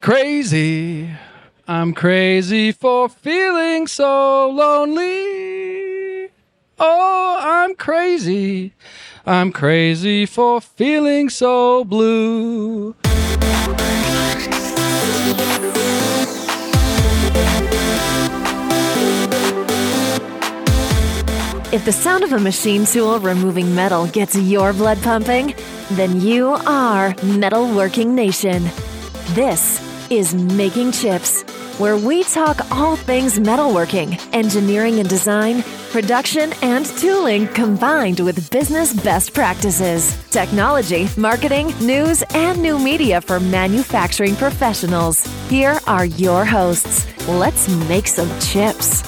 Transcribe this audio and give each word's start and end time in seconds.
Crazy. 0.00 1.10
I'm 1.68 1.92
crazy 1.92 2.72
for 2.72 3.10
feeling 3.10 3.86
so 3.86 4.48
lonely. 4.48 6.30
Oh, 6.78 7.36
I'm 7.38 7.74
crazy. 7.74 8.72
I'm 9.26 9.52
crazy 9.52 10.24
for 10.24 10.62
feeling 10.62 11.28
so 11.28 11.84
blue. 11.84 12.96
If 21.72 21.84
the 21.84 21.92
sound 21.92 22.24
of 22.24 22.32
a 22.32 22.38
machine 22.38 22.86
tool 22.86 23.20
removing 23.20 23.74
metal 23.74 24.06
gets 24.06 24.34
your 24.34 24.72
blood 24.72 25.02
pumping, 25.02 25.54
then 25.90 26.22
you 26.22 26.52
are 26.64 27.12
Metalworking 27.20 28.06
Nation. 28.06 28.64
This 29.34 29.89
is 30.10 30.34
Making 30.34 30.90
Chips, 30.90 31.42
where 31.78 31.96
we 31.96 32.24
talk 32.24 32.68
all 32.72 32.96
things 32.96 33.38
metalworking, 33.38 34.20
engineering 34.34 34.98
and 34.98 35.08
design, 35.08 35.62
production 35.92 36.52
and 36.62 36.84
tooling 36.84 37.46
combined 37.46 38.18
with 38.18 38.50
business 38.50 38.92
best 38.92 39.32
practices, 39.32 40.20
technology, 40.30 41.08
marketing, 41.16 41.68
news, 41.78 42.24
and 42.34 42.60
new 42.60 42.76
media 42.76 43.20
for 43.20 43.38
manufacturing 43.38 44.34
professionals. 44.34 45.24
Here 45.48 45.78
are 45.86 46.06
your 46.06 46.44
hosts. 46.44 47.06
Let's 47.28 47.68
make 47.88 48.08
some 48.08 48.28
chips. 48.40 49.04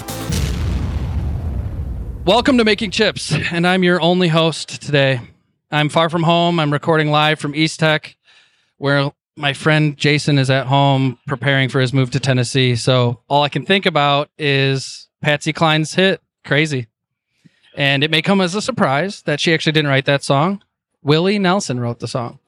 Welcome 2.25 2.59
to 2.59 2.65
Making 2.65 2.93
Chips, 2.93 3.35
and 3.51 3.67
I'm 3.67 3.83
your 3.83 4.01
only 4.01 4.29
host 4.29 4.81
today. 4.81 5.21
I'm 5.69 5.89
far 5.89 6.09
from 6.09 6.23
home. 6.23 6.61
I'm 6.61 6.73
recording 6.73 7.11
live 7.11 7.41
from 7.41 7.55
Eastec, 7.55 8.15
where 8.77 9.11
my 9.37 9.53
friend 9.53 9.97
Jason 9.97 10.39
is 10.39 10.51
at 10.51 10.67
home 10.67 11.19
preparing 11.27 11.69
for 11.69 11.81
his 11.81 11.93
move 11.93 12.11
to 12.11 12.21
Tennessee. 12.21 12.77
So 12.77 13.21
all 13.29 13.43
I 13.43 13.49
can 13.49 13.65
think 13.65 13.87
about 13.87 14.31
is 14.39 15.09
Patsy 15.21 15.53
Cline's 15.53 15.95
hit, 15.95 16.21
Crazy. 16.45 16.89
And 17.77 18.05
it 18.05 18.11
may 18.11 18.21
come 18.21 18.41
as 18.41 18.55
a 18.55 18.61
surprise 18.63 19.23
that 19.23 19.41
she 19.41 19.55
actually 19.55 19.73
didn't 19.73 19.91
write 19.91 20.05
that 20.07 20.23
song. 20.23 20.63
Willie 21.03 21.39
Nelson 21.39 21.81
wrote 21.81 22.01
the 22.01 22.09
song. 22.09 22.39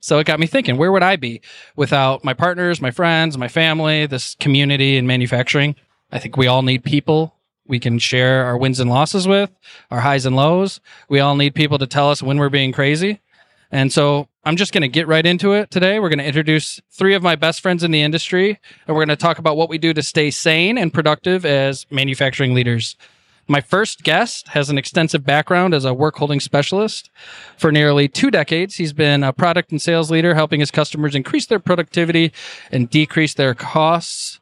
So 0.00 0.18
it 0.18 0.26
got 0.26 0.38
me 0.38 0.46
thinking, 0.46 0.76
where 0.76 0.92
would 0.92 1.02
I 1.02 1.16
be 1.16 1.40
without 1.74 2.22
my 2.22 2.34
partners, 2.34 2.80
my 2.80 2.92
friends, 2.92 3.36
my 3.36 3.48
family, 3.48 4.06
this 4.06 4.36
community 4.36 4.96
in 4.96 5.06
manufacturing? 5.06 5.74
I 6.12 6.18
think 6.18 6.36
we 6.36 6.46
all 6.46 6.62
need 6.62 6.84
people 6.84 7.34
we 7.68 7.78
can 7.78 7.98
share 7.98 8.44
our 8.46 8.56
wins 8.56 8.80
and 8.80 8.90
losses 8.90 9.28
with, 9.28 9.50
our 9.90 10.00
highs 10.00 10.24
and 10.24 10.34
lows. 10.34 10.80
We 11.08 11.20
all 11.20 11.36
need 11.36 11.54
people 11.54 11.78
to 11.78 11.86
tell 11.86 12.10
us 12.10 12.22
when 12.22 12.38
we're 12.38 12.48
being 12.48 12.72
crazy. 12.72 13.20
And 13.70 13.92
so 13.92 14.28
I'm 14.44 14.56
just 14.56 14.72
going 14.72 14.82
to 14.82 14.88
get 14.88 15.06
right 15.06 15.26
into 15.26 15.52
it 15.52 15.70
today. 15.70 16.00
We're 16.00 16.08
going 16.08 16.20
to 16.20 16.26
introduce 16.26 16.80
three 16.90 17.14
of 17.14 17.22
my 17.22 17.36
best 17.36 17.60
friends 17.60 17.84
in 17.84 17.90
the 17.90 18.00
industry, 18.00 18.58
and 18.86 18.96
we're 18.96 19.04
going 19.04 19.16
to 19.16 19.16
talk 19.16 19.38
about 19.38 19.56
what 19.56 19.68
we 19.68 19.78
do 19.78 19.92
to 19.92 20.02
stay 20.02 20.30
sane 20.30 20.78
and 20.78 20.92
productive 20.92 21.44
as 21.44 21.86
manufacturing 21.90 22.54
leaders. 22.54 22.96
My 23.50 23.60
first 23.62 24.02
guest 24.02 24.48
has 24.48 24.68
an 24.68 24.76
extensive 24.76 25.24
background 25.24 25.72
as 25.72 25.86
a 25.86 25.94
work 25.94 26.16
holding 26.16 26.38
specialist. 26.38 27.10
For 27.56 27.72
nearly 27.72 28.06
two 28.06 28.30
decades, 28.30 28.76
he's 28.76 28.92
been 28.92 29.22
a 29.22 29.32
product 29.32 29.70
and 29.70 29.80
sales 29.80 30.10
leader, 30.10 30.34
helping 30.34 30.60
his 30.60 30.70
customers 30.70 31.14
increase 31.14 31.46
their 31.46 31.58
productivity 31.58 32.32
and 32.70 32.90
decrease 32.90 33.34
their 33.34 33.54
costs. 33.54 34.40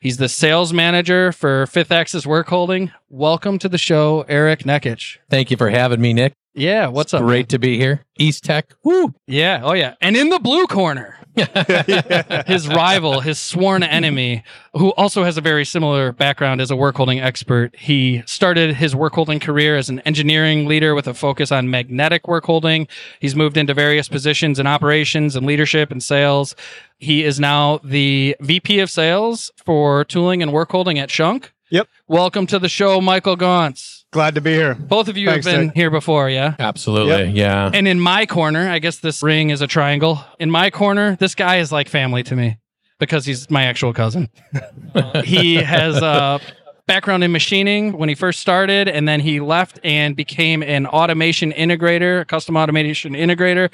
He's 0.00 0.18
the 0.18 0.28
sales 0.28 0.72
manager 0.72 1.32
for 1.32 1.66
Fifth 1.66 1.90
Axis 1.90 2.26
Work 2.26 2.48
Holding. 2.48 2.92
Welcome 3.08 3.58
to 3.58 3.68
the 3.68 3.78
show, 3.78 4.24
Eric 4.28 4.60
Nekich. 4.60 5.18
Thank 5.30 5.50
you 5.50 5.56
for 5.56 5.70
having 5.70 6.00
me, 6.00 6.12
Nick. 6.12 6.34
Yeah, 6.54 6.86
what's 6.86 7.12
up? 7.12 7.22
Great 7.22 7.40
man? 7.40 7.46
to 7.48 7.58
be 7.58 7.78
here. 7.78 8.04
Eastec. 8.20 8.64
Woo. 8.84 9.12
Yeah, 9.26 9.60
oh 9.64 9.72
yeah. 9.72 9.94
And 10.00 10.16
in 10.16 10.28
the 10.28 10.38
blue 10.38 10.66
corner, 10.66 11.18
his 12.46 12.68
rival, 12.68 13.18
his 13.18 13.40
sworn 13.40 13.82
enemy, 13.82 14.44
who 14.72 14.90
also 14.90 15.24
has 15.24 15.36
a 15.36 15.40
very 15.40 15.64
similar 15.64 16.12
background 16.12 16.60
as 16.60 16.70
a 16.70 16.76
work 16.76 16.94
holding 16.94 17.18
expert. 17.20 17.74
He 17.76 18.22
started 18.26 18.76
his 18.76 18.94
work 18.94 19.14
holding 19.14 19.40
career 19.40 19.76
as 19.76 19.88
an 19.88 19.98
engineering 20.00 20.66
leader 20.66 20.94
with 20.94 21.08
a 21.08 21.14
focus 21.14 21.50
on 21.50 21.70
magnetic 21.70 22.28
work 22.28 22.44
holding. 22.44 22.86
He's 23.18 23.34
moved 23.34 23.56
into 23.56 23.74
various 23.74 24.08
positions 24.08 24.60
in 24.60 24.68
operations 24.68 25.34
and 25.34 25.44
leadership 25.44 25.90
and 25.90 26.00
sales. 26.00 26.54
He 26.98 27.24
is 27.24 27.40
now 27.40 27.80
the 27.82 28.36
VP 28.40 28.78
of 28.78 28.90
sales 28.90 29.50
for 29.56 30.04
tooling 30.04 30.40
and 30.40 30.52
work 30.52 30.70
holding 30.70 31.00
at 31.00 31.08
Schunk. 31.08 31.50
Yep. 31.70 31.88
Welcome 32.06 32.46
to 32.46 32.60
the 32.60 32.68
show, 32.68 33.00
Michael 33.00 33.34
Gaunce. 33.34 34.03
Glad 34.14 34.36
to 34.36 34.40
be 34.40 34.52
here. 34.52 34.76
Both 34.76 35.08
of 35.08 35.16
you 35.16 35.28
Thanks, 35.28 35.44
have 35.44 35.56
been 35.56 35.66
Nick. 35.66 35.74
here 35.74 35.90
before, 35.90 36.30
yeah? 36.30 36.54
Absolutely. 36.60 37.24
Yep. 37.24 37.34
Yeah. 37.34 37.70
And 37.74 37.88
in 37.88 37.98
my 37.98 38.26
corner, 38.26 38.70
I 38.70 38.78
guess 38.78 38.98
this 38.98 39.24
ring 39.24 39.50
is 39.50 39.60
a 39.60 39.66
triangle. 39.66 40.24
In 40.38 40.52
my 40.52 40.70
corner, 40.70 41.16
this 41.16 41.34
guy 41.34 41.56
is 41.56 41.72
like 41.72 41.88
family 41.88 42.22
to 42.22 42.36
me 42.36 42.58
because 43.00 43.26
he's 43.26 43.50
my 43.50 43.64
actual 43.64 43.92
cousin. 43.92 44.28
he 45.24 45.56
has 45.56 45.96
a 45.96 46.40
background 46.86 47.24
in 47.24 47.32
machining 47.32 47.98
when 47.98 48.08
he 48.08 48.14
first 48.14 48.38
started, 48.38 48.86
and 48.86 49.08
then 49.08 49.18
he 49.18 49.40
left 49.40 49.80
and 49.82 50.14
became 50.14 50.62
an 50.62 50.86
automation 50.86 51.50
integrator, 51.50 52.20
a 52.20 52.24
custom 52.24 52.56
automation 52.56 53.14
integrator. 53.14 53.68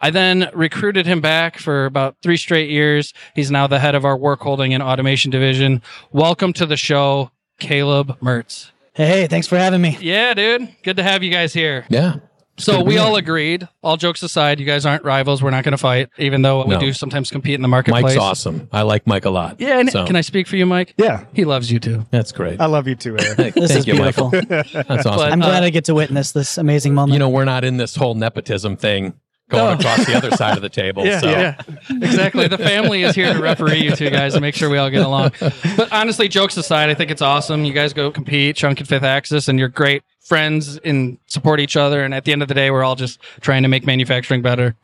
I 0.00 0.08
then 0.08 0.48
recruited 0.54 1.04
him 1.04 1.20
back 1.20 1.58
for 1.58 1.84
about 1.84 2.16
three 2.22 2.38
straight 2.38 2.70
years. 2.70 3.12
He's 3.34 3.50
now 3.50 3.66
the 3.66 3.78
head 3.78 3.94
of 3.94 4.06
our 4.06 4.16
work 4.16 4.40
holding 4.40 4.72
and 4.72 4.82
automation 4.82 5.30
division. 5.30 5.82
Welcome 6.12 6.54
to 6.54 6.64
the 6.64 6.78
show, 6.78 7.30
Kaleb 7.60 8.18
Mertz. 8.20 8.71
Hey, 8.94 9.26
thanks 9.26 9.46
for 9.46 9.56
having 9.56 9.80
me. 9.80 9.96
Yeah, 10.00 10.34
dude. 10.34 10.68
Good 10.82 10.96
to 10.98 11.02
have 11.02 11.22
you 11.22 11.30
guys 11.30 11.52
here. 11.54 11.86
yeah. 11.88 12.16
So 12.58 12.82
we 12.82 12.98
all 12.98 13.16
agreed. 13.16 13.66
All 13.82 13.96
jokes 13.96 14.22
aside, 14.22 14.60
you 14.60 14.66
guys 14.66 14.84
aren't 14.84 15.04
rivals. 15.04 15.42
We're 15.42 15.50
not 15.50 15.64
going 15.64 15.72
to 15.72 15.78
fight, 15.78 16.10
even 16.18 16.42
though 16.42 16.62
we 16.64 16.74
No. 16.74 16.80
do 16.80 16.92
sometimes 16.92 17.30
compete 17.30 17.54
in 17.54 17.62
the 17.62 17.66
marketplace. 17.66 18.02
Mike's 18.04 18.16
awesome. 18.18 18.68
I 18.70 18.82
like 18.82 19.06
Mike 19.06 19.24
a 19.24 19.30
lot. 19.30 19.58
Yeah, 19.58 19.80
and 19.80 19.90
So, 19.90 20.04
can 20.06 20.16
I 20.16 20.20
speak 20.20 20.46
for 20.46 20.56
you, 20.56 20.66
Mike? 20.66 20.92
Yeah, 20.98 21.24
He 21.32 21.46
loves 21.46 21.72
you 21.72 21.80
too. 21.80 22.04
That's 22.10 22.30
great. 22.30 22.60
I 22.60 22.66
love 22.66 22.86
you 22.86 22.94
too, 22.94 23.16
Eric. 23.18 23.36
This 23.54 23.70
thank 23.70 23.70
is 23.80 23.86
you, 23.86 23.94
beautiful. 23.94 24.30
Michael. 24.30 24.48
That's 24.48 24.74
awesome. 25.06 25.16
But- 25.16 25.32
I'm 25.32 25.40
glad 25.40 25.62
Uh, 25.62 25.66
I 25.66 25.70
get 25.70 25.86
to 25.86 25.94
witness 25.94 26.32
this 26.32 26.58
amazing 26.58 26.92
moment. 26.94 27.14
you 27.14 27.18
know, 27.18 27.30
we're 27.30 27.46
not 27.46 27.64
in 27.64 27.78
this 27.78 27.96
whole 27.96 28.14
nepotism 28.14 28.76
thing 28.76 29.14
going 29.52 29.76
Oh. 29.76 29.78
across 29.78 30.04
the 30.06 30.14
other 30.16 30.30
side 30.32 30.56
of 30.56 30.62
the 30.62 30.68
table. 30.82 31.04
so 31.04 31.30
yeah, 31.30 31.56
exactly. 31.90 32.48
The 32.48 32.58
family 32.58 33.02
is 33.02 33.14
here 33.14 33.32
to 33.32 33.40
referee 33.40 33.82
you 33.84 33.94
two 33.94 34.10
guys 34.10 34.34
and 34.34 34.42
make 34.42 34.54
sure 34.54 34.68
we 34.68 34.78
all 34.78 34.90
get 34.90 35.02
along. 35.06 35.32
But 35.76 35.92
honestly, 35.92 36.26
jokes 36.28 36.56
aside, 36.56 36.90
I 36.90 36.94
think 36.94 37.10
it's 37.10 37.22
awesome. 37.22 37.64
You 37.64 37.72
guys 37.72 37.92
go 37.92 38.10
compete, 38.10 38.56
Schunk 38.56 38.78
and 38.80 38.88
Fifth 38.88 39.02
Axis, 39.04 39.46
and 39.48 39.58
you're 39.58 39.68
great 39.68 40.02
friends 40.20 40.78
and 40.78 41.18
support 41.26 41.60
each 41.60 41.76
other. 41.76 42.02
And 42.04 42.14
at 42.14 42.24
the 42.24 42.32
end 42.32 42.42
of 42.42 42.48
the 42.48 42.54
day, 42.54 42.70
we're 42.70 42.82
all 42.84 42.96
just 42.96 43.20
trying 43.40 43.62
to 43.62 43.68
make 43.68 43.86
manufacturing 43.86 44.42
better. 44.42 44.74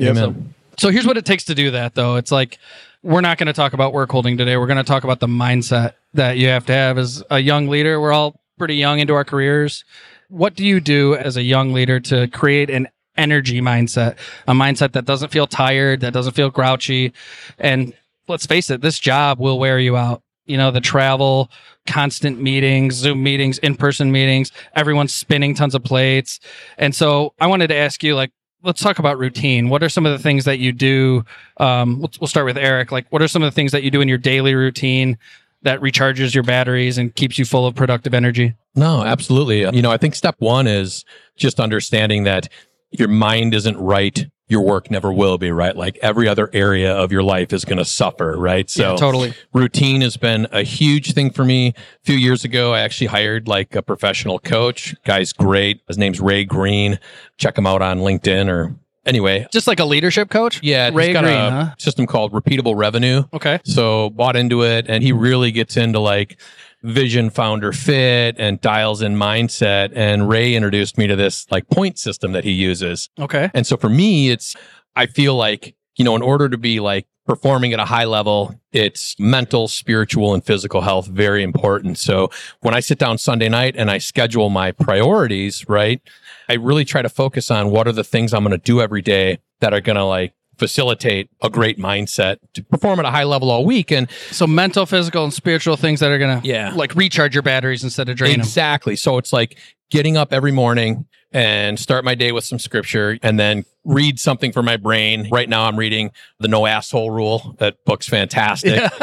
Amen. 0.00 0.54
So 0.78 0.90
here's 0.90 1.06
what 1.06 1.16
it 1.16 1.24
takes 1.24 1.44
to 1.46 1.54
do 1.54 1.72
that, 1.72 1.94
though. 1.94 2.16
It's 2.16 2.30
like 2.30 2.58
we're 3.02 3.20
not 3.20 3.38
going 3.38 3.46
to 3.48 3.52
talk 3.52 3.72
about 3.72 3.92
work 3.92 4.10
holding 4.12 4.36
today. 4.36 4.56
We're 4.56 4.66
going 4.66 4.76
to 4.78 4.84
talk 4.84 5.04
about 5.04 5.20
the 5.20 5.26
mindset 5.26 5.94
that 6.14 6.36
you 6.36 6.48
have 6.48 6.66
to 6.66 6.72
have 6.72 6.98
as 6.98 7.22
a 7.30 7.38
young 7.40 7.68
leader. 7.68 8.00
We're 8.00 8.12
all 8.12 8.40
pretty 8.58 8.74
young 8.76 8.98
into 8.98 9.14
our 9.14 9.24
careers. 9.24 9.84
What 10.28 10.54
do 10.54 10.64
you 10.64 10.80
do 10.80 11.14
as 11.14 11.36
a 11.36 11.42
young 11.42 11.72
leader 11.72 12.00
to 12.00 12.28
create 12.28 12.70
an 12.70 12.88
energy 13.18 13.60
mindset, 13.60 14.16
a 14.46 14.52
mindset 14.52 14.92
that 14.92 15.04
doesn't 15.04 15.30
feel 15.30 15.46
tired, 15.46 16.00
that 16.00 16.14
doesn't 16.14 16.32
feel 16.32 16.50
grouchy? 16.50 17.12
And 17.58 17.92
let's 18.28 18.46
face 18.46 18.70
it, 18.70 18.80
this 18.80 18.98
job 18.98 19.38
will 19.38 19.58
wear 19.58 19.78
you 19.78 19.96
out. 19.96 20.22
You 20.46 20.56
know, 20.56 20.70
the 20.70 20.80
travel, 20.80 21.50
constant 21.86 22.40
meetings, 22.40 22.94
Zoom 22.94 23.22
meetings, 23.22 23.58
in 23.58 23.76
person 23.76 24.10
meetings, 24.10 24.50
everyone's 24.74 25.12
spinning 25.12 25.54
tons 25.54 25.74
of 25.74 25.84
plates. 25.84 26.40
And 26.78 26.94
so 26.94 27.34
I 27.38 27.48
wanted 27.48 27.66
to 27.66 27.74
ask 27.74 28.02
you, 28.02 28.14
like, 28.14 28.30
let's 28.62 28.80
talk 28.80 28.98
about 28.98 29.18
routine. 29.18 29.68
What 29.68 29.82
are 29.82 29.90
some 29.90 30.06
of 30.06 30.12
the 30.12 30.22
things 30.22 30.46
that 30.46 30.58
you 30.58 30.72
do? 30.72 31.24
Um, 31.58 31.98
we'll, 31.98 32.10
we'll 32.18 32.28
start 32.28 32.46
with 32.46 32.56
Eric. 32.56 32.90
Like, 32.90 33.06
what 33.10 33.20
are 33.20 33.28
some 33.28 33.42
of 33.42 33.52
the 33.52 33.54
things 33.54 33.72
that 33.72 33.82
you 33.82 33.90
do 33.90 34.00
in 34.00 34.08
your 34.08 34.16
daily 34.16 34.54
routine 34.54 35.18
that 35.62 35.80
recharges 35.80 36.34
your 36.34 36.44
batteries 36.44 36.96
and 36.98 37.14
keeps 37.14 37.38
you 37.38 37.44
full 37.44 37.66
of 37.66 37.74
productive 37.74 38.14
energy? 38.14 38.54
No, 38.74 39.02
absolutely. 39.02 39.60
You 39.60 39.82
know, 39.82 39.90
I 39.90 39.98
think 39.98 40.14
step 40.14 40.36
one 40.38 40.66
is 40.66 41.04
just 41.36 41.60
understanding 41.60 42.24
that 42.24 42.48
your 42.90 43.08
mind 43.08 43.54
isn't 43.54 43.76
right. 43.78 44.26
Your 44.50 44.62
work 44.62 44.90
never 44.90 45.12
will 45.12 45.36
be 45.36 45.50
right. 45.52 45.76
Like 45.76 45.98
every 46.00 46.26
other 46.26 46.48
area 46.54 46.90
of 46.96 47.12
your 47.12 47.22
life 47.22 47.52
is 47.52 47.66
going 47.66 47.76
to 47.78 47.84
suffer, 47.84 48.34
right? 48.38 48.68
So 48.70 48.92
Yeah, 48.92 48.96
totally. 48.96 49.34
routine 49.52 50.00
has 50.00 50.16
been 50.16 50.46
a 50.52 50.62
huge 50.62 51.12
thing 51.12 51.30
for 51.30 51.44
me. 51.44 51.68
A 51.68 51.74
few 52.04 52.16
years 52.16 52.44
ago, 52.44 52.72
I 52.72 52.80
actually 52.80 53.08
hired 53.08 53.46
like 53.46 53.74
a 53.74 53.82
professional 53.82 54.38
coach. 54.38 54.94
Guy's 55.04 55.34
great. 55.34 55.82
His 55.86 55.98
name's 55.98 56.18
Ray 56.18 56.44
Green. 56.44 56.98
Check 57.36 57.58
him 57.58 57.66
out 57.66 57.82
on 57.82 57.98
LinkedIn 57.98 58.48
or 58.48 58.74
anyway. 59.04 59.46
Just 59.52 59.66
like 59.66 59.80
a 59.80 59.84
leadership 59.84 60.30
coach? 60.30 60.60
Yeah, 60.62 60.90
Ray 60.94 61.08
he's 61.08 61.12
got 61.12 61.24
Green, 61.24 61.36
a 61.36 61.50
huh? 61.50 61.74
system 61.78 62.06
called 62.06 62.32
repeatable 62.32 62.74
revenue. 62.74 63.24
Okay. 63.34 63.60
So 63.64 64.08
bought 64.10 64.34
into 64.34 64.64
it, 64.64 64.86
and 64.88 65.02
he 65.04 65.12
really 65.12 65.52
gets 65.52 65.76
into 65.76 65.98
like 66.00 66.40
vision 66.82 67.30
founder 67.30 67.72
fit 67.72 68.36
and 68.38 68.60
dials 68.60 69.02
in 69.02 69.16
mindset. 69.16 69.92
And 69.94 70.28
Ray 70.28 70.54
introduced 70.54 70.98
me 70.98 71.06
to 71.06 71.16
this 71.16 71.50
like 71.50 71.68
point 71.68 71.98
system 71.98 72.32
that 72.32 72.44
he 72.44 72.52
uses. 72.52 73.08
Okay. 73.18 73.50
And 73.54 73.66
so 73.66 73.76
for 73.76 73.88
me, 73.88 74.30
it's 74.30 74.54
I 74.96 75.06
feel 75.06 75.34
like 75.34 75.74
you 75.96 76.04
know, 76.04 76.14
in 76.14 76.22
order 76.22 76.48
to 76.48 76.56
be 76.56 76.80
like 76.80 77.06
performing 77.26 77.74
at 77.74 77.80
a 77.80 77.84
high 77.84 78.04
level, 78.04 78.58
it's 78.72 79.14
mental, 79.18 79.68
spiritual, 79.68 80.32
and 80.32 80.42
physical 80.44 80.80
health 80.80 81.08
very 81.08 81.42
important. 81.42 81.98
So 81.98 82.30
when 82.60 82.72
I 82.72 82.80
sit 82.80 82.98
down 82.98 83.18
Sunday 83.18 83.48
night 83.48 83.74
and 83.76 83.90
I 83.90 83.98
schedule 83.98 84.48
my 84.48 84.72
priorities, 84.72 85.68
right, 85.68 86.00
I 86.48 86.54
really 86.54 86.86
try 86.86 87.02
to 87.02 87.08
focus 87.08 87.50
on 87.50 87.70
what 87.70 87.86
are 87.86 87.92
the 87.92 88.04
things 88.04 88.32
I'm 88.32 88.44
going 88.44 88.58
to 88.58 88.64
do 88.64 88.80
every 88.80 89.02
day 89.02 89.40
that 89.60 89.74
are 89.74 89.80
going 89.80 89.96
to 89.96 90.04
like 90.04 90.32
facilitate 90.58 91.30
a 91.42 91.48
great 91.50 91.78
mindset 91.78 92.38
to 92.54 92.62
perform 92.62 92.98
at 92.98 93.04
a 93.04 93.10
high 93.10 93.24
level 93.24 93.50
all 93.50 93.64
week. 93.64 93.90
And 93.90 94.08
So 94.30 94.46
mental, 94.46 94.84
physical, 94.86 95.24
and 95.24 95.32
spiritual 95.32 95.76
things 95.76 96.00
that 96.00 96.10
are 96.10 96.18
gonna 96.18 96.40
Yeah. 96.44 96.72
like 96.74 96.94
recharge 96.94 97.34
your 97.34 97.42
batteries 97.42 97.84
instead 97.84 98.08
of 98.08 98.16
drain 98.16 98.32
them. 98.32 98.40
exactly. 98.40 98.96
So 98.96 99.18
it's 99.18 99.32
like 99.32 99.56
getting 99.90 100.16
up 100.16 100.32
every 100.32 100.52
morning 100.52 101.06
and 101.32 101.78
start 101.78 102.04
my 102.04 102.14
day 102.14 102.32
with 102.32 102.44
some 102.44 102.58
scripture 102.58 103.18
and 103.22 103.38
then 103.38 103.64
read 103.84 104.18
something 104.18 104.50
for 104.52 104.62
my 104.62 104.76
brain. 104.78 105.28
Right 105.30 105.48
now 105.48 105.64
I'm 105.64 105.76
reading 105.76 106.10
the 106.40 106.48
no 106.48 106.66
asshole 106.66 107.10
rule. 107.10 107.54
That 107.58 107.76
book's 107.84 108.08
fantastic. 108.08 108.82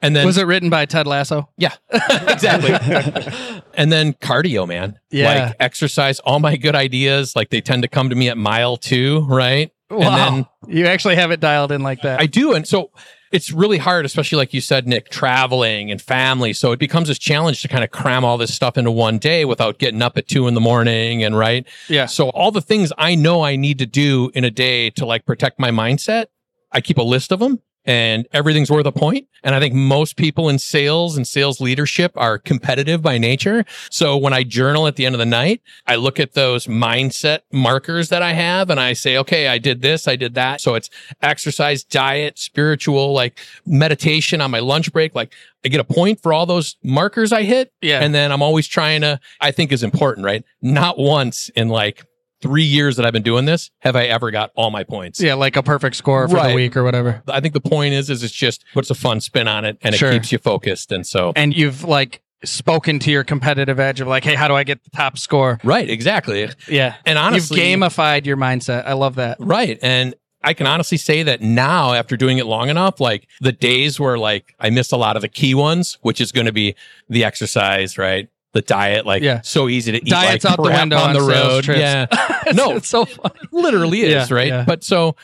And 0.00 0.16
then 0.16 0.26
Was 0.26 0.38
it 0.38 0.46
written 0.46 0.70
by 0.70 0.86
Ted 0.86 1.06
Lasso? 1.06 1.48
Yeah, 1.58 1.74
exactly. 1.92 2.72
and 3.74 3.92
then 3.92 4.14
cardio, 4.14 4.66
man. 4.66 4.98
Yeah. 5.10 5.44
Like 5.46 5.56
exercise, 5.60 6.18
all 6.20 6.40
my 6.40 6.56
good 6.56 6.74
ideas, 6.74 7.36
like 7.36 7.50
they 7.50 7.60
tend 7.60 7.82
to 7.82 7.88
come 7.88 8.08
to 8.08 8.16
me 8.16 8.28
at 8.28 8.36
mile 8.38 8.76
two, 8.76 9.20
right? 9.28 9.70
Wow. 9.92 10.00
And 10.00 10.46
then 10.66 10.76
you 10.76 10.86
actually 10.86 11.16
have 11.16 11.30
it 11.30 11.40
dialed 11.40 11.70
in 11.70 11.82
like 11.82 12.02
that. 12.02 12.20
I 12.20 12.26
do. 12.26 12.54
And 12.54 12.66
so 12.66 12.90
it's 13.30 13.50
really 13.50 13.78
hard, 13.78 14.04
especially 14.04 14.36
like 14.36 14.54
you 14.54 14.60
said, 14.60 14.86
Nick, 14.86 15.10
traveling 15.10 15.90
and 15.90 16.00
family. 16.00 16.52
So 16.52 16.72
it 16.72 16.78
becomes 16.78 17.08
this 17.08 17.18
challenge 17.18 17.62
to 17.62 17.68
kind 17.68 17.84
of 17.84 17.90
cram 17.90 18.24
all 18.24 18.38
this 18.38 18.54
stuff 18.54 18.78
into 18.78 18.90
one 18.90 19.18
day 19.18 19.44
without 19.44 19.78
getting 19.78 20.02
up 20.02 20.16
at 20.16 20.28
two 20.28 20.48
in 20.48 20.54
the 20.54 20.60
morning 20.60 21.22
and 21.22 21.36
right. 21.36 21.66
yeah. 21.88 22.06
So 22.06 22.30
all 22.30 22.50
the 22.50 22.60
things 22.60 22.92
I 22.96 23.14
know 23.14 23.42
I 23.42 23.56
need 23.56 23.78
to 23.78 23.86
do 23.86 24.30
in 24.34 24.44
a 24.44 24.50
day 24.50 24.90
to 24.90 25.06
like 25.06 25.24
protect 25.26 25.58
my 25.58 25.70
mindset, 25.70 26.26
I 26.70 26.80
keep 26.80 26.98
a 26.98 27.02
list 27.02 27.32
of 27.32 27.38
them 27.40 27.60
and 27.84 28.26
everything's 28.32 28.70
worth 28.70 28.86
a 28.86 28.92
point. 28.92 29.26
And 29.42 29.54
I 29.54 29.60
think 29.60 29.74
most 29.74 30.16
people 30.16 30.48
in 30.48 30.58
sales 30.58 31.16
and 31.16 31.26
sales 31.26 31.60
leadership 31.60 32.12
are 32.16 32.38
competitive 32.38 33.02
by 33.02 33.18
nature. 33.18 33.64
So 33.90 34.16
when 34.16 34.32
I 34.32 34.44
journal 34.44 34.86
at 34.86 34.96
the 34.96 35.04
end 35.04 35.14
of 35.14 35.18
the 35.18 35.26
night, 35.26 35.62
I 35.86 35.96
look 35.96 36.20
at 36.20 36.34
those 36.34 36.66
mindset 36.66 37.40
markers 37.52 38.08
that 38.10 38.22
I 38.22 38.34
have 38.34 38.70
and 38.70 38.78
I 38.78 38.92
say, 38.92 39.16
okay, 39.18 39.48
I 39.48 39.58
did 39.58 39.82
this, 39.82 40.06
I 40.06 40.14
did 40.14 40.34
that. 40.34 40.60
So 40.60 40.74
it's 40.74 40.90
exercise, 41.22 41.82
diet, 41.82 42.38
spiritual, 42.38 43.12
like 43.12 43.40
meditation 43.66 44.40
on 44.40 44.50
my 44.52 44.60
lunch 44.60 44.92
break. 44.92 45.14
Like 45.14 45.34
I 45.64 45.68
get 45.68 45.80
a 45.80 45.84
point 45.84 46.22
for 46.22 46.32
all 46.32 46.46
those 46.46 46.76
markers 46.84 47.32
I 47.32 47.42
hit. 47.42 47.72
Yeah. 47.80 48.00
And 48.00 48.14
then 48.14 48.30
I'm 48.30 48.42
always 48.42 48.68
trying 48.68 49.00
to, 49.00 49.18
I 49.40 49.50
think 49.50 49.72
is 49.72 49.82
important, 49.82 50.24
right? 50.24 50.44
Not 50.60 50.98
once 50.98 51.48
in 51.56 51.68
like 51.68 52.04
three 52.42 52.64
years 52.64 52.96
that 52.96 53.06
I've 53.06 53.12
been 53.12 53.22
doing 53.22 53.44
this 53.46 53.70
have 53.80 53.96
I 53.96 54.04
ever 54.06 54.30
got 54.30 54.50
all 54.56 54.70
my 54.70 54.84
points. 54.84 55.20
yeah, 55.20 55.34
like 55.34 55.56
a 55.56 55.62
perfect 55.62 55.96
score 55.96 56.28
for 56.28 56.34
the 56.34 56.40
Right. 56.40 56.54
week 56.54 56.76
or 56.76 56.82
whatever. 56.84 57.22
I 57.28 57.40
think 57.40 57.54
the 57.54 57.60
point 57.60 57.94
is, 57.94 58.10
is 58.10 58.22
it's 58.22 58.34
just 58.34 58.64
puts 58.74 58.90
a 58.90 58.94
fun 58.94 59.20
spin 59.20 59.48
on 59.48 59.64
it 59.64 59.78
and 59.82 59.94
Sure. 59.94 60.10
it 60.10 60.14
keeps 60.14 60.32
you 60.32 60.38
focused. 60.38 60.92
And 60.92 61.06
so, 61.06 61.32
And 61.36 61.54
you've 61.56 61.84
like 61.84 62.20
spoken 62.44 62.98
to 62.98 63.10
your 63.10 63.22
competitive 63.24 63.78
edge 63.78 64.00
of 64.00 64.08
like, 64.08 64.24
hey, 64.24 64.34
how 64.34 64.48
do 64.48 64.54
I 64.54 64.64
get 64.64 64.82
the 64.84 64.90
top 64.90 65.16
score? 65.16 65.58
right, 65.62 65.88
exactly. 65.88 66.48
Yeah. 66.68 66.96
And 67.06 67.16
honestly, 67.18 67.60
you've 67.70 67.78
gamified 67.80 68.26
your 68.26 68.36
mindset. 68.36 68.84
I 68.86 68.94
love 68.94 69.14
that. 69.14 69.36
right. 69.40 69.78
And 69.80 70.14
I 70.44 70.54
can 70.54 70.66
honestly 70.66 70.98
say 70.98 71.22
that 71.22 71.40
now, 71.40 71.92
after 71.92 72.16
doing 72.16 72.38
it 72.38 72.46
long 72.46 72.68
enough, 72.68 72.98
like 72.98 73.28
the 73.40 73.52
days 73.52 74.00
where 74.00 74.18
like 74.18 74.56
I 74.58 74.70
missed 74.70 74.90
a 74.90 74.96
lot 74.96 75.14
of 75.14 75.22
the 75.22 75.28
key 75.28 75.54
ones, 75.54 75.98
which 76.02 76.20
is 76.20 76.32
going 76.32 76.46
to 76.46 76.52
be 76.52 76.74
the 77.08 77.22
exercise, 77.22 77.96
right? 77.96 78.28
The 78.52 78.60
diet, 78.62 79.06
like 79.06 79.22
Yeah. 79.22 79.40
so 79.42 79.68
easy 79.68 79.92
to 79.92 79.98
eat 79.98 80.10
Diet's 80.10 80.44
like 80.44 80.52
out 80.52 80.56
the 80.62 80.70
window 80.70 80.96
on 80.98 81.08
on 81.08 81.12
the 81.14 81.22
road. 81.22 81.64
trips. 81.64 81.80
Yeah, 81.80 82.06
No. 82.54 82.76
it's 82.76 82.88
so 82.88 83.04
funny. 83.06 83.34
literally 83.50 84.02
is 84.02 84.28
Yeah, 84.30 84.34
right. 84.36 84.48
yeah. 84.48 84.64
But 84.66 84.84
so 84.84 85.16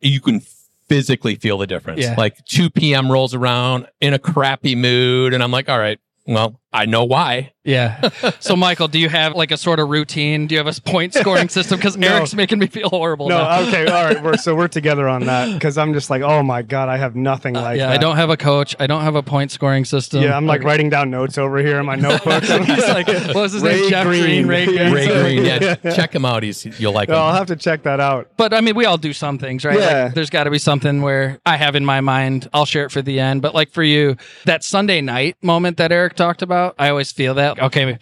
you 0.00 0.20
can 0.20 0.40
physically 0.88 1.36
feel 1.36 1.58
the 1.58 1.66
difference. 1.66 2.00
Yeah. 2.00 2.16
Like 2.18 2.44
2 2.46 2.70
p.m. 2.70 3.10
rolls 3.10 3.34
around 3.34 3.86
in 4.00 4.14
a 4.14 4.18
crappy 4.18 4.74
mood, 4.74 5.32
and 5.32 5.42
I'm 5.42 5.50
like, 5.52 5.68
all 5.68 5.78
right, 5.78 5.98
well, 6.26 6.60
I 6.72 6.86
know 6.86 7.04
why. 7.04 7.52
Yeah. 7.64 8.08
So, 8.40 8.56
Michael, 8.56 8.88
do 8.88 8.98
you 8.98 9.08
have 9.08 9.36
like 9.36 9.52
a 9.52 9.56
sort 9.56 9.78
of 9.78 9.88
routine? 9.88 10.46
Do 10.48 10.54
you 10.54 10.64
have 10.64 10.66
a 10.66 10.80
point 10.80 11.14
scoring 11.14 11.48
system? 11.50 11.78
Because 11.78 11.96
No. 11.96 12.08
Eric's 12.08 12.34
making 12.34 12.58
me 12.58 12.66
feel 12.66 12.88
horrible. 12.88 13.28
No, 13.28 13.38
now. 13.38 13.60
okay, 13.68 13.86
all 13.86 14.04
right. 14.04 14.22
We're, 14.22 14.36
so 14.36 14.54
we're 14.54 14.68
together 14.68 15.08
on 15.08 15.26
that 15.26 15.52
because 15.52 15.78
I'm 15.78 15.92
just 15.94 16.10
like, 16.10 16.22
oh 16.22 16.42
my 16.42 16.62
god, 16.62 16.88
I 16.88 16.96
have 16.96 17.14
nothing 17.14 17.56
uh, 17.56 17.62
like 17.62 17.78
yeah, 17.78 17.86
that. 17.86 17.94
I 17.94 17.98
don't 17.98 18.16
have 18.16 18.30
a 18.30 18.36
coach. 18.36 18.74
I 18.80 18.86
don't 18.86 19.02
have 19.02 19.14
a 19.14 19.22
point 19.22 19.52
scoring 19.52 19.84
system. 19.84 20.22
Yeah, 20.22 20.36
I'm 20.36 20.46
like 20.46 20.64
writing 20.64 20.88
down 20.88 21.10
notes 21.10 21.38
over 21.38 21.58
here 21.58 21.78
in 21.78 21.86
my 21.86 21.94
notebook. 21.96 22.42
He's 22.42 22.88
like, 22.88 23.06
what 23.06 23.34
was 23.34 23.52
his 23.52 23.62
name? 23.62 23.88
Jeff 23.88 24.06
Green. 24.06 24.46
Green. 24.46 24.48
Ray 24.48 24.64
Yeah. 24.66 24.90
Green. 24.90 25.08
Ray 25.08 25.22
Green, 25.22 25.44
yeah, 25.44 25.74
check 25.94 26.14
him 26.14 26.24
out. 26.24 26.42
He's 26.42 26.64
you'll 26.80 26.92
like 26.92 27.10
oh, 27.10 27.12
him. 27.12 27.18
I'll 27.18 27.34
have 27.34 27.46
to 27.48 27.56
check 27.56 27.84
that 27.84 28.00
out. 28.00 28.30
But 28.36 28.54
I 28.54 28.60
mean, 28.60 28.74
we 28.74 28.86
all 28.86 28.98
do 28.98 29.12
some 29.12 29.38
things, 29.38 29.64
right? 29.64 29.78
Yeah. 29.78 30.04
Like, 30.04 30.14
there's 30.14 30.30
got 30.30 30.44
to 30.44 30.50
be 30.50 30.58
something 30.58 31.02
where 31.02 31.38
I 31.46 31.56
have 31.56 31.76
in 31.76 31.84
my 31.84 32.00
mind. 32.00 32.48
I'll 32.52 32.66
share 32.66 32.86
it 32.86 32.90
for 32.90 33.02
the 33.02 33.20
end. 33.20 33.42
But 33.42 33.54
like 33.54 33.70
for 33.70 33.82
you, 33.82 34.16
that 34.46 34.64
Sunday 34.64 35.00
night 35.00 35.36
moment 35.42 35.76
that 35.76 35.92
Eric 35.92 36.14
talked 36.14 36.42
about, 36.42 36.61
I 36.78 36.88
always 36.90 37.12
feel 37.12 37.34
that. 37.34 37.58
Okay, 37.60 37.98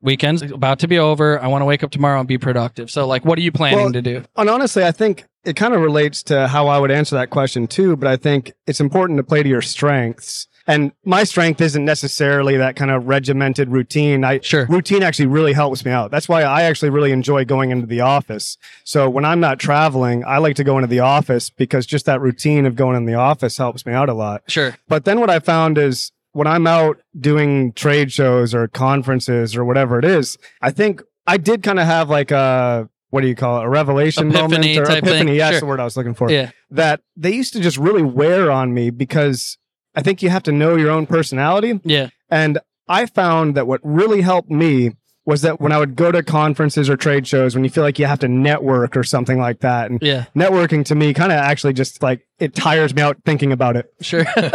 weekend's 0.00 0.42
about 0.42 0.78
to 0.80 0.88
be 0.88 0.98
over. 0.98 1.40
I 1.40 1.46
want 1.48 1.62
to 1.62 1.66
wake 1.66 1.82
up 1.82 1.90
tomorrow 1.90 2.18
and 2.18 2.28
be 2.28 2.38
productive. 2.38 2.90
So, 2.90 3.06
like, 3.06 3.24
what 3.24 3.38
are 3.38 3.42
you 3.42 3.52
planning 3.52 3.78
Well, 3.78 3.92
to 3.92 4.02
do? 4.02 4.22
And 4.36 4.48
honestly, 4.50 4.84
I 4.84 4.92
think 4.92 5.24
it 5.44 5.56
kind 5.56 5.74
of 5.74 5.80
relates 5.80 6.22
to 6.24 6.48
how 6.48 6.68
I 6.68 6.78
would 6.78 6.90
answer 6.90 7.16
that 7.16 7.30
question 7.30 7.66
too. 7.66 7.96
But 7.96 8.08
I 8.08 8.16
think 8.16 8.52
it's 8.66 8.80
important 8.80 9.18
to 9.18 9.22
play 9.24 9.42
to 9.42 9.48
your 9.48 9.62
strengths. 9.62 10.46
And 10.66 10.92
my 11.04 11.24
strength 11.24 11.60
isn't 11.60 11.84
necessarily 11.84 12.56
that 12.56 12.74
kind 12.74 12.90
of 12.90 13.06
regimented 13.06 13.68
routine. 13.68 14.24
I 14.24 14.40
Sure. 14.40 14.64
routine 14.70 15.02
actually 15.02 15.26
really 15.26 15.52
helps 15.52 15.84
me 15.84 15.90
out. 15.90 16.10
That's 16.10 16.26
why 16.26 16.42
I 16.42 16.62
actually 16.62 16.88
really 16.88 17.12
enjoy 17.12 17.44
going 17.44 17.70
into 17.70 17.86
the 17.86 18.00
office. 18.00 18.56
So 18.82 19.10
when 19.10 19.26
I'm 19.26 19.40
not 19.40 19.58
traveling, 19.58 20.24
I 20.26 20.38
like 20.38 20.56
to 20.56 20.64
go 20.64 20.78
into 20.78 20.86
the 20.88 21.00
office 21.00 21.50
because 21.50 21.84
just 21.84 22.06
that 22.06 22.22
routine 22.22 22.64
of 22.64 22.76
going 22.76 22.96
in 22.96 23.04
the 23.04 23.12
office 23.12 23.58
helps 23.58 23.84
me 23.84 23.92
out 23.92 24.08
a 24.08 24.14
lot. 24.14 24.42
Sure. 24.48 24.74
But 24.88 25.04
then 25.04 25.20
what 25.20 25.28
I 25.28 25.38
found 25.38 25.76
is 25.76 26.12
when 26.34 26.46
I'm 26.46 26.66
out 26.66 26.98
doing 27.18 27.72
trade 27.72 28.12
shows 28.12 28.54
or 28.54 28.68
conferences 28.68 29.56
or 29.56 29.64
whatever 29.64 29.98
it 29.98 30.04
is, 30.04 30.36
I 30.60 30.70
think 30.70 31.00
I 31.26 31.38
did 31.38 31.62
kind 31.62 31.78
of 31.78 31.86
have 31.86 32.10
like 32.10 32.30
a 32.30 32.88
what 33.10 33.20
do 33.20 33.28
you 33.28 33.36
call 33.36 33.60
it? 33.60 33.64
A 33.64 33.68
revelation 33.68 34.30
Epiphany 34.30 34.74
moment 34.74 34.78
or 34.78 34.84
type 34.84 35.04
thing. 35.04 35.12
epiphany. 35.14 35.36
Yeah, 35.36 35.50
That's 35.50 35.60
the 35.60 35.66
word 35.66 35.78
I 35.78 35.84
was 35.84 35.96
looking 35.96 36.14
for. 36.14 36.28
Yeah. 36.32 36.50
That 36.70 37.00
they 37.16 37.32
used 37.32 37.52
to 37.52 37.60
just 37.60 37.78
really 37.78 38.02
wear 38.02 38.50
on 38.50 38.74
me 38.74 38.90
because 38.90 39.56
I 39.94 40.02
think 40.02 40.20
you 40.20 40.30
have 40.30 40.42
to 40.42 40.52
know 40.52 40.74
your 40.74 40.90
own 40.90 41.06
personality. 41.06 41.80
Yeah. 41.84 42.08
And 42.28 42.58
I 42.88 43.06
found 43.06 43.54
that 43.54 43.68
what 43.68 43.80
really 43.84 44.22
helped 44.22 44.50
me 44.50 44.96
was 45.26 45.42
that 45.42 45.60
when 45.60 45.72
I 45.72 45.78
would 45.78 45.96
go 45.96 46.12
to 46.12 46.22
conferences 46.22 46.88
or 46.90 46.96
trade 46.96 47.26
shows, 47.26 47.54
when 47.54 47.64
you 47.64 47.70
feel 47.70 47.82
like 47.82 47.98
you 47.98 48.04
have 48.06 48.18
to 48.20 48.28
network 48.28 48.94
or 48.96 49.02
something 49.04 49.38
like 49.38 49.60
that, 49.60 49.90
and 49.90 49.98
Yeah. 50.02 50.24
networking 50.36 50.84
to 50.86 50.94
me 50.94 51.14
kind 51.14 51.32
of 51.32 51.38
actually 51.38 51.72
just 51.72 52.02
like 52.02 52.26
it 52.40 52.52
tires 52.54 52.92
me 52.94 53.00
out 53.00 53.16
thinking 53.24 53.52
about 53.52 53.76
it. 53.76 53.86
Sure. 54.00 54.24
But 54.34 54.50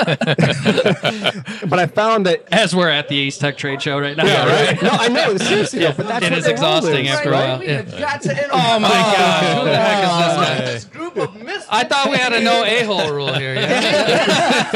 I 1.80 1.86
found 1.88 2.26
that 2.26 2.44
As 2.52 2.76
we're 2.76 2.90
at 2.90 3.08
the 3.08 3.28
Eastec 3.30 3.56
Trade 3.58 3.82
Show 3.82 3.98
right 4.00 4.16
now. 4.18 4.26
Yeah, 4.26 4.66
right. 4.66 4.82
No, 4.84 4.90
I 4.92 5.08
know. 5.08 5.38
Seriously, 5.38 5.82
Yeah. 5.82 5.92
though, 5.92 5.98
but 6.04 6.08
that's 6.10 6.26
It 6.26 6.32
what 6.32 6.40
is 6.40 6.44
the 6.46 6.50
role 6.52 6.58
exhausting 6.78 7.06
is. 7.06 7.12
after 7.16 7.30
a 7.30 7.34
while. 7.34 7.64
Yeah. 7.64 7.82
got 7.84 8.22
to 8.24 8.32
interrupt. 8.32 8.54
Oh 8.54 8.80
my 8.80 8.90
gosh. 8.90 9.58
Who 9.58 9.64
the 9.66 9.78
heck 9.78 10.04
is 10.04 10.10
this 10.20 10.36
guy? 10.36 10.60
This 10.66 10.86
group 10.86 11.18
of 11.18 11.34
misfits. 11.36 11.66
I 11.70 11.84
thought 11.86 12.10
we 12.12 12.18
had 12.18 12.34
a 12.34 12.42
no 12.42 12.64
a 12.66 12.84
hole 12.84 13.10
rule 13.12 13.34
here. 13.34 13.56
Yeah. 13.56 14.74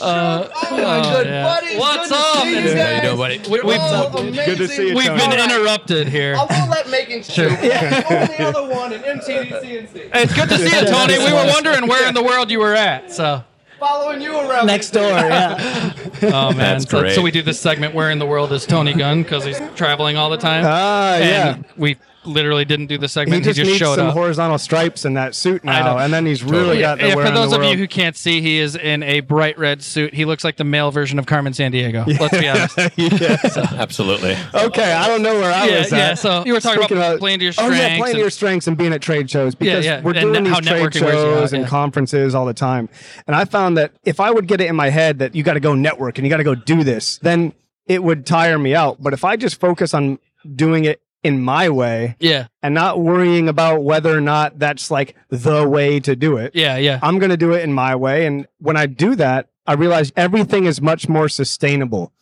oh 0.00 0.48
my 0.70 1.00
oh, 1.00 1.12
good 1.16 1.26
yeah. 1.26 1.42
buddies. 1.44 1.78
What's 1.78 2.08
good 2.08 2.14
to 2.16 2.20
up? 2.20 2.42
see 2.44 2.50
you 2.52 2.58
It's- 2.58 2.72
How 2.72 2.78
you 2.78 2.84
guys. 2.96 3.02
doing, 3.02 3.16
buddy? 3.18 3.38
We, 3.50 3.60
we've, 3.62 3.80
Oh, 3.80 4.10
Good 4.46 4.58
to 4.58 4.68
see 4.68 4.88
you, 4.88 4.94
we've 4.94 5.06
Tony. 5.06 5.18
been 5.20 5.30
All 5.32 5.36
right. 5.46 5.50
interrupted 5.56 6.08
here. 6.08 6.34
I 6.36 6.44
won't 6.44 6.70
let 6.70 6.88
making 6.90 7.22
sure. 7.24 7.50
the 7.50 8.36
other 8.42 8.68
one 8.68 8.92
in 8.92 9.02
MTDCNC. 9.02 10.10
It's 10.14 10.34
good 10.34 10.48
to 10.48 10.58
see 10.58 10.64
you, 10.80 10.86
Tony. 10.86 11.18
We 11.18 11.32
were 11.32 11.46
wondering 11.52 11.86
where 11.88 12.08
in 12.08 12.14
the 12.14 12.22
world 12.22 12.50
you 12.50 12.58
were 12.60 12.74
at. 12.74 13.12
So, 13.12 13.44
Following 13.78 14.22
you 14.22 14.34
around. 14.38 14.66
Next 14.66 14.90
door, 14.90 15.02
yeah. 15.10 15.92
oh 16.22 16.50
man, 16.52 16.56
That's 16.56 16.88
so, 16.90 17.00
great. 17.00 17.14
so 17.14 17.20
we 17.20 17.30
do 17.30 17.42
this 17.42 17.60
segment 17.60 17.94
where 17.94 18.10
in 18.10 18.18
the 18.18 18.24
world 18.24 18.50
is 18.52 18.64
Tony 18.64 18.94
Gunn 18.94 19.22
because 19.22 19.44
he's 19.44 19.60
traveling 19.74 20.16
all 20.16 20.30
the 20.30 20.38
time. 20.38 20.64
Ah, 20.66 21.18
yeah. 21.18 21.58
we 21.76 21.96
literally 22.26 22.64
didn't 22.64 22.86
do 22.86 22.98
the 22.98 23.08
segment. 23.08 23.44
He 23.44 23.52
segment. 23.52 23.56
just, 23.56 23.58
He 23.58 23.62
just, 23.62 23.68
needs 23.70 23.78
showed 23.78 23.96
some 23.96 24.08
up. 24.08 24.14
horizontal 24.14 24.58
stripes 24.58 25.04
in 25.04 25.14
that 25.14 25.34
suit 25.34 25.64
now, 25.64 25.98
and 25.98 26.12
then 26.12 26.26
he's 26.26 26.42
really 26.42 26.80
got 26.80 26.98
the 26.98 27.08
Yeah, 27.08 27.14
where 27.14 27.24
for 27.24 27.28
in 27.28 27.34
the 27.34 27.40
those 27.40 27.52
of 27.52 27.64
you 27.64 27.76
who 27.76 27.86
can't 27.86 28.16
see, 28.16 28.40
he 28.40 28.58
is 28.58 28.76
in 28.76 29.02
a 29.02 29.20
bright 29.20 29.58
red 29.58 29.82
suit. 29.82 30.14
He 30.14 30.24
looks 30.24 30.44
like 30.44 30.56
the 30.56 30.64
male 30.64 30.90
version 30.90 31.18
of 31.18 31.26
Carmen 31.26 31.52
Sandiego. 31.52 32.06
Let's 32.20 32.38
be 32.38 32.48
honest. 32.48 32.76
yeah. 32.96 33.80
Absolutely. 33.80 34.36
Okay, 34.54 34.92
I 34.92 35.06
don't 35.08 35.22
know 35.22 35.34
where 35.38 35.52
I 35.52 35.66
Yeah, 35.68 35.78
was 35.78 35.92
yeah. 35.92 36.14
So 36.14 36.44
you 36.44 36.52
were 36.52 36.60
talking 36.60 36.82
Speaking 36.82 36.96
about 36.98 37.14
of- 37.14 37.20
playing 37.20 37.38
to 37.40 37.44
your 37.44 37.54
Oh 37.58 37.64
strengths. 37.64 37.78
yeah, 37.78 37.88
playing 37.88 38.02
to 38.04 38.10
and- 38.10 38.18
your 38.18 38.30
strengths 38.30 38.66
and 38.66 38.76
being 38.76 38.92
at 38.92 39.02
trade 39.02 39.30
shows 39.30 39.54
because 39.54 39.84
yeah. 39.84 40.00
we're 40.02 40.12
doing 40.12 40.44
how 40.46 40.60
these 40.60 40.68
trade 40.68 40.82
networking 40.82 41.02
wears 41.02 41.14
you 41.14 41.28
out, 41.30 41.38
shows 41.40 41.52
and 41.52 41.66
conferences 41.66 42.34
all 42.34 42.46
the 42.46 42.54
time. 42.54 42.88
And 43.26 43.34
I 43.36 43.44
found 43.44 43.76
that 43.78 43.92
if 44.04 44.20
I 44.20 44.30
would 44.30 44.46
get 44.46 44.60
it 44.60 44.68
in 44.68 44.76
my 44.76 44.90
head 44.90 45.18
that 45.20 45.34
you 45.34 45.42
got 45.42 45.54
to 45.54 45.60
go 45.60 45.74
network 45.74 46.18
and 46.18 46.26
you 46.26 46.30
got 46.30 46.38
to 46.38 46.44
go 46.44 46.54
do 46.54 46.82
this, 46.84 47.18
then 47.18 47.52
it 47.86 48.02
would 48.02 48.26
tire 48.26 48.58
me 48.58 48.74
out. 48.74 49.02
But 49.02 49.12
if 49.12 49.24
I 49.24 49.36
just 49.36 49.60
focus 49.60 49.94
on 49.94 50.18
doing 50.54 50.84
it 50.84 51.00
in 51.26 51.40
my 51.42 51.68
way 51.68 52.16
yeah, 52.20 52.46
and 52.62 52.74
not 52.74 53.00
worrying 53.00 53.48
about 53.48 53.82
whether 53.82 54.16
or 54.16 54.20
not 54.20 54.58
that's 54.58 54.90
like 54.90 55.16
the 55.28 55.68
way 55.68 55.98
to 56.00 56.14
do 56.14 56.36
it, 56.36 56.54
yeah, 56.54 56.76
yeah. 56.76 57.00
I'm 57.02 57.18
going 57.18 57.30
to 57.30 57.36
do 57.36 57.52
it 57.52 57.62
in 57.62 57.72
my 57.72 57.96
way. 57.96 58.26
And 58.26 58.46
when 58.58 58.76
I 58.76 58.86
do 58.86 59.14
that, 59.16 59.48
I 59.66 59.74
realize 59.74 60.12
everything 60.16 60.66
is 60.66 60.80
much 60.80 61.08
more 61.08 61.28
sustainable. 61.28 62.12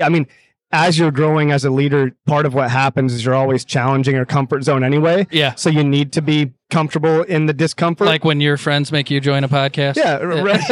I 0.00 0.08
mean, 0.08 0.26
as 0.72 0.98
you're 0.98 1.12
growing 1.12 1.52
as 1.52 1.64
a 1.64 1.70
leader, 1.70 2.16
part 2.26 2.46
of 2.46 2.54
what 2.54 2.70
happens 2.70 3.12
is 3.12 3.24
you're 3.24 3.34
always 3.34 3.64
challenging 3.64 4.14
your 4.16 4.24
comfort 4.24 4.64
zone 4.64 4.82
anyway. 4.82 5.26
Yeah. 5.30 5.54
So 5.54 5.70
you 5.70 5.84
need 5.84 6.12
to 6.14 6.22
be 6.22 6.52
comfortable 6.70 7.22
in 7.22 7.46
the 7.46 7.52
discomfort. 7.52 8.06
Like 8.06 8.24
when 8.24 8.40
your 8.40 8.56
friends 8.56 8.90
make 8.90 9.08
you 9.10 9.20
join 9.20 9.44
a 9.44 9.48
podcast. 9.48 9.96
yeah, 9.96 10.16
right. 10.16 10.60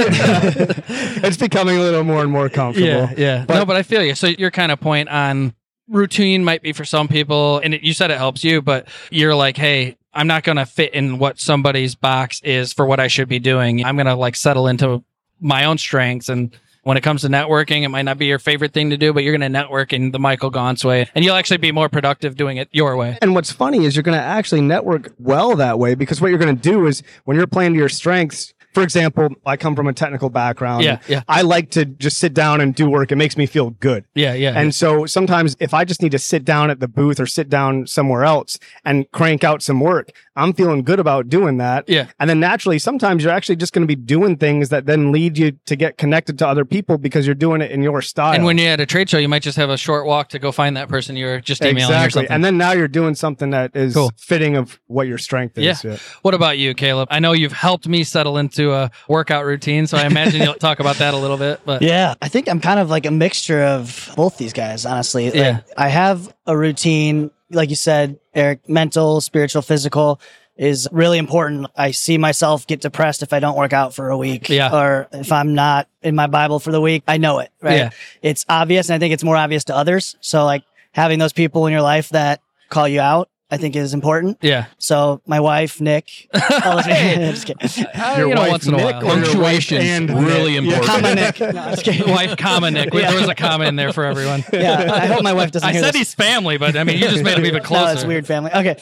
it's 1.23 1.37
becoming 1.37 1.77
a 1.77 1.81
little 1.81 2.03
more 2.03 2.23
and 2.23 2.33
more 2.33 2.49
comfortable. 2.49 2.89
Yeah, 2.89 3.15
yeah. 3.17 3.45
But- 3.47 3.55
no, 3.55 3.65
but 3.65 3.77
I 3.77 3.83
feel 3.85 4.03
you. 4.03 4.15
So 4.17 4.27
your 4.27 4.51
kind 4.51 4.73
of 4.73 4.81
point 4.81 5.09
on 5.09 5.55
routine 5.93 6.45
might 6.45 6.63
be 6.63 6.73
for 6.73 6.85
some 6.85 7.09
people, 7.09 7.59
and 7.59 7.75
it, 7.75 7.83
you 7.83 7.95
said 7.95 8.11
it 8.11 8.19
helps 8.19 8.43
you, 8.43 8.63
but 8.63 8.89
you're 9.11 9.35
like, 9.35 9.57
hey, 9.57 9.97
I'm 10.13 10.27
not 10.27 10.43
going 10.43 10.57
to 10.57 10.67
fit 10.67 10.95
in 10.95 11.19
what 11.19 11.39
somebody's 11.39 11.95
box 11.95 12.41
is 12.43 12.73
for 12.73 12.85
what 12.85 13.01
I 13.01 13.09
should 13.09 13.29
be 13.29 13.39
doing. 13.39 13.85
I'm 13.85 13.97
going 13.97 14.07
to 14.07 14.15
like 14.15 14.37
settle 14.37 14.67
into 14.67 15.05
my 15.41 15.65
own 15.65 15.79
strengths 15.79 16.29
and 16.29 16.57
when 16.83 16.97
it 16.97 17.03
comes 17.03 17.23
to 17.23 17.29
networking, 17.29 17.85
it 17.85 17.89
might 17.89 18.03
not 18.03 18.19
be 18.19 18.27
your 18.27 18.39
favorite 18.39 18.73
thing 18.73 18.91
to 18.91 18.97
do, 18.97 19.13
but 19.13 19.23
you're 19.23 19.33
going 19.33 19.41
to 19.41 19.49
network 19.49 19.93
in 19.93 20.11
the 20.11 20.19
Michael 20.19 20.51
Gaunce 20.51 20.85
way, 20.85 21.09
and 21.15 21.25
you'll 21.25 21.37
actually 21.37 21.59
be 21.59 21.73
more 21.73 21.89
productive 21.89 22.37
doing 22.37 22.57
it 22.57 22.69
your 22.73 22.97
way. 22.97 23.19
And 23.23 23.35
what's 23.35 23.53
funny 23.53 23.85
is 23.85 23.95
you're 23.95 24.03
going 24.03 24.19
to 24.19 24.25
actually 24.25 24.63
network 24.63 25.13
well 25.19 25.55
that 25.57 25.79
way 25.79 25.95
because 25.95 26.21
what 26.21 26.29
you're 26.29 26.39
going 26.39 26.57
to 26.57 26.63
do 26.63 26.87
is 26.87 27.03
when 27.25 27.37
you're 27.37 27.47
playing 27.47 27.75
to 27.75 27.79
your 27.79 27.89
strengths, 27.89 28.53
for 28.73 28.83
example, 28.83 29.29
I 29.45 29.57
come 29.57 29.77
from 29.77 29.87
a 29.87 29.93
technical 29.93 30.31
background. 30.31 30.85
Yeah, 30.85 30.99
yeah. 31.09 31.23
I 31.29 31.43
like 31.43 31.71
to 31.73 31.85
just 31.85 32.19
sit 32.19 32.35
down 32.35 32.61
and 32.61 32.75
do 32.75 32.89
work. 32.89 33.13
It 33.13 33.17
makes 33.17 33.37
me 33.37 33.47
feel 33.47 33.71
good. 33.71 34.05
Yeah, 34.15 34.35
yeah. 34.35 34.59
And 34.59 34.75
so 34.75 35.07
sometimes 35.07 35.57
if 35.61 35.75
I 35.75 35.85
just 35.85 36.03
need 36.03 36.13
to 36.13 36.19
sit 36.19 36.45
down 36.45 36.71
at 36.71 36.81
the 36.81 36.89
booth 36.89 37.21
or 37.21 37.27
sit 37.27 37.49
down 37.49 37.87
somewhere 37.87 38.25
else 38.25 38.59
and 38.85 39.11
crank 39.13 39.45
out 39.45 39.63
some 39.63 39.81
work, 39.81 40.11
I'm 40.37 40.53
feeling 40.55 40.83
good 40.83 40.99
about 40.99 41.29
doing 41.29 41.59
that. 41.59 41.89
Yeah. 41.89 42.09
And 42.19 42.31
then 42.31 42.41
naturally, 42.41 42.79
sometimes 42.79 43.23
you're 43.23 43.33
actually 43.33 43.57
just 43.57 43.73
going 43.73 43.87
to 43.87 43.87
be 43.87 44.01
doing 44.01 44.37
things 44.37 44.71
that 44.71 44.87
then 44.87 45.13
lead 45.13 45.37
you 45.37 45.53
to 45.67 45.77
get 45.77 45.99
connected 45.99 46.39
to 46.39 46.49
other 46.49 46.65
people 46.65 46.97
because 46.97 47.27
you're 47.27 47.35
doing 47.35 47.61
it 47.61 47.71
in 47.71 47.83
your 47.83 48.01
style. 48.01 48.33
and 48.33 48.45
when 48.45 48.57
you're 48.57 48.71
at 48.71 48.81
a 48.81 48.87
trade 48.87 49.11
show, 49.11 49.19
you 49.19 49.29
might 49.29 49.43
just 49.43 49.57
have 49.59 49.71
a 49.71 49.77
short 49.77 50.07
walk 50.07 50.31
to 50.31 50.39
go 50.39 50.51
find 50.53 50.77
that 50.77 50.89
person 50.89 51.17
you're 51.17 51.41
just 51.41 51.63
emailing 51.63 51.83
or 51.83 51.85
exactly. 51.97 52.11
something. 52.21 52.35
And 52.35 52.45
then 52.45 52.57
now 52.57 52.73
you're 52.73 52.89
doing 52.89 53.15
something 53.15 53.51
that 53.51 53.77
is 53.77 53.95
Cool. 53.95 54.11
fitting 54.17 54.57
of 54.57 54.81
what 54.87 55.07
your 55.07 55.19
strength 55.19 55.59
is. 55.59 55.85
Yeah. 55.85 55.97
What 56.23 56.35
about 56.35 56.57
you, 56.59 56.75
Kaleb? 56.75 57.09
I 57.11 57.19
know 57.19 57.33
you've 57.33 57.53
helped 57.53 57.87
me 57.87 58.05
settle 58.05 58.39
into 58.39 58.62
a 58.71 58.91
workout 59.09 59.45
routine, 59.45 59.89
so 59.89 59.99
I 59.99 60.07
imagine 60.07 60.41
you'll 60.43 60.55
talk 60.55 60.79
about 60.79 60.97
that 60.99 61.13
a 61.15 61.17
little 61.17 61.37
bit. 61.37 61.61
But 61.65 61.83
Yeah, 61.83 62.15
I 62.23 62.29
think 62.29 62.49
I'm 62.49 62.61
kind 62.61 62.79
of 62.79 62.89
like 62.89 63.05
a 63.05 63.11
mixture 63.11 63.63
of 63.65 64.13
both 64.17 64.39
these 64.39 64.53
guys, 64.53 64.87
honestly. 64.87 65.25
Like, 65.27 65.35
Yeah. 65.35 65.61
I 65.77 65.89
have 65.89 66.33
a 66.47 66.57
routine, 66.57 67.33
like 67.51 67.69
you 67.71 67.77
said, 67.77 68.21
Eric, 68.35 68.69
mental, 68.69 69.21
spiritual, 69.21 69.63
physical 69.63 70.21
is 70.57 70.87
really 70.93 71.19
important. 71.19 71.67
I 71.77 71.91
see 71.91 72.19
myself 72.19 72.67
get 72.67 72.83
depressed 72.83 73.23
if 73.25 73.33
I 73.33 73.41
don't 73.41 73.57
work 73.57 73.73
out 73.73 73.95
for 73.95 74.11
a 74.11 74.17
week 74.17 74.49
Yeah. 74.49 74.71
or 74.73 75.09
if 75.13 75.33
I'm 75.33 75.55
not 75.55 75.89
in 76.03 76.15
my 76.15 76.27
Bible 76.29 76.61
for 76.61 76.71
the 76.71 76.81
week. 76.81 77.03
I 77.09 77.17
know 77.17 77.39
it, 77.41 77.51
right? 77.63 77.77
Yeah. 77.77 77.91
It's 78.21 78.45
obvious 78.49 78.89
and 78.89 78.95
I 78.95 78.99
think 78.99 79.13
it's 79.15 79.25
more 79.25 79.37
obvious 79.37 79.65
to 79.65 79.77
others. 79.77 80.15
So 80.21 80.45
like 80.45 80.63
having 80.93 81.19
those 81.19 81.33
people 81.33 81.67
in 81.67 81.73
your 81.73 81.81
life 81.83 82.11
that 82.11 82.41
call 82.69 82.87
you 82.87 83.01
out, 83.01 83.31
I 83.53 83.59
think 83.59 83.77
is 83.77 83.93
important. 83.93 84.39
yeah, 84.41 84.65
So 84.79 85.21
my 85.27 85.39
wife, 85.39 85.79
Nick, 85.81 86.29
all 86.65 86.77
those- 86.77 86.87
just 86.87 87.47
kidding. 87.47 87.87
Uh, 87.95 88.15
Your 88.17 88.29
you 88.29 88.35
know, 88.35 88.41
wife, 88.41 88.51
once 88.51 88.67
in 88.67 88.73
a 88.75 88.77
Nick, 88.79 88.87
while. 88.87 89.05
or 89.13 89.17
your 89.19 89.19
wife 89.19 89.69
Punctuation 89.69 89.83
and 89.83 90.11
really 90.27 90.59
Nick? 90.59 90.73
Important. 90.73 90.87
Comma 90.87 91.15
Nick. 91.15 91.41
No, 91.41 91.47
I'm 91.61 91.71
just 91.73 91.85
kidding. 91.85 92.11
wife, 92.11 92.37
comma, 92.39 92.71
Nick. 92.71 92.91
There 92.93 93.15
was 93.21 93.29
a 93.29 93.35
comma 93.35 93.67
in 93.67 93.77
there 93.77 93.93
for 93.93 94.05
everyone. 94.05 94.43
Yeah, 94.53 94.91
I 94.93 95.07
hope 95.07 95.23
my 95.23 95.35
wife 95.35 95.51
doesn't 95.53 95.69
I 95.69 95.73
hear 95.73 95.83
said 95.83 95.93
this. 95.93 95.99
he's 95.99 96.15
family, 96.15 96.57
but 96.57 96.77
I 96.77 96.85
mean, 96.85 96.97
you 96.99 97.09
just 97.09 97.23
made 97.23 97.37
him 97.39 97.45
even 97.45 97.63
No, 97.63 97.69
closer. 97.69 97.93
it's 97.93 98.05
weird 98.05 98.27
family. 98.27 98.51
Okay. 98.55 98.81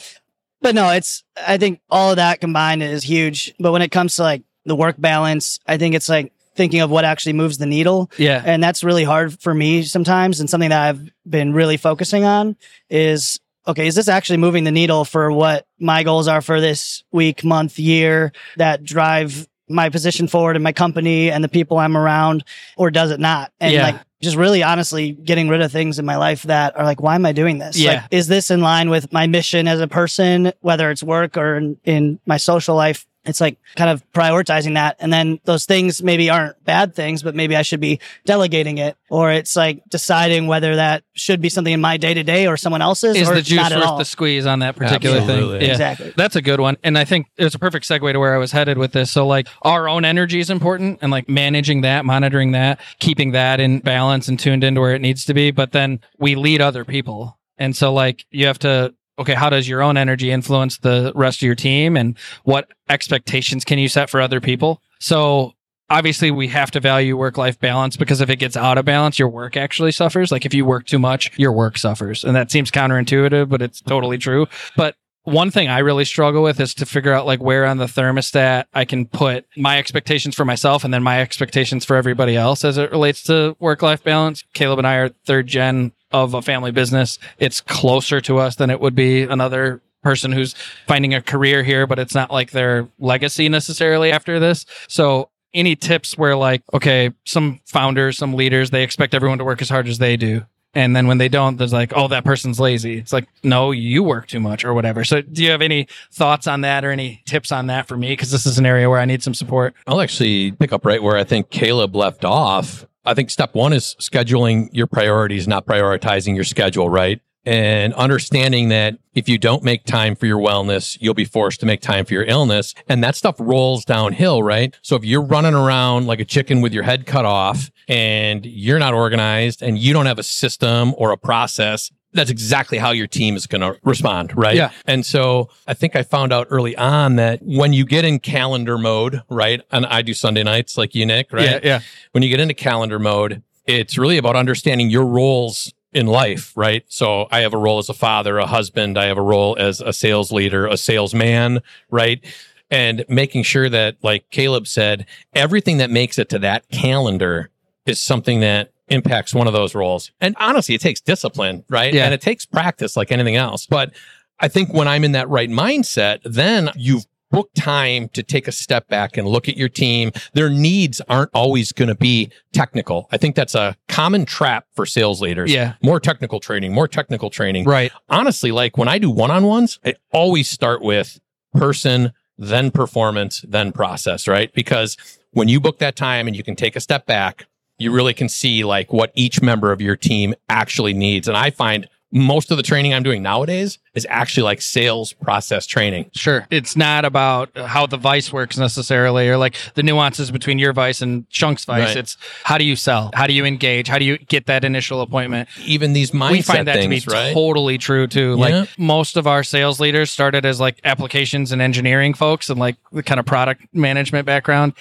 But 0.61 0.73
no, 0.73 0.89
it's 0.91 1.23
I 1.35 1.57
think 1.57 1.81
all 1.89 2.11
of 2.11 2.15
that 2.15 2.39
combined 2.39 2.81
is 2.81 3.03
huge. 3.03 3.53
But 3.59 3.73
when 3.73 3.81
it 3.81 3.91
comes 3.91 4.15
to 4.15 4.21
like 4.23 4.43
the 4.65 4.75
work 4.75 4.95
balance, 4.97 5.59
I 5.67 5.77
think 5.77 5.95
it's 5.95 6.07
like 6.07 6.31
thinking 6.55 6.79
of 6.81 6.89
what 6.89 7.03
actually 7.03 7.33
moves 7.33 7.57
the 7.57 7.65
needle. 7.65 8.09
Yeah, 8.17 8.41
And 8.45 8.63
that's 8.63 8.83
really 8.83 9.03
hard 9.03 9.37
for 9.41 9.53
me 9.53 9.83
sometimes. 9.83 10.39
And 10.39 10.49
something 10.49 10.69
that 10.69 10.87
I've 10.87 11.09
been 11.27 11.51
really 11.53 11.77
focusing 11.77 12.23
on 12.25 12.55
is 12.89 13.39
okay, 13.67 13.87
is 13.87 13.95
this 13.95 14.07
actually 14.07 14.37
moving 14.37 14.63
the 14.63 14.71
needle 14.71 15.05
for 15.05 15.31
what 15.31 15.65
my 15.79 16.03
goals 16.03 16.27
are 16.27 16.41
for 16.41 16.59
this 16.61 17.03
week, 17.11 17.43
month, 17.43 17.77
year 17.79 18.31
that 18.57 18.83
drive 18.83 19.47
my 19.69 19.89
position 19.89 20.27
forward 20.27 20.55
in 20.55 20.63
my 20.63 20.73
company 20.73 21.31
and 21.31 21.43
the 21.43 21.49
people 21.49 21.77
I'm 21.77 21.95
around, 21.95 22.43
or 22.75 22.91
does 22.91 23.11
it 23.11 23.19
not? 23.19 23.51
And 23.59 23.73
Yeah. 23.73 23.83
like 23.83 23.95
just 24.21 24.35
really 24.35 24.61
honestly 24.61 25.11
getting 25.13 25.49
rid 25.49 25.61
of 25.61 25.71
things 25.71 25.97
in 25.97 26.05
my 26.05 26.17
life 26.17 26.43
that 26.43 26.77
are 26.77 26.83
like, 26.83 27.01
why 27.01 27.15
am 27.15 27.25
I 27.25 27.31
doing 27.31 27.57
this? 27.57 27.77
Yeah. 27.77 27.93
Like, 27.93 28.03
is 28.11 28.27
this 28.27 28.51
in 28.51 28.61
line 28.61 28.89
with 28.89 29.11
my 29.11 29.25
mission 29.27 29.67
as 29.67 29.79
a 29.79 29.87
person, 29.87 30.53
whether 30.61 30.91
it's 30.91 31.01
work 31.01 31.37
or 31.37 31.55
in, 31.55 31.77
in 31.85 32.19
my 32.25 32.37
social 32.37 32.75
life? 32.75 33.05
It's 33.23 33.39
like 33.39 33.59
kind 33.75 33.89
of 33.91 34.03
prioritizing 34.13 34.73
that. 34.73 34.95
And 34.99 35.13
then 35.13 35.39
those 35.43 35.65
things 35.65 36.01
maybe 36.01 36.29
aren't 36.29 36.63
bad 36.65 36.95
things, 36.95 37.21
but 37.21 37.35
maybe 37.35 37.55
I 37.55 37.61
should 37.61 37.79
be 37.79 37.99
delegating 38.25 38.79
it. 38.79 38.97
Or 39.09 39.31
it's 39.31 39.55
like 39.55 39.83
deciding 39.89 40.47
whether 40.47 40.75
that 40.77 41.03
should 41.13 41.39
be 41.39 41.49
something 41.49 41.73
in 41.73 41.81
my 41.81 41.97
day 41.97 42.15
to 42.15 42.23
day 42.23 42.47
or 42.47 42.57
someone 42.57 42.81
else's 42.81 43.15
is 43.15 43.29
or 43.29 43.33
the 43.33 43.39
it's 43.41 43.49
juice 43.49 43.57
not 43.57 43.71
at 43.71 43.79
worth 43.79 43.99
the 43.99 44.05
squeeze 44.05 44.47
on 44.47 44.59
that 44.59 44.75
particular 44.75 45.17
Absolutely. 45.17 45.59
thing? 45.59 45.67
Yeah. 45.67 45.71
Exactly. 45.73 46.13
That's 46.17 46.35
a 46.35 46.41
good 46.41 46.59
one. 46.59 46.77
And 46.83 46.97
I 46.97 47.05
think 47.05 47.27
it's 47.37 47.53
a 47.53 47.59
perfect 47.59 47.87
segue 47.87 48.11
to 48.11 48.19
where 48.19 48.33
I 48.33 48.37
was 48.37 48.51
headed 48.51 48.79
with 48.79 48.91
this. 48.93 49.11
So, 49.11 49.27
like, 49.27 49.47
our 49.61 49.87
own 49.87 50.03
energy 50.03 50.39
is 50.39 50.49
important 50.49 50.99
and 51.03 51.11
like 51.11 51.29
managing 51.29 51.81
that, 51.81 52.05
monitoring 52.05 52.53
that, 52.53 52.79
keeping 52.99 53.31
that 53.31 53.59
in 53.59 53.79
balance 53.79 54.29
and 54.29 54.39
tuned 54.39 54.63
into 54.63 54.81
where 54.81 54.95
it 54.95 55.01
needs 55.01 55.25
to 55.25 55.35
be. 55.35 55.51
But 55.51 55.73
then 55.73 55.99
we 56.17 56.33
lead 56.35 56.61
other 56.61 56.85
people. 56.85 57.37
And 57.59 57.75
so, 57.75 57.93
like, 57.93 58.25
you 58.31 58.47
have 58.47 58.57
to, 58.59 58.95
okay, 59.21 59.33
how 59.33 59.49
does 59.49 59.67
your 59.67 59.81
own 59.81 59.97
energy 59.97 60.31
influence 60.31 60.77
the 60.77 61.11
rest 61.15 61.41
of 61.41 61.45
your 61.45 61.55
team? 61.55 61.97
And 61.97 62.17
what 62.43 62.69
expectations 62.89 63.63
can 63.63 63.79
you 63.79 63.89
set 63.89 64.09
for 64.09 64.21
other 64.21 64.41
people? 64.41 64.81
So, 64.99 65.53
obviously 65.89 66.31
we 66.31 66.47
have 66.47 66.71
to 66.71 66.79
value 66.79 67.17
work 67.17 67.37
life 67.37 67.59
balance 67.59 67.97
because 67.97 68.21
if 68.21 68.29
it 68.29 68.37
gets 68.37 68.55
out 68.55 68.77
of 68.77 68.85
balance 68.85 69.19
your 69.19 69.27
work 69.27 69.57
actually 69.57 69.91
suffers 69.91 70.31
like 70.31 70.45
if 70.45 70.53
you 70.53 70.63
work 70.63 70.85
too 70.85 70.97
much 70.97 71.37
your 71.37 71.51
work 71.51 71.77
suffers 71.77 72.23
and 72.23 72.33
that 72.33 72.49
seems 72.49 72.71
counterintuitive 72.71 73.49
but 73.49 73.61
it's 73.61 73.81
totally 73.81 74.17
true 74.17 74.47
but 74.77 74.95
one 75.23 75.51
thing 75.51 75.67
I 75.67 75.79
really 75.79 76.05
struggle 76.05 76.41
with 76.41 76.59
is 76.59 76.73
to 76.75 76.85
figure 76.85 77.13
out 77.13 77.27
like 77.27 77.41
where 77.41 77.65
on 77.65 77.77
the 77.77 77.85
thermostat 77.85 78.65
I 78.73 78.85
can 78.85 79.05
put 79.05 79.45
my 79.55 79.77
expectations 79.77 80.35
for 80.35 80.45
myself 80.45 80.83
and 80.83 80.93
then 80.93 81.03
my 81.03 81.21
expectations 81.21 81.85
for 81.85 81.95
everybody 81.95 82.35
else 82.35 82.65
as 82.65 82.77
it 82.77 82.91
relates 82.91 83.23
to 83.23 83.55
work 83.59 83.83
life 83.83 84.03
balance. 84.03 84.43
Kaleb 84.55 84.79
and 84.79 84.87
I 84.87 84.95
are 84.95 85.09
third 85.09 85.45
gen 85.47 85.91
of 86.11 86.33
a 86.33 86.41
family 86.41 86.71
business. 86.71 87.19
It's 87.39 87.61
closer 87.61 88.21
to 88.21 88.37
us 88.37 88.55
than 88.55 88.69
it 88.69 88.79
would 88.79 88.95
be 88.95 89.23
another 89.23 89.81
person 90.01 90.31
who's 90.31 90.55
finding 90.87 91.13
a 91.13 91.21
career 91.21 91.63
here, 91.63 91.85
but 91.85 91.99
it's 91.99 92.15
not 92.15 92.31
like 92.31 92.51
their 92.51 92.87
legacy 92.99 93.49
necessarily 93.49 94.11
after 94.11 94.39
this. 94.39 94.65
So 94.87 95.29
any 95.53 95.75
tips 95.75 96.17
where 96.17 96.35
like, 96.35 96.63
okay, 96.73 97.11
some 97.25 97.59
founders, 97.65 98.17
some 98.17 98.33
leaders, 98.33 98.69
they 98.69 98.83
expect 98.83 99.13
everyone 99.13 99.37
to 99.37 99.45
work 99.45 99.61
as 99.61 99.69
hard 99.69 99.87
as 99.87 99.97
they 99.97 100.17
do. 100.17 100.45
And 100.73 100.95
then 100.95 101.07
when 101.07 101.17
they 101.17 101.27
don't, 101.27 101.57
there's 101.57 101.73
like, 101.73 101.91
oh, 101.95 102.07
that 102.07 102.23
person's 102.23 102.57
lazy. 102.57 102.97
It's 102.97 103.11
like, 103.11 103.27
no, 103.43 103.71
you 103.71 104.03
work 104.03 104.27
too 104.27 104.39
much 104.39 104.63
or 104.63 104.73
whatever. 104.73 105.03
So 105.03 105.21
do 105.21 105.43
you 105.43 105.51
have 105.51 105.61
any 105.61 105.87
thoughts 106.13 106.47
on 106.47 106.61
that 106.61 106.85
or 106.85 106.91
any 106.91 107.21
tips 107.25 107.51
on 107.51 107.67
that 107.67 107.87
for 107.87 107.97
me? 107.97 108.15
Cause 108.15 108.31
this 108.31 108.45
is 108.45 108.57
an 108.57 108.65
area 108.65 108.89
where 108.89 108.99
I 108.99 109.05
need 109.05 109.21
some 109.21 109.33
support. 109.33 109.73
I'll 109.85 109.99
actually 109.99 110.53
pick 110.53 110.71
up 110.71 110.85
right 110.85 111.03
where 111.03 111.17
I 111.17 111.25
think 111.25 111.49
Kaleb 111.49 111.93
left 111.93 112.23
off. 112.23 112.85
I 113.05 113.13
think 113.13 113.29
step 113.29 113.55
one 113.55 113.73
is 113.73 113.95
scheduling 113.99 114.69
your 114.71 114.87
priorities, 114.87 115.47
not 115.47 115.65
prioritizing 115.65 116.35
your 116.35 116.43
schedule, 116.43 116.89
right? 116.89 117.19
And 117.43 117.95
understanding 117.95 118.69
that 118.69 118.99
if 119.15 119.27
you 119.27 119.39
don't 119.39 119.63
make 119.63 119.83
time 119.85 120.15
for 120.15 120.27
your 120.27 120.39
wellness, 120.39 120.95
you'll 121.01 121.15
be 121.15 121.25
forced 121.25 121.59
to 121.61 121.65
make 121.65 121.81
time 121.81 122.05
for 122.05 122.13
your 122.13 122.23
illness. 122.25 122.75
And 122.87 123.03
that 123.03 123.15
stuff 123.15 123.35
rolls 123.39 123.83
downhill, 123.83 124.43
right? 124.43 124.77
So 124.83 124.95
if 124.95 125.03
you're 125.03 125.23
running 125.23 125.55
around 125.55 126.05
like 126.05 126.19
a 126.19 126.25
chicken 126.25 126.61
with 126.61 126.71
your 126.71 126.83
head 126.83 127.07
cut 127.07 127.25
off 127.25 127.71
and 127.87 128.45
you're 128.45 128.77
not 128.77 128.93
organized 128.93 129.63
and 129.63 129.79
you 129.79 129.91
don't 129.91 130.05
have 130.05 130.19
a 130.19 130.23
system 130.23 130.93
or 130.97 131.11
a 131.11 131.17
process, 131.17 131.91
that's 132.13 132.29
exactly 132.29 132.77
how 132.77 132.91
your 132.91 133.07
team 133.07 133.35
is 133.35 133.47
going 133.47 133.61
to 133.61 133.79
respond, 133.83 134.35
right? 134.35 134.55
Yeah. 134.55 134.71
And 134.85 135.05
so 135.05 135.49
I 135.67 135.73
think 135.73 135.95
I 135.95 136.03
found 136.03 136.33
out 136.33 136.47
early 136.49 136.75
on 136.75 137.15
that 137.15 137.39
when 137.41 137.73
you 137.73 137.85
get 137.85 138.05
in 138.05 138.19
calendar 138.19 138.77
mode, 138.77 139.21
right? 139.29 139.61
And 139.71 139.85
I 139.85 140.01
do 140.01 140.13
Sunday 140.13 140.43
nights 140.43 140.77
like 140.77 140.93
you, 140.93 141.05
Nick, 141.05 141.31
right? 141.31 141.43
Yeah. 141.43 141.59
Yeah. 141.63 141.79
When 142.11 142.23
you 142.23 142.29
get 142.29 142.39
into 142.39 142.53
calendar 142.53 142.99
mode, 142.99 143.43
it's 143.65 143.97
really 143.97 144.17
about 144.17 144.35
understanding 144.35 144.89
your 144.89 145.05
roles 145.05 145.73
in 145.93 146.07
life, 146.07 146.53
right? 146.55 146.83
So 146.87 147.27
I 147.31 147.39
have 147.41 147.53
a 147.53 147.57
role 147.57 147.77
as 147.77 147.89
a 147.89 147.93
father, 147.93 148.37
a 148.37 148.45
husband, 148.45 148.97
I 148.97 149.05
have 149.05 149.17
a 149.17 149.21
role 149.21 149.55
as 149.59 149.81
a 149.81 149.93
sales 149.93 150.31
leader, 150.31 150.65
a 150.65 150.77
salesman, 150.77 151.61
right? 151.89 152.23
And 152.69 153.03
making 153.09 153.43
sure 153.43 153.67
that, 153.67 153.97
like 154.01 154.29
Kaleb 154.31 154.67
said, 154.67 155.05
everything 155.33 155.77
that 155.77 155.89
makes 155.89 156.17
it 156.17 156.29
to 156.29 156.39
that 156.39 156.69
calendar 156.69 157.49
is 157.85 157.99
something 157.99 158.39
that 158.39 158.71
impacts 158.91 159.33
one 159.33 159.47
of 159.47 159.53
those 159.53 159.73
roles. 159.73 160.11
And 160.21 160.35
honestly, 160.39 160.75
it 160.75 160.81
takes 160.81 161.01
discipline, 161.01 161.63
right? 161.69 161.93
Yeah. 161.93 162.05
And 162.05 162.13
it 162.13 162.21
takes 162.21 162.45
practice 162.45 162.95
like 162.95 163.11
anything 163.11 163.35
else. 163.35 163.65
But 163.65 163.93
I 164.39 164.47
think 164.47 164.73
when 164.73 164.87
I'm 164.87 165.03
in 165.03 165.13
that 165.13 165.29
right 165.29 165.49
mindset, 165.49 166.19
then 166.23 166.69
you've 166.75 167.05
booked 167.31 167.55
time 167.55 168.09
to 168.09 168.21
take 168.21 168.47
a 168.47 168.51
step 168.51 168.89
back 168.89 169.15
and 169.15 169.25
look 169.25 169.47
at 169.47 169.55
your 169.55 169.69
team. 169.69 170.11
Their 170.33 170.49
needs 170.49 170.99
aren't 171.07 171.31
always 171.33 171.71
going 171.71 171.87
to 171.87 171.95
be 171.95 172.29
technical. 172.51 173.07
I 173.11 173.17
think 173.17 173.35
that's 173.35 173.55
a 173.55 173.77
common 173.87 174.25
trap 174.25 174.65
for 174.75 174.85
sales 174.85 175.21
leaders. 175.21 175.51
Yeah. 175.51 175.75
More 175.81 175.99
technical 175.99 176.41
training, 176.41 176.73
more 176.73 176.89
technical 176.89 177.29
training. 177.29 177.63
Right. 177.63 177.91
Honestly, 178.09 178.51
like 178.51 178.77
when 178.77 178.89
I 178.89 178.97
do 178.97 179.09
one 179.09 179.31
on 179.31 179.45
ones, 179.45 179.79
I 179.85 179.95
always 180.11 180.49
start 180.49 180.81
with 180.81 181.19
person, 181.53 182.11
then 182.37 182.69
performance, 182.71 183.45
then 183.47 183.71
process, 183.71 184.27
right? 184.27 184.53
Because 184.53 184.97
when 185.31 185.47
you 185.47 185.61
book 185.61 185.79
that 185.79 185.95
time 185.95 186.27
and 186.27 186.35
you 186.35 186.43
can 186.43 186.57
take 186.57 186.75
a 186.75 186.81
step 186.81 187.05
back, 187.05 187.45
you 187.81 187.91
really 187.91 188.13
can 188.13 188.29
see 188.29 188.63
like 188.63 188.93
what 188.93 189.11
each 189.15 189.41
member 189.41 189.71
of 189.71 189.81
your 189.81 189.95
team 189.95 190.33
actually 190.49 190.93
needs. 190.93 191.27
And 191.27 191.35
I 191.35 191.49
find 191.49 191.87
most 192.11 192.51
of 192.51 192.57
the 192.57 192.63
training 192.63 192.93
I'm 192.93 193.03
doing 193.03 193.23
nowadays 193.23 193.79
is 193.93 194.05
actually 194.09 194.43
like 194.43 194.61
sales 194.61 195.13
process 195.13 195.65
training. 195.65 196.11
Sure. 196.13 196.45
It's 196.51 196.75
not 196.75 197.05
about 197.05 197.55
how 197.57 197.85
the 197.85 197.95
vice 197.95 198.33
works 198.33 198.57
necessarily 198.57 199.29
or 199.29 199.37
like 199.37 199.55
the 199.75 199.83
nuances 199.83 200.29
between 200.29 200.59
your 200.59 200.73
vice 200.73 201.01
and 201.01 201.27
Schunk's 201.29 201.63
vice. 201.63 201.87
Right. 201.87 201.97
It's 201.97 202.17
how 202.43 202.57
do 202.57 202.65
you 202.65 202.75
sell? 202.75 203.11
How 203.13 203.27
do 203.27 203.33
you 203.33 203.45
engage? 203.45 203.87
How 203.87 203.97
do 203.97 204.03
you 204.03 204.17
get 204.17 204.47
that 204.47 204.65
initial 204.65 205.01
appointment? 205.01 205.47
Even 205.63 205.93
these 205.93 206.11
mindset 206.11 206.31
we 206.31 206.41
find 206.41 206.67
that 206.67 206.75
things, 206.75 207.03
to 207.05 207.09
be 207.09 207.13
right? 207.13 207.33
totally 207.33 207.77
true 207.77 208.07
too. 208.07 208.31
Yeah. 208.31 208.35
Like 208.35 208.69
most 208.77 209.15
of 209.15 209.25
our 209.25 209.43
sales 209.43 209.79
leaders 209.79 210.11
started 210.11 210.45
as 210.45 210.59
like 210.59 210.81
applications 210.83 211.53
and 211.53 211.61
engineering 211.61 212.13
folks 212.13 212.49
and 212.49 212.59
like 212.59 212.75
the 212.91 213.03
kind 213.03 213.19
of 213.21 213.25
product 213.25 213.63
management 213.73 214.25
background. 214.25 214.73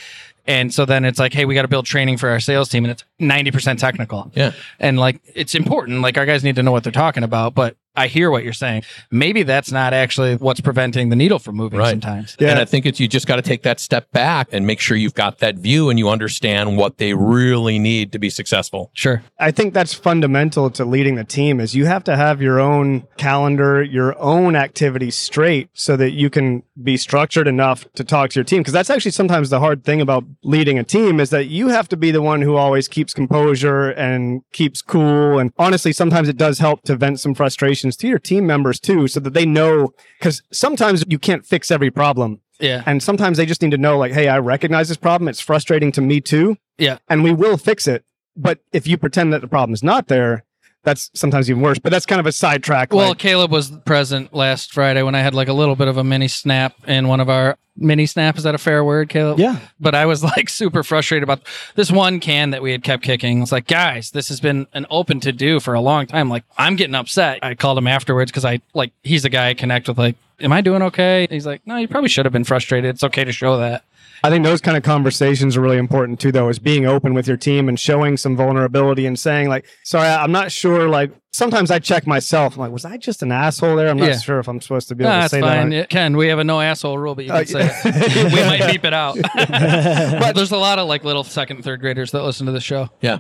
And 0.51 0.75
so 0.75 0.85
then 0.85 1.05
it's 1.05 1.21
like, 1.21 1.33
hey, 1.33 1.45
we 1.45 1.55
got 1.55 1.63
to 1.63 1.69
build 1.69 1.87
training 1.87 2.17
for 2.17 2.29
our 2.29 2.41
sales 2.41 2.69
team 2.69 2.85
and 2.85 2.91
it's 2.91 3.05
90% 3.21 3.79
technical. 3.79 4.33
yeah. 4.35 4.51
And 4.81 4.99
like 4.99 5.21
it's 5.35 5.55
important. 5.55 6.03
Like 6.03 6.19
our 6.19 6.27
guys 6.27 6.43
need 6.43 6.57
to 6.57 6.63
know 6.65 6.73
what 6.73 6.83
they're 6.83 6.91
talking 6.91 7.23
about, 7.23 7.55
but 7.55 7.77
I 7.97 8.07
hear 8.07 8.31
what 8.31 8.45
you're 8.45 8.53
saying. 8.53 8.83
Maybe 9.11 9.43
that's 9.43 9.73
not 9.73 9.93
actually 9.93 10.37
what's 10.37 10.61
preventing 10.61 11.09
the 11.09 11.17
needle 11.17 11.39
from 11.39 11.57
moving 11.57 11.79
Right. 11.79 11.91
sometimes. 11.91 12.37
Yeah. 12.39 12.51
And 12.51 12.59
I 12.59 12.65
think 12.65 12.87
it's 12.87 13.01
you 13.01 13.09
just 13.09 13.27
got 13.27 13.37
to 13.37 13.43
take 13.43 13.63
that 13.63 13.81
step 13.81 14.11
back 14.13 14.49
and 14.53 14.67
make 14.67 14.81
sure 14.81 14.97
you've 14.97 15.15
got 15.15 15.39
that 15.39 15.57
view 15.57 15.91
and 15.91 15.99
you 15.99 16.09
understand 16.09 16.77
what 16.77 16.99
they 16.99 17.15
really 17.15 17.79
need 17.79 18.13
to 18.13 18.19
be 18.19 18.31
successful. 18.31 18.91
Sure. 18.95 19.23
I 19.39 19.51
think 19.51 19.75
that's 19.75 19.93
fundamental 19.95 20.71
to 20.71 20.85
leading 20.85 21.17
the 21.17 21.25
team 21.25 21.61
is 21.61 21.75
you 21.75 21.87
have 21.87 22.05
to 22.05 22.17
have 22.17 22.41
your 22.41 22.61
own 22.61 23.07
calendar, 23.17 23.83
your 23.83 24.19
own 24.21 24.57
activities 24.57 25.17
straight 25.17 25.69
so 25.73 25.97
that 25.97 26.11
you 26.13 26.31
can 26.31 26.63
be 26.83 26.97
structured 26.97 27.47
enough 27.49 27.87
to 27.95 28.05
talk 28.05 28.31
to 28.31 28.37
your 28.39 28.45
team. 28.45 28.63
Cause 28.65 28.73
that's 28.73 28.91
actually 28.91 29.11
sometimes 29.11 29.51
the 29.51 29.61
hard 29.61 29.85
thing 29.85 30.01
about 30.01 30.25
leading 30.43 30.79
a 30.79 30.85
team 30.85 31.21
is 31.21 31.31
that 31.31 31.47
you 31.47 31.69
have 31.69 31.89
to 31.89 31.97
be 31.97 32.11
the 32.11 32.23
one 32.23 32.41
who 32.43 32.57
always 32.57 32.89
keeps 32.89 33.13
composure 33.13 33.91
and 33.91 34.43
keeps 34.53 34.81
cool. 34.81 35.39
And 35.39 35.53
honestly, 35.59 35.93
sometimes 35.93 36.29
it 36.29 36.37
does 36.37 36.59
help 36.59 36.83
to 36.85 36.97
vent 36.97 37.21
some 37.21 37.35
to 37.83 38.09
your 38.09 38.19
team 38.19 38.47
members 38.47 38.79
too, 38.81 39.09
so 39.09 39.21
that 39.21 39.35
they 39.35 39.47
know, 39.47 39.93
cause 40.21 40.43
sometimes 40.53 41.05
you 41.09 41.19
can't 41.19 41.45
fix 41.45 41.71
every 41.71 41.91
problem. 41.91 42.41
Yeah. 42.59 42.83
And 42.87 43.03
sometimes 43.03 43.39
they 43.39 43.47
just 43.47 43.63
need 43.63 43.71
to 43.71 43.79
know, 43.79 43.97
like, 43.99 44.13
hey, 44.13 44.29
I 44.29 44.39
recognize 44.39 44.89
this 44.89 44.99
problem. 44.99 45.29
It's 45.29 45.41
frustrating 45.41 45.93
to 45.93 46.01
me 46.01 46.21
too. 46.21 46.59
Yeah. 46.79 46.99
And 47.09 47.25
we 47.25 47.33
will 47.33 47.57
fix 47.57 47.87
it. 47.87 48.05
But 48.37 48.61
if 48.73 48.87
you 48.87 48.97
pretend 48.97 49.33
that 49.33 49.41
the 49.41 49.49
problem 49.49 49.75
is 49.75 49.83
not 49.83 50.09
there, 50.09 50.45
that's 50.83 51.11
sometimes 51.15 51.51
even 51.51 51.63
worse. 51.63 51.79
But 51.79 51.91
that's 51.91 52.07
kind 52.07 52.21
of 52.21 52.27
a 52.27 52.33
sidetrack. 52.33 52.93
Well, 52.93 53.11
like- 53.11 53.19
Kaleb 53.19 53.51
was 53.51 53.71
present 53.85 54.33
last 54.35 54.73
Friday 54.73 55.03
when 55.03 55.15
I 55.15 55.21
had 55.21 55.35
like 55.35 55.49
a 55.49 55.53
little 55.53 55.77
bit 55.77 55.89
of 55.89 55.97
a 55.97 56.05
mini 56.05 56.29
snap 56.29 56.75
in 56.87 57.09
one 57.09 57.21
of 57.21 57.29
our 57.29 57.59
mini 57.77 58.07
snap. 58.07 58.37
Is 58.37 58.45
that 58.45 58.55
a 58.55 58.59
fair 58.59 58.85
word, 58.85 59.09
Kaleb? 59.09 59.39
Yeah. 59.39 59.59
But 59.79 59.95
I 59.95 60.07
was 60.07 60.25
like 60.25 60.49
super 60.51 60.83
frustrated 60.83 61.23
about 61.23 61.43
this 61.75 61.91
one 61.91 62.21
can 62.21 62.51
that 62.51 62.63
we 62.63 62.73
had 62.73 62.83
kept 62.83 63.03
kicking. 63.03 63.43
It's 63.43 63.53
like, 63.53 63.67
guys, 63.67 64.11
this 64.11 64.29
has 64.29 64.41
been 64.41 64.67
an 64.73 64.87
open 64.91 65.21
to 65.21 65.33
do 65.33 65.61
for 65.61 65.75
a 65.75 65.81
long 65.81 66.07
time. 66.07 66.29
Like, 66.29 66.45
I'm 66.57 66.77
getting 66.77 66.95
upset. 66.95 67.41
I 67.43 67.55
called 67.55 67.79
him 67.79 67.87
afterwards 67.87 68.31
because 68.31 68.45
I 68.45 68.61
like 68.75 68.93
he's 69.03 69.25
a 69.25 69.31
guy 69.31 69.49
I 69.51 69.55
connect 69.55 69.89
with. 69.89 69.99
Like, 69.99 70.17
am 70.41 70.53
I 70.53 70.61
doing 70.61 70.83
okay? 70.83 71.27
He's 71.31 71.47
like, 71.47 71.67
no, 71.67 71.77
you 71.77 71.89
probably 71.89 72.09
should 72.09 72.25
have 72.27 72.33
been 72.33 72.45
frustrated. 72.45 72.91
It's 72.95 73.05
okay 73.05 73.25
to 73.25 73.33
show 73.33 73.59
that. 73.59 73.85
I 74.23 74.31
think 74.31 74.45
those 74.45 74.61
kind 74.61 74.77
of 74.77 74.83
conversations 74.83 75.57
are 75.57 75.61
really 75.61 75.79
important 75.79 76.21
too, 76.21 76.33
though, 76.33 76.49
is 76.49 76.59
being 76.59 76.87
open 76.87 77.15
with 77.15 77.27
your 77.27 77.37
team 77.37 77.69
and 77.69 77.79
showing 77.79 78.17
some 78.17 78.37
vulnerability 78.37 79.07
and 79.07 79.19
saying, 79.19 79.49
like, 79.49 79.67
sorry, 79.85 80.09
I'm 80.09 80.33
not 80.33 80.53
sure. 80.53 80.89
Like, 80.89 81.13
sometimes 81.33 81.71
I 81.71 81.79
check 81.79 82.07
myself. 82.07 82.55
I'm 82.55 82.61
like, 82.61 82.73
was 82.73 82.85
I 82.85 82.97
just 82.97 83.23
an 83.23 83.31
asshole 83.33 83.77
there? 83.77 83.89
I'm 83.89 83.97
not 83.97 84.09
Yeah. 84.09 84.19
sure 84.19 84.39
if 84.41 84.49
I'm 84.49 84.61
supposed 84.61 84.89
to 84.89 84.95
be 84.95 85.05
able 85.05 85.11
Nah, 85.13 85.17
to 85.17 85.21
that's 85.23 85.31
say 85.33 85.41
fine. 85.41 85.71
that. 85.71 85.89
Ken, 85.89 86.17
we 86.17 86.29
have 86.29 86.39
a 86.39 86.45
no 86.45 86.61
asshole 86.61 86.99
rule, 86.99 87.15
but 87.15 87.25
you 87.25 87.31
can 87.31 87.41
Uh, 87.41 87.45
say 87.45 87.71
it. 87.85 88.33
we 88.33 88.41
might 88.41 88.71
beep 88.73 88.85
it 88.85 88.93
out. 88.93 89.17
but 89.37 90.33
there's 90.35 90.51
a 90.51 90.57
lot 90.57 90.79
of 90.79 90.89
like 90.89 91.05
little 91.05 91.25
second 91.25 91.63
third 91.63 91.81
graders 91.81 92.11
that 92.13 92.23
listen 92.25 92.47
to 92.47 92.53
the 92.53 92.61
show. 92.61 92.91
Yeah. 93.01 93.19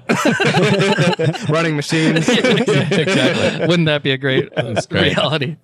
Running 1.49 1.77
machines. 1.77 2.29
exactly. 2.29 3.67
Wouldn't 3.67 3.87
that 3.87 4.03
be 4.03 4.11
a 4.13 4.19
great, 4.19 4.53
great. 4.55 4.93
reality? 5.17 5.57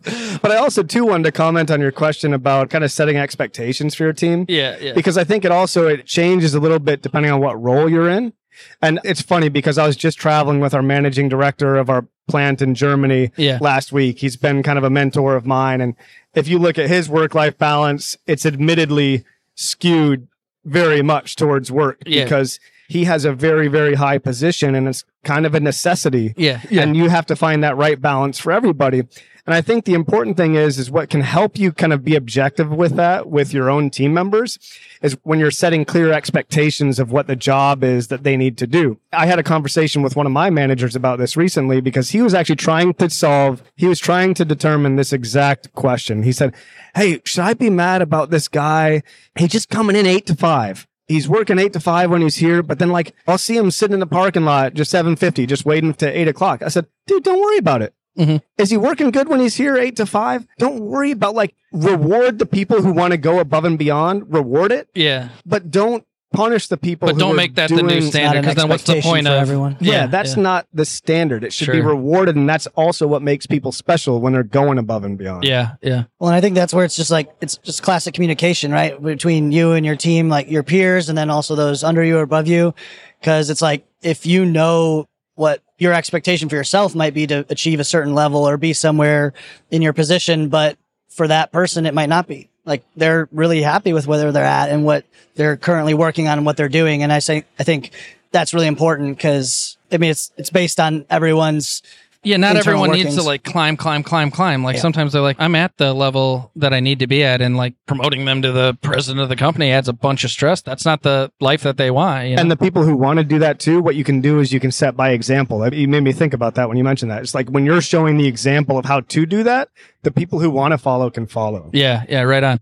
but 0.43 0.51
I 0.51 0.57
also 0.57 0.83
too 0.83 1.05
wanted 1.05 1.25
to 1.25 1.33
comment 1.33 1.71
on 1.71 1.81
your 1.81 1.93
question 1.93 2.33
about 2.33 2.71
kind 2.71 2.85
of 2.85 2.91
setting 2.93 3.17
expectations 3.17 3.95
for 3.95 4.05
your 4.05 4.13
team. 4.13 4.45
Yeah, 4.49 4.77
yeah. 4.81 4.93
because 4.95 5.19
I 5.19 5.25
think 5.25 5.45
it 5.45 5.51
also 5.53 5.87
it 5.87 6.07
changes 6.07 6.55
a 6.55 6.61
little 6.61 6.79
bit 6.79 7.03
depending 7.03 7.33
on 7.33 7.41
what 7.41 7.61
role 7.61 7.89
you're 7.89 8.09
in. 8.09 8.33
And 8.81 9.01
it's 9.05 9.21
funny 9.21 9.49
because 9.51 9.77
I 9.77 9.87
was 9.87 9.97
just 9.97 10.19
traveling 10.19 10.61
with 10.61 10.73
our 10.73 10.83
managing 10.83 11.29
director 11.29 11.77
of 11.77 11.91
our 11.91 12.07
plant 12.29 12.61
in 12.61 12.75
Germany 12.75 13.31
Yeah. 13.37 13.59
last 13.61 13.93
week. 13.93 14.19
He's 14.19 14.37
been 14.37 14.63
kind 14.63 14.79
of 14.79 14.85
a 14.85 14.91
mentor 14.91 15.37
of 15.37 15.47
mine. 15.47 15.81
And 15.81 15.95
if 16.35 16.49
you 16.49 16.59
look 16.59 16.79
at 16.79 16.89
his 16.89 17.09
work 17.09 17.35
life 17.35 17.57
balance, 17.57 18.17
it's 18.27 18.45
admittedly 18.45 19.25
skewed 19.55 20.27
very 20.65 21.03
much 21.03 21.37
towards 21.37 21.71
work 21.71 22.03
Yeah. 22.05 22.25
because 22.25 22.59
he 22.89 23.05
has 23.05 23.25
a 23.25 23.33
very, 23.33 23.69
very 23.69 23.95
high 23.95 24.19
position 24.19 24.75
and 24.75 24.89
it's 24.89 25.05
kind 25.25 25.47
of 25.47 25.55
a 25.55 25.61
necessity 25.61 26.35
Yeah, 26.37 26.61
yeah. 26.71 26.83
and 26.83 26.97
you 26.97 27.09
have 27.09 27.27
to 27.27 27.37
find 27.37 27.63
that 27.65 27.77
right 27.77 28.01
balance 28.01 28.39
for 28.39 28.53
everybody 28.53 29.03
and 29.47 29.55
i 29.55 29.61
think 29.61 29.85
the 29.85 29.95
important 29.95 30.37
thing 30.37 30.55
is 30.55 30.79
is 30.79 30.91
what 30.91 31.09
can 31.09 31.21
help 31.21 31.59
you 31.59 31.73
kind 31.73 31.93
of 31.93 32.05
be 32.05 32.15
objective 32.15 32.71
with 32.71 32.97
that 32.97 33.29
with 33.29 33.53
your 33.53 33.71
own 33.71 33.91
team 33.91 34.13
members 34.13 34.59
is 35.03 35.17
when 35.23 35.39
you're 35.39 35.51
setting 35.51 35.85
clear 35.85 36.13
expectations 36.13 36.99
of 36.99 37.13
what 37.13 37.27
the 37.27 37.37
job 37.37 37.83
is 37.85 38.09
that 38.09 38.23
they 38.23 38.37
need 38.37 38.59
to 38.59 38.67
do 38.67 38.99
i 39.13 39.27
had 39.27 39.39
a 39.39 39.43
conversation 39.43 40.03
with 40.03 40.17
one 40.17 40.27
of 40.27 40.33
my 40.33 40.51
managers 40.51 40.97
about 40.97 41.19
this 41.19 41.37
recently 41.37 41.81
because 41.81 42.11
he 42.11 42.23
was 42.23 42.35
actually 42.35 42.57
trying 42.57 42.93
to 42.95 43.09
solve 43.09 43.63
he 43.77 43.87
was 43.87 43.99
trying 43.99 44.35
to 44.35 44.45
determine 44.45 44.97
this 44.97 45.13
exact 45.13 45.73
question 45.75 46.23
he 46.23 46.33
said 46.33 46.55
hey 46.95 47.21
should 47.25 47.43
i 47.43 47.55
be 47.55 47.71
mad 47.71 48.03
about 48.03 48.31
this 48.31 48.49
guy 48.49 49.03
he's 49.39 49.51
just 49.51 49.69
coming 49.69 49.97
in 49.97 50.07
8 50.07 50.27
to 50.27 50.35
5 50.35 50.87
He's 51.09 51.29
working 51.29 51.59
eight 51.61 51.73
to 51.75 51.81
five 51.81 52.11
when 52.11 52.21
he's 52.21 52.37
here, 52.37 52.65
but 52.65 52.81
then 52.81 52.91
like 52.91 53.15
I'll 53.29 53.39
see 53.39 53.57
him 53.57 53.71
sitting 53.71 53.95
in 53.95 54.01
the 54.01 54.07
parking 54.07 54.45
lot 54.45 54.75
just 54.75 54.91
seven 54.91 55.15
fifty, 55.15 55.47
just 55.47 55.65
waiting 55.65 55.95
to 55.95 56.19
eight 56.19 56.27
o'clock. 56.27 56.63
I 56.63 56.69
said, 56.69 56.87
dude, 57.07 57.23
don't 57.23 57.41
worry 57.41 57.59
about 57.59 57.83
it. 57.83 57.95
Mhm. 58.19 58.41
Is 58.59 58.71
he 58.71 58.77
working 58.77 59.11
good 59.11 59.29
when 59.29 59.41
he's 59.41 59.57
here 59.57 59.77
eight 59.77 59.97
to 59.97 60.07
five? 60.07 60.47
Don't 60.59 60.81
worry 60.81 61.11
about 61.11 61.35
like 61.35 61.55
reward 61.73 62.39
the 62.39 62.47
people 62.47 62.83
who 62.83 62.93
want 62.93 63.13
to 63.13 63.19
go 63.19 63.39
above 63.39 63.65
and 63.65 63.79
beyond. 63.79 64.33
Reward 64.33 64.73
it, 64.73 64.89
yeah. 64.95 65.29
but 65.45 65.71
don't 65.71 66.05
punish 66.33 66.69
the 66.69 66.77
people. 66.77 67.07
But 67.07 67.15
who 67.15 67.21
don't 67.21 67.33
are 67.33 67.35
make 67.35 67.55
that 67.55 67.71
the 67.71 67.83
new 67.83 68.01
standard 68.01 68.43
because 68.43 68.57
then 68.57 68.69
what's 68.69 68.85
the 68.85 69.01
point 69.01 69.27
of 69.27 69.35
everyone. 69.35 69.77
Yeah, 69.81 70.07
that's 70.07 70.37
not 70.37 70.67
the 70.73 70.85
standard. 70.85 71.45
It 71.45 71.53
should 71.53 71.73
be 71.73 71.81
rewarded, 71.81 72.37
and 72.37 72.49
that's 72.49 72.67
also 72.69 73.07
what 73.07 73.23
makes 73.23 73.47
people 73.47 73.73
special 73.73 74.21
when 74.21 74.33
they're 74.33 74.43
going 74.43 74.79
above 74.79 75.05
and 75.05 75.19
beyond. 75.19 75.45
Yeah, 75.45 75.73
yeah. 75.83 76.05
Well, 76.19 76.31
and 76.31 76.37
I 76.37 76.41
think 76.41 76.55
that's 76.55 76.75
where 76.75 76.85
it's 76.85 76.97
just 76.97 77.11
like 77.11 77.31
it's 77.41 77.57
just 77.59 77.83
classic 77.83 78.15
communication, 78.15 78.73
right, 78.73 79.01
between 79.01 79.53
you 79.53 79.73
and 79.73 79.85
your 79.85 79.97
team, 79.97 80.29
like 80.29 80.51
your 80.51 80.63
peers, 80.63 81.09
and 81.09 81.17
then 81.17 81.31
also 81.31 81.55
those 81.55 81.83
under 81.85 82.05
you 82.05 82.19
or 82.19 82.23
above 82.23 82.47
you, 82.49 82.75
because 83.21 83.51
it's 83.51 83.63
like 83.63 83.87
if 84.03 84.27
you 84.27 84.45
know 84.45 85.07
what 85.35 85.63
your 85.79 85.93
expectation 85.93 86.49
for 86.49 86.57
yourself 86.57 86.95
might 86.95 87.15
be 87.15 87.27
to 87.27 87.45
achieve 87.49 87.81
a 87.81 87.85
certain 87.85 88.15
level 88.15 88.49
or 88.49 88.57
be 88.57 88.73
somewhere 88.73 89.33
in 89.71 89.83
your 89.83 89.93
position, 89.93 90.49
but 90.49 90.79
for 91.09 91.29
that 91.29 91.53
person 91.53 91.87
it 91.87 91.95
might 91.95 92.09
not 92.09 92.27
be. 92.27 92.49
Like 92.65 92.85
they're 92.97 93.29
really 93.31 93.63
happy 93.63 93.93
with 93.93 94.07
where 94.07 94.33
they're 94.33 94.45
at 94.45 94.71
and 94.71 94.85
what 94.85 95.05
they're 95.35 95.57
currently 95.57 95.95
working 95.95 96.29
on 96.29 96.39
and 96.39 96.47
what 96.47 96.57
they're 96.57 96.69
doing, 96.69 97.03
and 97.03 97.13
I 97.13 97.21
say 97.21 97.45
I 97.59 97.65
think 97.65 97.91
that's 98.33 98.53
really 98.53 98.67
important 98.67 99.17
because 99.17 99.77
I 99.93 99.99
mean 99.99 100.11
it's 100.11 100.33
it's 100.37 100.51
based 100.51 100.81
on 100.81 101.07
everyone's 101.09 101.83
Yeah, 102.27 102.39
not 102.39 102.57
internal 102.57 102.85
everyone 102.85 102.99
needs 102.99 103.15
to 103.17 103.23
like 103.23 103.45
climb, 103.45 103.77
climb, 103.77 104.03
climb, 104.03 104.31
climb. 104.31 104.65
Like 104.65 104.75
Yeah. 104.77 104.81
sometimes 104.83 105.13
they're 105.13 105.23
like, 105.23 105.37
I'm 105.39 105.55
at 105.55 105.77
the 105.77 105.95
level 105.95 106.51
that 106.57 106.73
I 106.75 106.81
need 106.81 106.99
to 106.99 107.07
be 107.07 107.23
at, 107.23 107.41
and 107.41 107.57
like 107.57 107.75
promoting 107.87 108.25
them 108.25 108.43
to 108.43 108.51
the 108.53 108.77
president 108.83 109.21
of 109.23 109.29
the 109.29 109.37
company 109.37 109.71
adds 109.71 109.89
a 109.89 109.93
bunch 109.93 110.25
of 110.25 110.31
stress. 110.31 110.61
That's 110.61 110.85
not 110.85 111.03
the 111.03 111.31
life 111.41 111.63
that 111.63 111.77
they 111.77 111.91
want. 111.91 112.29
You 112.29 112.37
know? 112.37 112.43
And 112.43 112.51
the 112.51 112.57
people 112.57 112.83
who 112.83 112.97
want 112.97 113.19
to 113.19 113.25
do 113.25 113.39
that 113.39 113.61
too, 113.61 113.81
what 113.81 113.95
you 113.95 114.05
can 114.05 114.21
do 114.21 114.41
is 114.41 114.53
you 114.53 114.61
can 114.61 114.73
set 114.73 114.97
by 114.97 115.11
example. 115.11 115.61
That- 115.61 115.73
You 115.75 115.87
made 115.89 116.03
me 116.03 116.13
think 116.13 116.35
about 116.35 116.57
that 116.57 116.69
when 116.69 116.77
you 116.77 116.85
mentioned 116.85 117.11
that. 117.13 117.23
It's 117.23 117.35
like 117.35 117.49
when 117.49 117.65
you're 117.65 117.81
showing 117.81 118.17
the 118.17 118.27
example 118.27 118.77
of 118.77 118.85
how 118.87 119.01
to 119.01 119.27
do 119.27 119.43
that, 119.45 119.69
the 120.03 120.11
people 120.11 120.41
who 120.41 120.51
want 120.51 120.73
to 120.73 120.79
follow 120.79 121.11
can 121.11 121.27
follow. 121.27 121.71
yeah, 121.73 122.03
yeah, 122.09 122.23
right 122.23 122.43
on. 122.43 122.59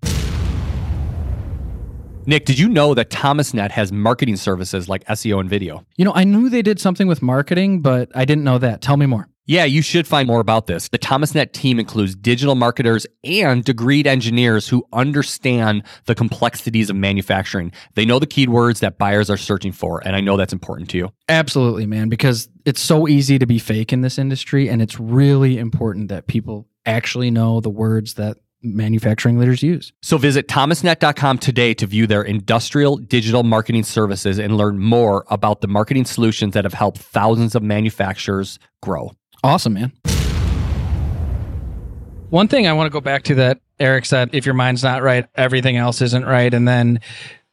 Nick, 2.27 2.47
did 2.47 2.59
you 2.59 2.71
know 2.71 2.95
that 2.95 3.11
ThomasNet 3.11 3.71
has 3.73 3.93
marketing 3.93 4.37
services 4.37 4.89
like 4.89 5.05
SEO 5.05 5.41
and 5.41 5.51
video? 5.51 5.85
You 5.97 6.07
know, 6.07 6.13
I 6.15 6.25
knew 6.25 6.49
they 6.49 6.63
did 6.63 6.81
something 6.81 7.07
with 7.07 7.21
marketing, 7.21 7.81
but 7.81 8.11
I 8.15 8.25
didn't 8.25 8.45
know 8.45 8.57
that. 8.59 8.81
Tell 8.81 8.97
me 8.97 9.05
more. 9.05 9.29
Yeah, 9.47 9.65
you 9.65 9.83
should 9.83 10.07
find 10.07 10.27
more 10.27 10.41
about 10.41 10.67
this. 10.67 10.89
The 10.89 10.99
ThomasNet 10.99 11.53
team 11.53 11.79
includes 11.79 12.15
digital 12.15 12.55
marketers 12.55 13.07
and 13.23 13.63
degreed 13.63 14.07
engineers 14.07 14.69
who 14.69 14.87
understand 14.91 15.83
the 16.07 16.15
complexities 16.15 16.89
of 16.89 16.97
manufacturing. 16.97 17.71
They 17.95 18.07
know 18.07 18.19
the 18.19 18.27
keywords 18.27 18.81
that 18.81 18.97
buyers 18.97 19.29
are 19.29 19.37
searching 19.37 19.73
for, 19.73 20.01
and 20.07 20.17
I 20.17 20.21
know 20.21 20.39
that's 20.39 20.55
important 20.55 20.89
to 20.91 20.97
you. 20.97 21.13
Absolutely, 21.29 21.85
man, 21.85 22.09
because 22.09 22.49
it's 22.65 22.81
so 22.81 23.07
easy 23.07 23.39
to 23.39 23.45
be 23.45 23.59
fake 23.59 23.93
in 23.93 24.01
this 24.01 24.19
industry, 24.19 24.71
and 24.71 24.81
it's 24.81 24.99
really 24.99 25.59
important 25.59 26.09
that 26.09 26.27
people 26.27 26.67
actually 26.87 27.31
know 27.31 27.61
the 27.61 27.69
words 27.69 28.15
that 28.15 28.39
manufacturing 28.63 29.39
leaders 29.39 29.63
use. 29.63 29.93
So 30.01 30.17
visit 30.17 30.49
thomasnet.com 30.49 31.37
today 31.37 31.75
to 31.75 31.87
view 31.87 32.07
their 32.07 32.23
industrial 32.23 32.97
digital 32.97 33.43
marketing 33.43 33.83
services 33.85 34.39
and 34.39 34.57
learn 34.57 34.79
more 34.79 35.27
about 35.29 35.61
the 35.61 35.69
marketing 35.69 36.07
solutions 36.07 36.55
that 36.55 36.65
have 36.65 36.73
helped 36.73 36.99
thousands 36.99 37.55
of 37.55 37.63
manufacturers 37.63 38.59
grow. 38.81 39.13
Awesome, 39.45 39.75
man. 39.75 39.93
One 42.31 42.49
thing 42.49 42.67
I 42.67 42.73
want 42.73 42.87
to 42.87 42.91
go 42.91 43.03
back 43.03 43.25
to 43.25 43.35
that 43.35 43.61
Eric 43.79 44.07
said 44.07 44.31
if 44.33 44.47
your 44.47 44.55
mind's 44.55 44.83
not 44.83 45.03
right, 45.03 45.27
everything 45.35 45.77
else 45.77 46.01
isn't 46.01 46.25
right. 46.25 46.53
And 46.55 46.67
then 46.67 47.01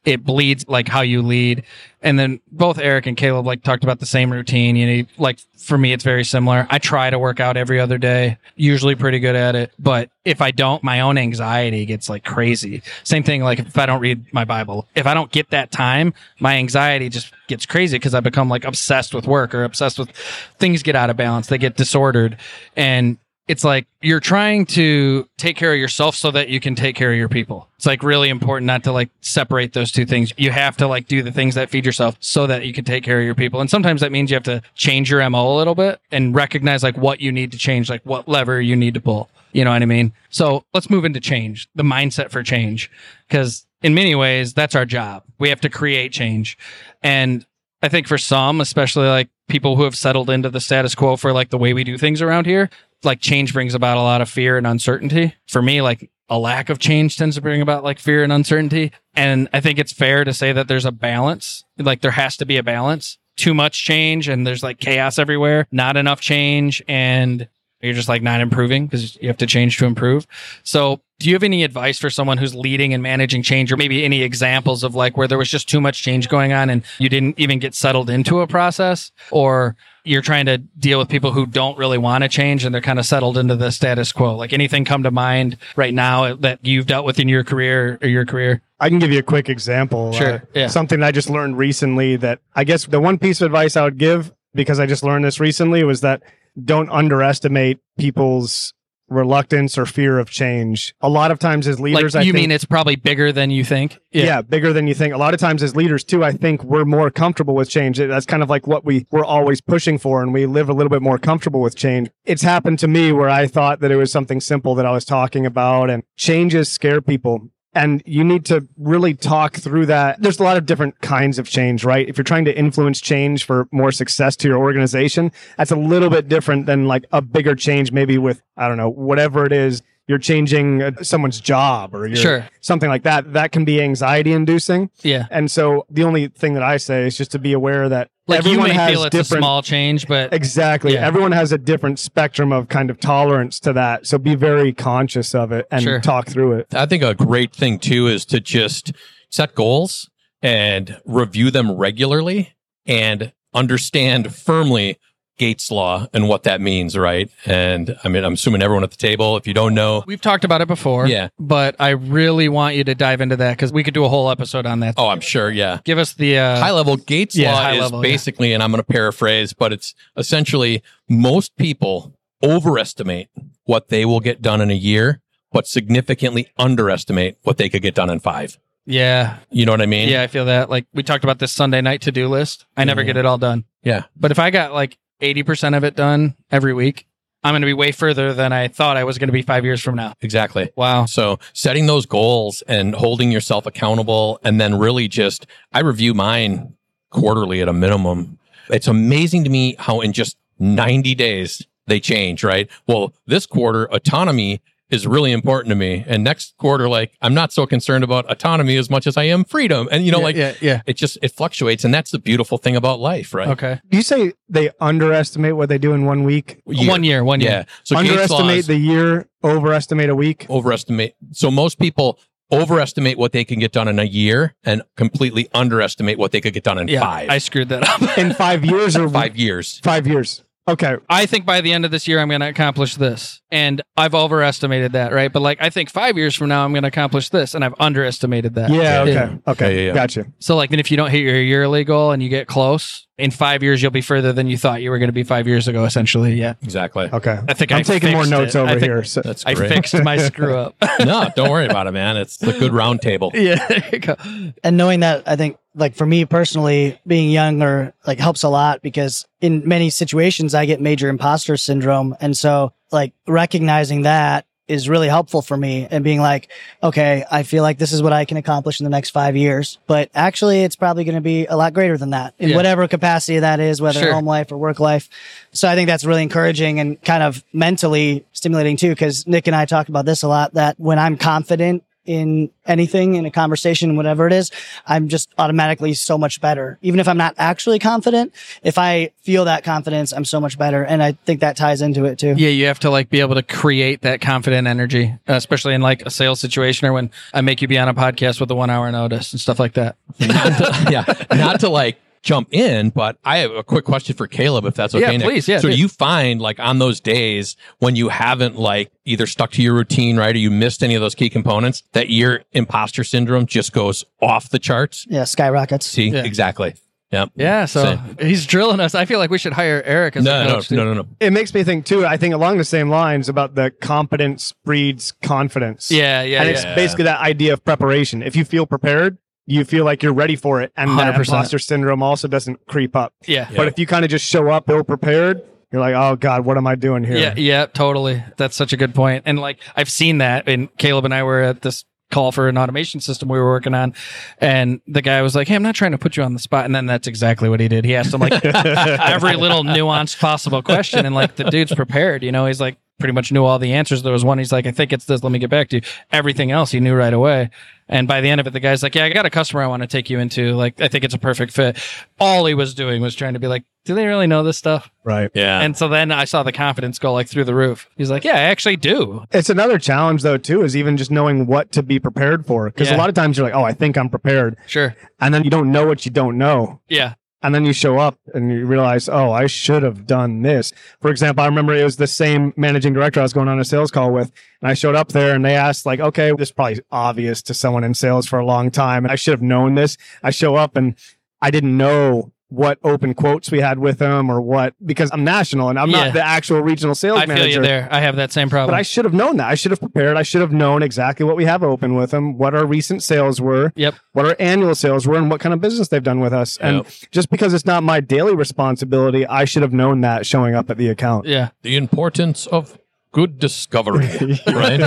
it 0.03 0.23
bleeds 0.23 0.67
like 0.67 0.87
how 0.87 1.01
you 1.01 1.21
lead. 1.21 1.63
And 2.01 2.17
then 2.17 2.39
both 2.51 2.79
Eric 2.79 3.05
and 3.05 3.15
Caleb 3.15 3.45
like 3.45 3.61
talked 3.61 3.83
about 3.83 3.99
the 3.99 4.07
same 4.07 4.31
routine. 4.31 4.75
You 4.75 5.03
know, 5.03 5.09
like 5.19 5.39
for 5.57 5.77
me, 5.77 5.93
it's 5.93 6.03
very 6.03 6.23
similar. 6.23 6.65
I 6.71 6.79
try 6.79 7.11
to 7.11 7.19
work 7.19 7.39
out 7.39 7.57
every 7.57 7.79
other 7.79 7.99
day, 7.99 8.37
usually 8.55 8.95
pretty 8.95 9.19
good 9.19 9.35
at 9.35 9.55
it. 9.55 9.71
But 9.77 10.09
if 10.25 10.41
I 10.41 10.49
don't, 10.49 10.83
my 10.83 11.01
own 11.01 11.19
anxiety 11.19 11.85
gets 11.85 12.09
like 12.09 12.23
crazy. 12.23 12.81
Same 13.03 13.21
thing, 13.21 13.43
like 13.43 13.59
if 13.59 13.77
I 13.77 13.85
don't 13.85 14.01
read 14.01 14.33
my 14.33 14.45
Bible, 14.45 14.87
if 14.95 15.05
I 15.05 15.13
don't 15.13 15.31
get 15.31 15.51
that 15.51 15.71
time, 15.71 16.15
my 16.39 16.55
anxiety 16.55 17.09
just 17.09 17.31
gets 17.47 17.67
crazy 17.67 17.97
because 17.97 18.15
I 18.15 18.21
become 18.21 18.49
like 18.49 18.65
obsessed 18.65 19.13
with 19.13 19.27
work 19.27 19.53
or 19.53 19.63
obsessed 19.63 19.99
with 19.99 20.09
things 20.57 20.81
get 20.81 20.95
out 20.95 21.11
of 21.11 21.17
balance. 21.17 21.47
They 21.47 21.59
get 21.59 21.75
disordered. 21.77 22.37
And 22.75 23.17
it's 23.51 23.65
like 23.65 23.85
you're 24.01 24.21
trying 24.21 24.65
to 24.65 25.27
take 25.37 25.57
care 25.57 25.73
of 25.73 25.77
yourself 25.77 26.15
so 26.15 26.31
that 26.31 26.47
you 26.47 26.61
can 26.61 26.73
take 26.73 26.95
care 26.95 27.11
of 27.11 27.17
your 27.17 27.27
people. 27.27 27.67
It's 27.75 27.85
like 27.85 28.01
really 28.01 28.29
important 28.29 28.65
not 28.65 28.85
to 28.85 28.93
like 28.93 29.09
separate 29.19 29.73
those 29.73 29.91
two 29.91 30.05
things. 30.05 30.31
You 30.37 30.51
have 30.51 30.77
to 30.77 30.87
like 30.87 31.09
do 31.09 31.21
the 31.21 31.33
things 31.33 31.55
that 31.55 31.69
feed 31.69 31.85
yourself 31.85 32.15
so 32.21 32.47
that 32.47 32.65
you 32.65 32.71
can 32.71 32.85
take 32.85 33.03
care 33.03 33.19
of 33.19 33.25
your 33.25 33.35
people. 33.35 33.59
And 33.59 33.69
sometimes 33.69 33.99
that 33.99 34.11
means 34.13 34.31
you 34.31 34.35
have 34.35 34.43
to 34.43 34.61
change 34.75 35.11
your 35.11 35.29
MO 35.29 35.53
a 35.53 35.57
little 35.57 35.75
bit 35.75 35.99
and 36.13 36.33
recognize 36.33 36.81
like 36.81 36.95
what 36.95 37.19
you 37.19 37.29
need 37.29 37.51
to 37.51 37.57
change, 37.57 37.89
like 37.89 38.01
what 38.05 38.25
lever 38.25 38.61
you 38.61 38.77
need 38.77 38.93
to 38.93 39.01
pull. 39.01 39.29
You 39.51 39.65
know 39.65 39.71
what 39.71 39.81
I 39.81 39.85
mean? 39.85 40.13
So 40.29 40.63
let's 40.73 40.89
move 40.89 41.03
into 41.03 41.19
change, 41.19 41.67
the 41.75 41.83
mindset 41.83 42.29
for 42.29 42.43
change. 42.43 42.89
Cause 43.29 43.65
in 43.81 43.93
many 43.93 44.15
ways, 44.15 44.53
that's 44.53 44.75
our 44.75 44.85
job. 44.85 45.23
We 45.39 45.49
have 45.49 45.59
to 45.59 45.69
create 45.69 46.13
change. 46.13 46.57
And 47.03 47.45
I 47.81 47.89
think 47.89 48.07
for 48.07 48.17
some, 48.17 48.61
especially 48.61 49.07
like 49.07 49.29
people 49.47 49.75
who 49.75 49.83
have 49.83 49.95
settled 49.95 50.29
into 50.29 50.49
the 50.49 50.59
status 50.59 50.95
quo 50.95 51.15
for 51.15 51.33
like 51.33 51.49
the 51.49 51.57
way 51.57 51.73
we 51.73 51.83
do 51.83 51.97
things 51.97 52.21
around 52.21 52.45
here, 52.45 52.69
like 53.03 53.19
change 53.19 53.53
brings 53.53 53.73
about 53.73 53.97
a 53.97 54.01
lot 54.01 54.21
of 54.21 54.29
fear 54.29 54.57
and 54.57 54.67
uncertainty. 54.67 55.35
For 55.47 55.61
me, 55.61 55.81
like 55.81 56.11
a 56.29 56.37
lack 56.37 56.69
of 56.69 56.79
change 56.79 57.17
tends 57.17 57.35
to 57.35 57.41
bring 57.41 57.61
about 57.61 57.83
like 57.83 57.99
fear 57.99 58.23
and 58.23 58.31
uncertainty. 58.31 58.91
And 59.15 59.49
I 59.51 59.59
think 59.59 59.79
it's 59.79 59.91
fair 59.91 60.23
to 60.23 60.33
say 60.33 60.53
that 60.53 60.67
there's 60.67 60.85
a 60.85 60.91
balance. 60.91 61.65
Like 61.77 62.01
there 62.01 62.11
has 62.11 62.37
to 62.37 62.45
be 62.45 62.57
a 62.57 62.63
balance. 62.63 63.17
Too 63.35 63.53
much 63.53 63.83
change 63.83 64.27
and 64.27 64.45
there's 64.45 64.61
like 64.61 64.79
chaos 64.79 65.17
everywhere, 65.17 65.67
not 65.71 65.97
enough 65.97 66.21
change 66.21 66.83
and 66.87 67.47
you're 67.81 67.93
just 67.93 68.09
like 68.09 68.21
not 68.21 68.41
improving 68.41 68.85
because 68.85 69.15
you 69.21 69.27
have 69.27 69.37
to 69.37 69.47
change 69.47 69.77
to 69.77 69.85
improve. 69.85 70.27
So, 70.63 71.01
do 71.19 71.29
you 71.29 71.35
have 71.35 71.43
any 71.43 71.63
advice 71.63 71.99
for 71.99 72.09
someone 72.09 72.39
who's 72.39 72.55
leading 72.55 72.93
and 72.95 73.03
managing 73.03 73.43
change, 73.43 73.71
or 73.71 73.77
maybe 73.77 74.03
any 74.03 74.23
examples 74.23 74.83
of 74.83 74.95
like 74.95 75.15
where 75.17 75.27
there 75.27 75.37
was 75.37 75.49
just 75.49 75.69
too 75.69 75.79
much 75.79 76.01
change 76.01 76.27
going 76.29 76.51
on 76.51 76.69
and 76.71 76.83
you 76.97 77.09
didn't 77.09 77.39
even 77.39 77.59
get 77.59 77.75
settled 77.75 78.09
into 78.09 78.41
a 78.41 78.47
process, 78.47 79.11
or 79.29 79.75
you're 80.03 80.23
trying 80.23 80.47
to 80.47 80.57
deal 80.57 80.97
with 80.97 81.09
people 81.09 81.31
who 81.31 81.45
don't 81.45 81.77
really 81.77 81.99
want 81.99 82.23
to 82.23 82.27
change 82.27 82.65
and 82.65 82.73
they're 82.73 82.81
kind 82.81 82.97
of 82.97 83.05
settled 83.05 83.37
into 83.37 83.55
the 83.55 83.69
status 83.71 84.11
quo? 84.11 84.35
Like 84.35 84.51
anything 84.51 84.83
come 84.83 85.03
to 85.03 85.11
mind 85.11 85.57
right 85.75 85.93
now 85.93 86.33
that 86.37 86.57
you've 86.63 86.87
dealt 86.87 87.05
with 87.05 87.19
in 87.19 87.29
your 87.29 87.43
career 87.43 87.99
or 88.01 88.07
your 88.07 88.25
career? 88.25 88.61
I 88.79 88.89
can 88.89 88.97
give 88.97 89.11
you 89.11 89.19
a 89.19 89.23
quick 89.23 89.47
example. 89.47 90.13
Sure, 90.13 90.33
Uh, 90.33 90.39
yeah. 90.55 90.67
Something 90.67 91.03
I 91.03 91.11
just 91.11 91.29
learned 91.29 91.55
recently 91.55 92.15
that 92.15 92.39
I 92.55 92.63
guess 92.63 92.85
the 92.85 92.99
one 92.99 93.19
piece 93.19 93.41
of 93.41 93.45
advice 93.45 93.77
I 93.77 93.83
would 93.83 93.99
give, 93.99 94.33
because 94.55 94.79
I 94.79 94.87
just 94.87 95.03
learned 95.03 95.23
this 95.23 95.39
recently, 95.39 95.83
was 95.83 96.01
that 96.01 96.23
don't 96.61 96.89
underestimate 96.89 97.79
people's 97.97 98.73
reluctance 99.11 99.77
or 99.77 99.85
fear 99.85 100.17
of 100.17 100.29
change. 100.29 100.95
A 101.01 101.09
lot 101.09 101.31
of 101.31 101.37
times 101.37 101.67
as 101.67 101.79
leaders, 101.79 102.15
like 102.15 102.25
you 102.25 102.31
think, 102.31 102.43
mean 102.43 102.51
it's 102.51 102.65
probably 102.65 102.95
bigger 102.95 103.31
than 103.31 103.51
you 103.51 103.63
think? 103.63 103.99
yeah. 104.11 104.41
bigger 104.41 104.73
than 104.73 104.87
you 104.87 104.93
think. 104.93 105.13
A 105.13 105.17
lot 105.17 105.33
of 105.33 105.39
times 105.39 105.61
as 105.61 105.75
leaders 105.75 106.03
too, 106.03 106.23
I 106.23 106.31
think 106.31 106.63
we're 106.63 106.85
more 106.85 107.11
comfortable 107.11 107.53
with 107.53 107.69
change. 107.69 107.97
That's 107.97 108.25
kind 108.25 108.41
of 108.41 108.49
like 108.49 108.65
what 108.67 108.85
we 108.85 109.05
we're 109.11 109.25
always 109.25 109.61
pushing 109.61 109.97
for 109.97 110.23
and 110.23 110.33
we 110.33 110.45
live 110.45 110.69
a 110.69 110.73
little 110.73 110.89
bit 110.89 111.01
more 111.01 111.19
comfortable 111.19 111.61
with 111.61 111.75
change. 111.75 112.09
It's 112.23 112.41
happened 112.41 112.79
to 112.79 112.87
me 112.87 113.11
where 113.11 113.29
I 113.29 113.47
thought 113.47 113.81
that 113.81 113.91
it 113.91 113.97
was 113.97 114.11
something 114.11 114.39
simple 114.39 114.75
that 114.75 114.85
I 114.85 114.91
was 114.91 115.05
talking 115.05 115.45
about 115.45 115.89
and 115.89 116.03
changes 116.15 116.71
scare 116.71 117.01
people. 117.01 117.49
And 117.73 118.03
you 118.05 118.25
need 118.25 118.45
to 118.45 118.67
really 118.77 119.13
talk 119.13 119.55
through 119.55 119.85
that. 119.85 120.21
There's 120.21 120.39
a 120.39 120.43
lot 120.43 120.57
of 120.57 120.65
different 120.65 120.99
kinds 120.99 121.39
of 121.39 121.47
change, 121.47 121.85
right? 121.85 122.07
If 122.07 122.17
you're 122.17 122.23
trying 122.23 122.43
to 122.45 122.57
influence 122.57 122.99
change 122.99 123.45
for 123.45 123.67
more 123.71 123.93
success 123.93 124.35
to 124.37 124.49
your 124.49 124.57
organization, 124.57 125.31
that's 125.57 125.71
a 125.71 125.77
little 125.77 126.09
bit 126.09 126.27
different 126.27 126.65
than 126.65 126.85
like 126.85 127.05
a 127.13 127.21
bigger 127.21 127.55
change, 127.55 127.93
maybe 127.93 128.17
with, 128.17 128.41
I 128.57 128.67
don't 128.67 128.77
know, 128.77 128.89
whatever 128.89 129.45
it 129.45 129.53
is. 129.53 129.81
You're 130.07 130.17
changing 130.17 130.81
uh, 130.81 130.91
someone's 131.03 131.39
job 131.39 131.95
or 131.95 132.05
you're 132.07 132.17
Sure. 132.17 132.47
something 132.59 132.89
like 132.89 133.03
that. 133.03 133.31
That 133.33 133.51
can 133.51 133.63
be 133.63 133.81
anxiety 133.81 134.33
inducing. 134.33 134.89
Yeah. 135.03 135.27
And 135.31 135.49
so 135.49 135.85
the 135.89 136.03
only 136.03 136.27
thing 136.27 136.53
that 136.55 136.63
I 136.63 136.77
say 136.77 137.05
is 137.07 137.15
just 137.17 137.31
to 137.31 137.39
be 137.39 137.53
aware 137.53 137.87
that 137.87 138.09
Like 138.27 138.39
everyone 138.39 138.67
you 138.69 138.73
may 138.73 138.79
has 138.79 138.91
feel 138.91 139.03
it's 139.05 139.15
a 139.15 139.17
different 139.19 139.43
small 139.43 139.61
change, 139.61 140.07
but 140.07 140.33
exactly 140.33 140.93
Yeah. 140.93 141.05
everyone 141.07 141.31
has 141.31 141.51
a 141.51 141.57
different 141.57 141.97
spectrum 141.99 142.51
of 142.51 142.67
kind 142.67 142.89
of 142.89 142.99
tolerance 142.99 143.59
to 143.61 143.73
that. 143.73 144.05
So 144.07 144.17
be 144.17 144.35
very 144.35 144.73
conscious 144.73 145.33
of 145.35 145.51
it 145.51 145.65
and 145.71 145.81
Sure. 145.83 145.99
talk 146.01 146.27
through 146.27 146.53
it. 146.53 146.73
I 146.73 146.87
think 146.87 147.03
a 147.03 147.13
great 147.13 147.53
thing 147.55 147.79
too 147.79 148.07
is 148.07 148.25
to 148.25 148.39
just 148.41 148.91
set 149.29 149.55
goals 149.55 150.09
and 150.41 150.99
review 151.05 151.51
them 151.51 151.71
regularly 151.71 152.53
and 152.85 153.31
understand 153.53 154.33
firmly 154.35 154.97
Gates 155.41 155.71
law 155.71 156.05
and 156.13 156.29
what 156.29 156.43
that 156.43 156.61
means, 156.61 156.95
right? 156.95 157.31
And 157.47 157.97
I 158.03 158.09
mean, 158.09 158.23
I'm 158.23 158.33
assuming 158.33 158.61
everyone 158.61 158.83
at 158.83 158.91
the 158.91 158.95
table, 158.97 159.37
if 159.37 159.47
you 159.47 159.55
don't 159.55 159.73
know, 159.73 160.03
we've 160.05 160.21
talked 160.21 160.43
about 160.43 160.61
it 160.61 160.67
before. 160.67 161.07
Yeah. 161.07 161.29
But 161.39 161.75
I 161.79 161.89
really 161.89 162.47
want 162.47 162.75
you 162.75 162.83
to 162.83 162.93
dive 162.93 163.21
into 163.21 163.35
that 163.37 163.57
because 163.57 163.73
we 163.73 163.83
could 163.83 163.95
do 163.95 164.05
a 164.05 164.09
whole 164.09 164.29
episode 164.29 164.67
on 164.67 164.81
that. 164.81 164.93
oh, 164.97 165.07
I'm 165.07 165.19
sure, 165.19 165.49
yeah. 165.49 165.79
Give 165.83 165.97
us 165.97 166.13
the 166.13 166.37
uh, 166.37 166.59
high 166.59 166.69
level 166.71 166.95
Gates 166.95 167.35
yeah, 167.35 167.53
law 167.53 167.71
is 167.71 167.79
level, 167.81 168.05
yeah. 168.05 168.11
basically, 168.11 168.53
and 168.53 168.61
I'm 168.61 168.69
going 168.71 168.83
to 168.83 168.91
paraphrase, 168.91 169.53
but 169.53 169.73
it's 169.73 169.95
essentially 170.15 170.83
most 171.09 171.55
people 171.57 172.13
overestimate 172.43 173.29
what 173.63 173.89
they 173.89 174.05
will 174.05 174.19
get 174.19 174.41
done 174.43 174.61
in 174.61 174.69
a 174.69 174.75
year, 174.75 175.21
but 175.51 175.65
significantly 175.67 176.47
underestimate 176.57 177.37
what 177.41 177.57
they 177.57 177.67
could 177.67 177.81
get 177.81 177.95
done 177.95 178.09
in 178.11 178.19
five. 178.19 178.59
yeah, 178.85 179.37
You 179.51 179.65
know 179.65 179.71
what 179.73 179.81
I 179.81 179.85
mean? 179.85 180.09
yeah. 180.09 180.21
I 180.23 180.27
feel 180.27 180.45
that. 180.45 180.69
Like 180.69 180.85
we 180.93 181.03
talked 181.03 181.23
about 181.23 181.39
this 181.39 181.51
Sunday 181.51 181.81
night 181.81 182.01
to 182.01 182.11
do 182.11 182.27
list. 182.27 182.65
I 182.77 182.83
never 182.83 183.03
Mhm. 183.03 183.05
get 183.07 183.17
it 183.17 183.25
all 183.25 183.37
done. 183.37 183.65
Yeah. 183.83 184.03
But 184.15 184.31
if 184.31 184.39
I 184.39 184.49
got 184.49 184.73
like 184.73 184.97
eighty 185.21 185.43
percent 185.43 185.75
of 185.75 185.83
it 185.83 185.95
done 185.95 186.35
every 186.51 186.73
week, 186.73 187.07
I'm 187.43 187.53
going 187.53 187.61
to 187.61 187.67
be 187.67 187.73
way 187.73 187.91
further 187.91 188.33
than 188.33 188.53
I 188.53 188.67
thought 188.67 188.97
I 188.97 189.03
was 189.03 189.17
going 189.17 189.29
to 189.29 189.33
be 189.33 189.41
five 189.41 189.65
years 189.65 189.81
from 189.81 189.95
now. 189.95 190.13
Exactly. 190.21 190.71
Wow. 190.75 191.05
So 191.05 191.39
setting 191.53 191.87
those 191.87 192.05
goals 192.05 192.61
and 192.67 192.93
holding 192.93 193.31
yourself 193.31 193.65
accountable 193.65 194.39
and 194.43 194.61
then 194.61 194.77
really 194.77 195.07
just 195.07 195.47
I 195.73 195.79
review 195.79 196.13
mine 196.13 196.75
quarterly 197.09 197.61
at 197.61 197.67
a 197.67 197.73
minimum. 197.73 198.37
It's 198.69 198.87
amazing 198.87 199.43
to 199.45 199.49
me 199.49 199.75
how 199.79 200.01
in 200.01 200.13
just 200.13 200.37
90 200.59 201.15
days 201.15 201.65
they 201.87 201.99
change, 201.99 202.43
right? 202.43 202.69
Well, 202.87 203.13
this 203.25 203.47
quarter 203.47 203.85
autonomy 203.85 204.61
is 204.91 205.07
really 205.07 205.31
important 205.31 205.69
to 205.69 205.75
me 205.75 206.03
and 206.05 206.23
next 206.23 206.55
quarter 206.57 206.87
like 206.89 207.13
I'm 207.21 207.33
not 207.33 207.51
so 207.53 207.65
concerned 207.65 208.03
about 208.03 208.29
autonomy 208.29 208.77
as 208.77 208.89
much 208.89 209.07
as 209.07 209.17
I 209.17 209.23
am 209.23 209.43
freedom. 209.43 209.87
And 209.91 210.05
you 210.05 210.11
know 210.11 210.19
yeah, 210.19 210.23
like 210.23 210.35
yeah, 210.35 210.53
yeah. 210.61 210.81
it 210.85 210.93
just 210.97 211.17
it 211.21 211.31
fluctuates 211.31 211.83
and 211.85 211.93
that's 211.93 212.11
the 212.11 212.19
beautiful 212.19 212.57
thing 212.57 212.75
about 212.75 212.99
life, 212.99 213.33
right? 213.33 213.47
Okay. 213.47 213.79
You 213.91 214.01
say 214.01 214.33
they 214.49 214.69
underestimate 214.79 215.55
what 215.55 215.69
they 215.69 215.77
do 215.77 215.93
in 215.93 216.05
one 216.05 216.23
week, 216.23 216.61
One 216.65 217.03
year. 217.03 217.23
One 217.23 217.39
year. 217.41 217.51
Yeah. 217.51 217.63
So 217.83 217.95
underestimate 217.97 218.57
laws- 218.57 218.67
the 218.67 218.77
year, 218.77 219.27
overestimate 219.43 220.09
a 220.09 220.15
week. 220.15 220.45
overestimate. 220.49 221.15
So 221.31 221.49
most 221.49 221.79
people 221.79 222.19
overestimate 222.51 223.17
what 223.17 223.31
they 223.31 223.45
can 223.45 223.59
get 223.59 223.71
done 223.71 223.87
in 223.87 223.97
a 223.97 224.03
year 224.03 224.55
and 224.65 224.81
completely 224.97 225.47
underestimate 225.53 226.17
what 226.17 226.31
they 226.33 226.41
could 226.41 226.53
get 226.53 226.63
done 226.63 226.77
in 226.77 226.87
Yeah. 226.89 226.99
five. 226.99 227.29
I 227.29 227.37
screwed 227.37 227.69
that 227.69 227.87
up. 227.87 228.17
In 228.17 228.33
five 228.33 228.65
years 228.65 228.97
or 228.97 229.07
five 229.21 229.37
years. 229.37 229.79
Five 229.83 230.05
years. 230.05 230.43
Okay. 230.71 230.95
I 231.09 231.25
think 231.25 231.45
by 231.45 231.61
the 231.61 231.73
end 231.73 231.85
of 231.85 231.91
this 231.91 232.07
year, 232.07 232.19
I'm 232.19 232.29
going 232.29 232.41
to 232.41 232.47
accomplish 232.47 232.95
this. 232.95 233.41
And 233.51 233.81
I've 233.97 234.15
overestimated 234.15 234.93
that, 234.93 235.11
right? 235.11 235.31
But 235.31 235.41
like, 235.41 235.61
I 235.61 235.69
think 235.69 235.89
five 235.89 236.17
years 236.17 236.33
from 236.35 236.47
now, 236.47 236.63
I'm 236.63 236.71
going 236.71 236.83
to 236.83 236.87
accomplish 236.87 237.29
this. 237.29 237.53
And 237.53 237.65
I've 237.65 237.75
underestimated 237.79 238.55
that. 238.55 238.69
Yeah. 238.69 239.01
Okay. 239.01 239.13
Yeah. 239.13 239.35
Okay. 239.47 239.75
Yeah, 239.75 239.81
yeah, 239.81 239.87
yeah. 239.87 239.93
Gotcha. 239.93 240.25
So, 240.39 240.55
like, 240.55 240.69
then 240.69 240.79
if 240.79 240.89
you 240.89 240.97
don't 240.97 241.11
hit 241.11 241.21
your 241.21 241.41
yearly 241.41 241.83
goal 241.83 242.11
and 242.11 242.23
you 242.23 242.29
get 242.29 242.47
close, 242.47 243.07
in 243.17 243.29
five 243.29 243.61
years, 243.61 243.81
you'll 243.83 243.91
be 243.91 244.01
further 244.01 244.33
than 244.33 244.47
you 244.47 244.57
thought 244.57 244.81
you 244.81 244.89
were 244.89 244.97
going 244.97 245.09
to 245.09 245.13
be 245.13 245.23
five 245.23 245.47
years 245.47 245.67
ago, 245.67 245.85
essentially. 245.85 246.33
Yeah. 246.33 246.55
Exactly. 246.63 247.07
Okay. 247.11 247.39
I 247.47 247.53
think 247.53 247.71
I'm 247.71 247.79
I 247.79 247.83
taking 247.83 248.13
more 248.13 248.25
notes 248.25 248.55
it. 248.55 248.59
over 248.59 248.69
I 248.71 248.73
think 248.73 248.83
here. 248.83 249.03
So. 249.03 249.21
That's 249.21 249.45
I 249.45 249.53
great. 249.53 249.69
fixed 249.69 249.93
my 250.01 250.17
screw 250.17 250.57
up. 250.57 250.75
no, 250.99 251.29
don't 251.35 251.51
worry 251.51 251.67
about 251.67 251.85
it, 251.85 251.91
man. 251.91 252.17
It's 252.17 252.41
a 252.41 252.57
good 252.57 252.73
round 252.73 253.01
table. 253.01 253.31
yeah. 253.35 253.67
There 253.67 253.89
you 253.93 253.99
go. 253.99 254.15
and 254.63 254.77
knowing 254.77 255.01
that 255.01 255.27
i 255.27 255.35
think 255.35 255.57
like 255.75 255.95
for 255.95 256.05
me 256.05 256.25
personally 256.25 256.99
being 257.07 257.29
younger 257.29 257.93
like 258.05 258.19
helps 258.19 258.43
a 258.43 258.49
lot 258.49 258.81
because 258.81 259.25
in 259.39 259.67
many 259.67 259.89
situations 259.89 260.53
i 260.53 260.65
get 260.65 260.81
major 260.81 261.07
imposter 261.09 261.55
syndrome 261.57 262.15
and 262.19 262.35
so 262.37 262.73
like 262.91 263.13
recognizing 263.27 264.01
that 264.03 264.45
is 264.67 264.87
really 264.87 265.07
helpful 265.09 265.41
for 265.41 265.57
me 265.57 265.87
and 265.91 266.03
being 266.03 266.19
like 266.21 266.49
okay 266.83 267.25
i 267.31 267.43
feel 267.43 267.61
like 267.63 267.77
this 267.77 267.91
is 267.91 268.01
what 268.03 268.13
i 268.13 268.23
can 268.25 268.37
accomplish 268.37 268.79
in 268.79 268.83
the 268.85 268.89
next 268.89 269.09
five 269.09 269.35
years 269.35 269.77
but 269.87 270.09
actually 270.13 270.61
it's 270.63 270.75
probably 270.75 271.03
going 271.03 271.15
to 271.15 271.21
be 271.21 271.45
a 271.45 271.55
lot 271.57 271.73
greater 271.73 271.97
than 271.97 272.11
that 272.11 272.33
in 272.39 272.49
Yeah. 272.49 272.55
whatever 272.55 272.87
capacity 272.87 273.39
that 273.39 273.59
is 273.59 273.81
whether 273.81 273.99
Sure. 273.99 274.13
home 274.13 274.25
life 274.25 274.51
or 274.51 274.57
work 274.57 274.79
life 274.79 275.09
so 275.51 275.67
i 275.67 275.75
think 275.75 275.87
that's 275.87 276.05
really 276.05 276.23
encouraging 276.23 276.79
and 276.79 277.01
kind 277.01 277.23
of 277.23 277.43
mentally 277.53 278.25
stimulating 278.33 278.77
too 278.77 278.89
because 278.89 279.25
nick 279.27 279.47
and 279.47 279.55
i 279.55 279.65
talk 279.65 279.89
about 279.89 280.05
this 280.05 280.23
a 280.23 280.27
lot 280.27 280.53
that 280.53 280.79
when 280.79 280.99
i'm 280.99 281.17
confident 281.17 281.83
in 282.05 282.49
anything 282.65 283.15
in 283.15 283.25
a 283.25 283.31
conversation, 283.31 283.95
whatever 283.95 284.25
it 284.27 284.33
is, 284.33 284.51
I'm 284.85 285.07
just 285.07 285.29
automatically 285.37 285.93
so 285.93 286.17
much 286.17 286.41
better. 286.41 286.79
Even 286.81 286.99
if 286.99 287.07
I'm 287.07 287.17
not 287.17 287.35
actually 287.37 287.79
confident, 287.79 288.33
if 288.63 288.77
I 288.77 289.11
feel 289.21 289.45
that 289.45 289.63
confidence, 289.63 290.11
I'm 290.11 290.25
so 290.25 290.39
much 290.39 290.57
better. 290.57 290.83
And 290.83 291.03
I 291.03 291.13
think 291.13 291.41
that 291.41 291.57
ties 291.57 291.81
into 291.81 292.05
it 292.05 292.17
too. 292.17 292.33
Yeah, 292.37 292.49
you 292.49 292.65
have 292.65 292.79
to 292.79 292.89
like 292.89 293.09
be 293.09 293.19
able 293.19 293.35
to 293.35 293.43
create 293.43 294.01
that 294.01 294.21
confident 294.21 294.67
energy, 294.67 295.15
especially 295.27 295.73
in 295.73 295.81
like 295.81 296.01
a 296.03 296.09
sales 296.09 296.39
situation 296.39 296.87
or 296.87 296.93
when 296.93 297.11
I 297.33 297.41
make 297.41 297.61
you 297.61 297.67
be 297.67 297.77
on 297.77 297.87
a 297.87 297.93
podcast 297.93 298.39
with 298.39 298.49
a 298.51 298.55
one 298.55 298.69
hour 298.69 298.91
notice 298.91 299.31
and 299.33 299.39
stuff 299.39 299.59
like 299.59 299.73
that. 299.73 299.95
not 300.19 300.57
to, 300.57 300.87
yeah, 300.91 301.35
not 301.35 301.59
to 301.59 301.69
like 301.69 301.97
jump 302.23 302.49
in, 302.51 302.89
but 302.89 303.17
I 303.23 303.37
have 303.39 303.51
a 303.51 303.63
quick 303.63 303.85
question 303.85 304.15
for 304.15 304.27
Kaleb, 304.27 304.65
if 304.65 304.75
that's 304.75 304.93
okay. 304.93 305.11
Yeah, 305.11 305.17
Nick. 305.17 305.23
please, 305.27 305.47
yeah, 305.47 305.59
So 305.59 305.69
do 305.69 305.75
you 305.75 305.87
find 305.87 306.41
like 306.41 306.59
on 306.59 306.79
those 306.79 306.99
days 306.99 307.55
when 307.79 307.95
you 307.95 308.09
haven't 308.09 308.57
like 308.57 308.91
either 309.05 309.25
stuck 309.25 309.51
to 309.51 309.61
your 309.61 309.73
routine, 309.73 310.17
right, 310.17 310.35
or 310.35 310.39
you 310.39 310.51
missed 310.51 310.83
any 310.83 310.95
of 310.95 311.01
those 311.01 311.15
key 311.15 311.29
components, 311.29 311.83
that 311.93 312.09
your 312.09 312.41
imposter 312.51 313.03
syndrome 313.03 313.45
just 313.45 313.73
goes 313.73 314.05
off 314.21 314.49
the 314.49 314.59
charts? 314.59 315.05
Yeah, 315.09 315.23
skyrockets. 315.23 315.85
See, 315.85 316.09
Yeah. 316.09 316.23
exactly. 316.23 316.75
Yep. 317.11 317.31
Yeah, 317.35 317.65
so 317.65 317.83
Same. 317.83 318.15
he's 318.21 318.45
drilling 318.45 318.79
us. 318.79 318.95
I 318.95 319.03
feel 319.03 319.19
like 319.19 319.29
we 319.29 319.37
should 319.37 319.51
hire 319.51 319.81
Eric 319.85 320.15
as 320.15 320.23
a 320.23 320.29
No, 320.29 320.43
no, 320.45 320.53
coach. 320.55 320.69
too. 320.69 320.77
no, 320.77 320.85
no, 320.85 320.93
no. 320.93 321.07
It 321.19 321.33
makes 321.33 321.53
me 321.53 321.61
think 321.65 321.85
too. 321.85 322.05
I 322.05 322.15
think 322.15 322.33
along 322.33 322.57
the 322.57 322.63
same 322.63 322.89
lines 322.89 323.27
about 323.27 323.55
the 323.55 323.69
competence 323.69 324.53
breeds 324.63 325.11
confidence. 325.21 325.91
Yeah, 325.91 326.21
yeah, 326.21 326.39
and 326.41 326.47
yeah. 326.47 326.53
it's 326.55 326.63
basically 326.63 327.03
that 327.03 327.19
idea 327.19 327.51
of 327.51 327.65
preparation. 327.65 328.23
If 328.23 328.37
you 328.37 328.45
feel 328.45 328.65
prepared, 328.65 329.17
you 329.45 329.65
feel 329.65 329.85
like 329.85 330.03
you're 330.03 330.13
ready 330.13 330.35
for 330.35 330.61
it, 330.61 330.71
and 330.77 330.97
that 330.99 331.13
100%. 331.15 331.19
imposter 331.19 331.59
syndrome 331.59 332.03
also 332.03 332.27
doesn't 332.27 332.65
creep 332.67 332.95
up. 332.95 333.13
yeah. 333.25 333.49
But 333.55 333.67
if 333.67 333.79
you 333.79 333.85
kind 333.87 334.05
of 334.05 334.11
just 334.11 334.25
show 334.25 334.49
up 334.49 334.69
ill 334.69 334.83
prepared, 334.83 335.41
you're 335.71 335.81
like, 335.81 335.95
oh 335.95 336.15
god, 336.15 336.45
what 336.45 336.57
am 336.57 336.67
I 336.67 336.75
doing 336.75 337.03
here? 337.03 337.17
Yeah, 337.17 337.33
yeah, 337.37 337.65
totally. 337.65 338.23
That's 338.37 338.55
such 338.55 338.73
a 338.73 338.77
good 338.77 338.93
point. 338.93 339.23
And 339.25 339.39
like 339.39 339.59
I've 339.75 339.89
seen 339.89 340.17
that 340.19 340.47
and 340.47 340.71
Kaleb 340.77 341.05
and 341.05 341.13
I 341.13 341.23
were 341.23 341.41
at 341.41 341.61
this 341.61 341.85
call 342.11 342.33
for 342.33 342.49
an 342.49 342.57
automation 342.57 342.99
system 342.99 343.29
we 343.29 343.39
were 343.39 343.49
working 343.49 343.73
on 343.73 343.93
and 344.39 344.81
the 344.85 345.01
guy 345.01 345.21
was 345.21 345.33
like, 345.33 345.47
Hey, 345.47 345.55
I'm 345.55 345.63
not 345.63 345.75
trying 345.75 345.91
to 345.93 345.97
put 345.97 346.17
you 346.17 346.23
on 346.23 346.33
the 346.33 346.39
spot. 346.39 346.65
And 346.65 346.75
then 346.75 346.85
that's 346.85 347.07
exactly 347.07 347.47
what 347.47 347.61
he 347.61 347.69
did. 347.69 347.85
He 347.85 347.95
asked 347.95 348.13
him 348.13 348.19
like 348.19 348.33
every 348.43 349.37
little 349.37 349.63
nuanced 349.63 350.19
possible 350.19 350.61
question 350.61 351.05
and 351.05 351.15
like 351.15 351.37
the 351.37 351.45
dude's 351.45 351.73
prepared, 351.73 352.21
you 352.21 352.33
know, 352.33 352.47
he's 352.47 352.59
like 352.59 352.77
pretty 353.01 353.13
much 353.13 353.31
knew 353.33 353.43
all 353.43 353.59
the 353.59 353.73
answers. 353.73 354.03
There 354.03 354.13
was 354.13 354.23
one 354.23 354.37
he's 354.37 354.51
like, 354.53 354.65
I 354.65 354.71
think 354.71 354.93
it's 354.93 355.03
this, 355.05 355.21
let 355.23 355.31
me 355.31 355.39
get 355.39 355.49
back 355.49 355.67
to 355.69 355.77
you. 355.77 355.81
Everything 356.11 356.51
else 356.51 356.71
he 356.71 356.79
knew 356.79 356.93
right 356.95 357.13
away. 357.13 357.49
And 357.89 358.07
by 358.07 358.21
the 358.21 358.29
end 358.29 358.39
of 358.39 358.47
it, 358.47 358.51
the 358.51 358.61
guy's 358.61 358.81
like, 358.83 358.95
Yeah, 358.95 359.03
I 359.03 359.09
got 359.09 359.25
a 359.25 359.29
customer 359.29 359.61
I 359.61 359.67
want 359.67 359.81
to 359.81 359.87
take 359.87 360.09
you 360.09 360.17
into. 360.19 360.53
Like, 360.53 360.79
I 360.79 360.87
think 360.87 361.03
it's 361.03 361.13
a 361.13 361.17
perfect 361.19 361.51
fit. 361.51 361.77
All 362.21 362.45
he 362.45 362.53
was 362.53 362.73
doing 362.73 363.01
was 363.01 363.15
trying 363.15 363.33
to 363.33 363.39
be 363.39 363.47
like, 363.47 363.65
Do 363.83 363.93
they 363.95 364.05
really 364.05 364.27
know 364.27 364.43
this 364.43 364.57
stuff? 364.57 364.89
Right. 365.03 365.29
Yeah. 365.33 365.59
And 365.59 365.75
so 365.75 365.89
then 365.89 366.09
I 366.09 366.23
saw 366.23 366.41
the 366.43 366.53
confidence 366.53 366.99
go 366.99 367.11
like 367.11 367.27
through 367.27 367.43
the 367.43 367.55
roof. 367.55 367.89
He's 367.97 368.09
like, 368.11 368.23
"Yeah, 368.23 368.35
I 368.35 368.41
actually 368.43 368.77
do." 368.77 369.25
It's 369.31 369.49
another 369.49 369.77
challenge 369.79 370.21
though 370.21 370.37
too, 370.37 370.61
is 370.61 370.77
even 370.77 370.95
just 370.95 371.09
knowing 371.11 371.47
what 371.47 371.71
to 371.73 371.81
be 371.83 371.99
prepared 371.99 372.45
for. 372.45 372.69
Because 372.69 372.89
Yeah. 372.89 372.95
a 372.95 372.99
lot 372.99 373.09
of 373.09 373.15
times 373.15 373.35
you're 373.37 373.45
like, 373.47 373.55
oh, 373.55 373.63
I 373.63 373.73
think 373.73 373.97
I'm 373.97 374.09
prepared, 374.09 374.55
Sure. 374.67 374.95
and 375.19 375.33
then 375.33 375.43
you 375.43 375.49
don't 375.49 375.71
know 375.71 375.85
what 375.87 376.05
you 376.05 376.11
don't 376.11 376.37
know. 376.37 376.79
Yeah. 376.87 377.15
And 377.43 377.53
then 377.55 377.65
you 377.65 377.73
show 377.73 377.97
up 377.97 378.19
and 378.33 378.51
you 378.51 378.65
realize, 378.65 379.09
oh, 379.09 379.31
I 379.31 379.47
should 379.47 379.83
have 379.83 380.05
done 380.05 380.41
this. 380.41 380.73
For 380.99 381.09
example, 381.09 381.43
I 381.43 381.47
remember 381.47 381.73
it 381.73 381.83
was 381.83 381.97
the 381.97 382.07
same 382.07 382.53
managing 382.55 382.93
director 382.93 383.19
I 383.19 383.23
was 383.23 383.33
going 383.33 383.47
on 383.47 383.59
a 383.59 383.65
sales 383.65 383.91
call 383.91 384.11
with, 384.11 384.31
and 384.61 384.69
I 384.69 384.73
showed 384.73 384.95
up 384.95 385.09
there 385.09 385.35
and 385.35 385.43
they 385.43 385.55
asked, 385.55 385.85
like, 385.85 385.99
okay, 385.99 386.31
this 386.37 386.49
is 386.49 386.51
probably 386.51 386.81
obvious 386.91 387.41
to 387.43 387.53
someone 387.53 387.83
in 387.83 387.93
sales 387.93 388.27
for 388.27 388.39
a 388.39 388.45
long 388.45 388.71
time, 388.71 389.05
and 389.05 389.11
I 389.11 389.15
should 389.15 389.33
have 389.33 389.41
known 389.41 389.75
this. 389.75 389.97
I 390.23 390.31
show 390.31 390.55
up 390.55 390.75
and 390.75 390.95
I 391.41 391.51
didn't 391.51 391.75
know 391.75 392.31
what 392.51 392.77
open 392.83 393.13
quotes 393.13 393.49
we 393.49 393.61
had 393.61 393.79
with 393.79 393.97
them 393.97 394.29
or 394.29 394.41
what 394.41 394.73
because 394.85 395.09
I'm 395.13 395.23
national 395.23 395.69
and 395.69 395.79
I'm 395.79 395.89
Yeah. 395.89 396.05
not 396.05 396.13
the 396.13 396.21
actual 396.25 396.61
regional 396.61 396.93
sales 396.95 397.17
I 397.19 397.25
feel 397.25 397.35
manager. 397.35 397.49
you 397.59 397.61
there. 397.61 397.87
I 397.89 398.01
have 398.01 398.17
that 398.17 398.31
same 398.33 398.49
problem. 398.49 398.71
But 398.73 398.77
I 398.77 398.81
should 398.81 399.05
have 399.05 399.13
known 399.13 399.37
that. 399.37 399.47
I 399.47 399.55
should 399.55 399.71
have 399.71 399.79
prepared. 399.79 400.17
I 400.17 400.23
should 400.23 400.41
have 400.41 400.51
known 400.51 400.83
exactly 400.83 401.25
what 401.25 401.37
we 401.37 401.45
have 401.45 401.63
open 401.63 401.95
with 401.95 402.11
them, 402.11 402.37
what 402.37 402.53
our 402.53 402.65
recent 402.65 403.03
sales 403.03 403.39
were, 403.39 403.71
Yep. 403.77 403.95
what 404.11 404.25
our 404.25 404.35
annual 404.37 404.75
sales 404.75 405.07
were, 405.07 405.15
and 405.15 405.31
what 405.31 405.39
kind 405.39 405.53
of 405.53 405.61
business 405.61 405.87
they've 405.87 406.03
done 406.03 406.19
with 406.19 406.33
us. 406.33 406.57
And 406.57 406.85
just 407.11 407.29
because 407.29 407.53
it's 407.53 407.65
not 407.65 407.83
my 407.83 408.01
daily 408.01 408.35
responsibility, 408.35 409.25
I 409.25 409.45
should 409.45 409.61
have 409.61 409.73
known 409.73 410.01
that 410.01 410.25
showing 410.25 410.53
up 410.53 410.69
at 410.69 410.77
the 410.77 410.89
account. 410.89 411.27
yeah. 411.27 411.49
the 411.61 411.77
importance 411.77 412.47
of 412.47 412.77
good 413.11 413.39
discovery, 413.39 414.07
right? 414.47 414.79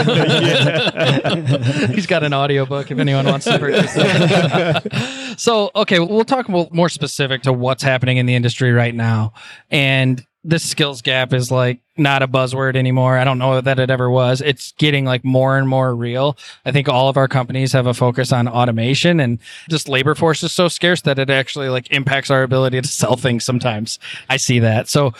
He's 1.90 2.06
got 2.06 2.22
an 2.22 2.32
audiobook 2.32 2.90
if 2.90 2.98
anyone 2.98 3.26
wants 3.26 3.44
to 3.46 3.58
purchase 3.58 3.92
it. 3.96 5.38
so, 5.38 5.70
okay, 5.74 5.98
we'll 5.98 6.24
talk 6.24 6.48
more 6.48 6.88
specific 6.88 7.42
to 7.42 7.52
what's 7.52 7.82
happening 7.82 8.16
in 8.16 8.26
the 8.26 8.34
industry 8.34 8.72
right 8.72 8.94
now. 8.94 9.32
And 9.70 10.24
this 10.46 10.62
skills 10.62 11.00
gap 11.00 11.32
is 11.32 11.50
like 11.50 11.80
not 11.96 12.22
a 12.22 12.28
buzzword 12.28 12.76
anymore. 12.76 13.16
I 13.16 13.24
don't 13.24 13.38
know 13.38 13.60
that 13.62 13.78
it 13.78 13.88
ever 13.88 14.10
was. 14.10 14.42
It's 14.42 14.72
getting 14.72 15.06
like 15.06 15.24
more 15.24 15.56
and 15.56 15.66
more 15.66 15.94
real. 15.94 16.36
I 16.66 16.72
think 16.72 16.86
all 16.86 17.08
of 17.08 17.16
our 17.16 17.28
companies 17.28 17.72
have 17.72 17.86
a 17.86 17.94
focus 17.94 18.30
on 18.30 18.46
automation 18.46 19.20
and 19.20 19.38
just 19.70 19.88
labor 19.88 20.14
force 20.14 20.42
is 20.42 20.52
so 20.52 20.68
scarce 20.68 21.00
that 21.02 21.18
it 21.18 21.30
actually 21.30 21.70
like 21.70 21.90
impacts 21.90 22.30
our 22.30 22.42
ability 22.42 22.82
to 22.82 22.88
sell 22.88 23.16
things 23.16 23.44
sometimes. 23.44 23.98
I 24.28 24.36
see 24.36 24.58
that. 24.58 24.88
So 24.88 25.14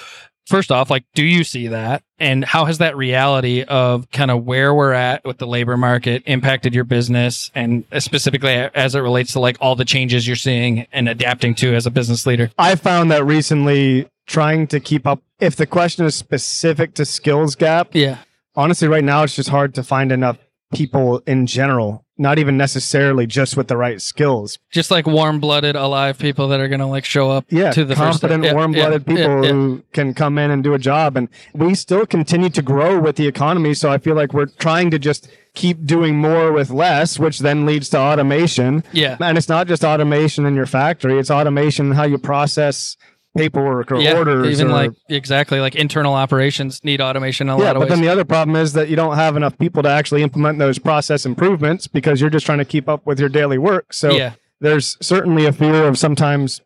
first 0.46 0.70
off, 0.72 0.90
like, 0.90 1.04
do 1.14 1.24
you 1.24 1.44
see 1.44 1.68
that? 1.68 2.02
And 2.18 2.44
how 2.44 2.64
has 2.66 2.78
that 2.78 2.96
reality 2.96 3.62
of 3.62 4.10
kind 4.10 4.30
of 4.30 4.44
where 4.44 4.74
we're 4.74 4.92
at 4.92 5.24
with 5.24 5.38
the 5.38 5.46
labor 5.46 5.76
market 5.76 6.22
impacted 6.26 6.74
your 6.74 6.84
business 6.84 7.50
and 7.54 7.84
specifically 7.98 8.50
as 8.50 8.94
it 8.94 9.00
relates 9.00 9.32
to 9.32 9.40
like 9.40 9.56
all 9.60 9.74
the 9.76 9.84
changes 9.84 10.26
you're 10.26 10.36
seeing 10.36 10.86
and 10.92 11.08
adapting 11.08 11.54
to 11.56 11.74
as 11.74 11.86
a 11.86 11.90
business 11.90 12.26
leader? 12.26 12.50
I 12.58 12.76
found 12.76 13.10
that 13.10 13.24
recently 13.24 14.08
trying 14.26 14.66
to 14.68 14.80
keep 14.80 15.06
up, 15.06 15.20
if 15.40 15.56
the 15.56 15.66
question 15.66 16.06
is 16.06 16.14
specific 16.14 16.94
to 16.94 17.04
skills 17.04 17.54
gap, 17.56 17.88
Yeah. 17.92 18.18
honestly, 18.56 18.88
right 18.88 19.04
now 19.04 19.22
it's 19.24 19.36
just 19.36 19.48
hard 19.50 19.74
to 19.74 19.82
find 19.82 20.12
enough 20.12 20.38
people 20.72 21.18
in 21.26 21.46
general, 21.46 22.03
not 22.16 22.38
even 22.38 22.56
necessarily 22.56 23.26
just 23.26 23.56
with 23.56 23.68
the 23.68 23.76
right 23.76 24.00
skills. 24.00 24.58
Just 24.70 24.90
like 24.90 25.06
warm 25.06 25.40
blooded, 25.40 25.74
alive 25.74 26.18
people 26.18 26.48
that 26.48 26.60
are 26.60 26.68
going 26.68 26.80
to 26.80 26.86
like 26.86 27.04
show 27.04 27.30
up 27.30 27.44
yeah, 27.48 27.72
to 27.72 27.84
the 27.84 27.94
confident, 27.94 28.54
warm-blooded 28.54 29.02
yeah, 29.06 29.14
people 29.14 29.42
yeah, 29.42 29.42
yeah. 29.42 29.52
who 29.52 29.82
can 29.92 30.14
come 30.14 30.38
in 30.38 30.50
and 30.50 30.62
do 30.62 30.74
a 30.74 30.78
job. 30.78 31.16
And 31.16 31.28
we 31.52 31.74
still 31.74 32.06
continue 32.06 32.50
to 32.50 32.62
grow 32.62 33.00
with 33.00 33.16
the 33.16 33.26
economy. 33.26 33.74
So 33.74 33.90
I 33.90 33.98
feel 33.98 34.14
like 34.14 34.32
we're 34.32 34.46
trying 34.46 34.90
to 34.92 34.98
just 34.98 35.28
keep 35.54 35.84
doing 35.84 36.16
more 36.16 36.52
with 36.52 36.70
less, 36.70 37.18
which 37.18 37.40
then 37.40 37.66
leads 37.66 37.88
to 37.90 37.98
automation. 37.98 38.84
Yeah. 38.92 39.16
And 39.20 39.36
it's 39.36 39.48
not 39.48 39.66
just 39.66 39.84
automation 39.84 40.46
in 40.46 40.54
your 40.54 40.66
factory; 40.66 41.18
it's 41.18 41.30
automation 41.30 41.86
in 41.86 41.92
how 41.92 42.04
you 42.04 42.18
process 42.18 42.96
paperwork 43.36 43.90
or 43.92 44.00
Yeah, 44.00 44.16
orders. 44.18 44.48
even 44.50 44.68
or- 44.68 44.74
like 44.74 44.92
exactly 45.08 45.60
like 45.60 45.74
internal 45.74 46.14
operations 46.14 46.82
need 46.84 47.00
automation 47.00 47.48
in 47.48 47.54
a 47.54 47.58
yeah, 47.58 47.64
lot 47.64 47.76
of 47.76 47.80
but 47.80 47.88
ways. 47.88 47.98
then 47.98 48.00
the 48.04 48.12
other 48.12 48.24
problem 48.24 48.56
is 48.56 48.72
that 48.74 48.88
you 48.88 48.96
don't 48.96 49.16
have 49.16 49.36
enough 49.36 49.58
people 49.58 49.82
to 49.82 49.88
actually 49.88 50.22
implement 50.22 50.58
those 50.58 50.78
process 50.78 51.26
improvements 51.26 51.86
because 51.86 52.20
you're 52.20 52.30
just 52.30 52.46
trying 52.46 52.58
to 52.58 52.64
keep 52.64 52.88
up 52.88 53.04
with 53.06 53.18
your 53.18 53.28
daily 53.28 53.58
work. 53.58 53.92
So 53.92 54.10
yeah, 54.12 54.32
there's 54.60 54.96
certainly 55.02 55.46
a 55.46 55.52
fear 55.52 55.86
of 55.86 55.98
sometimes 55.98 56.60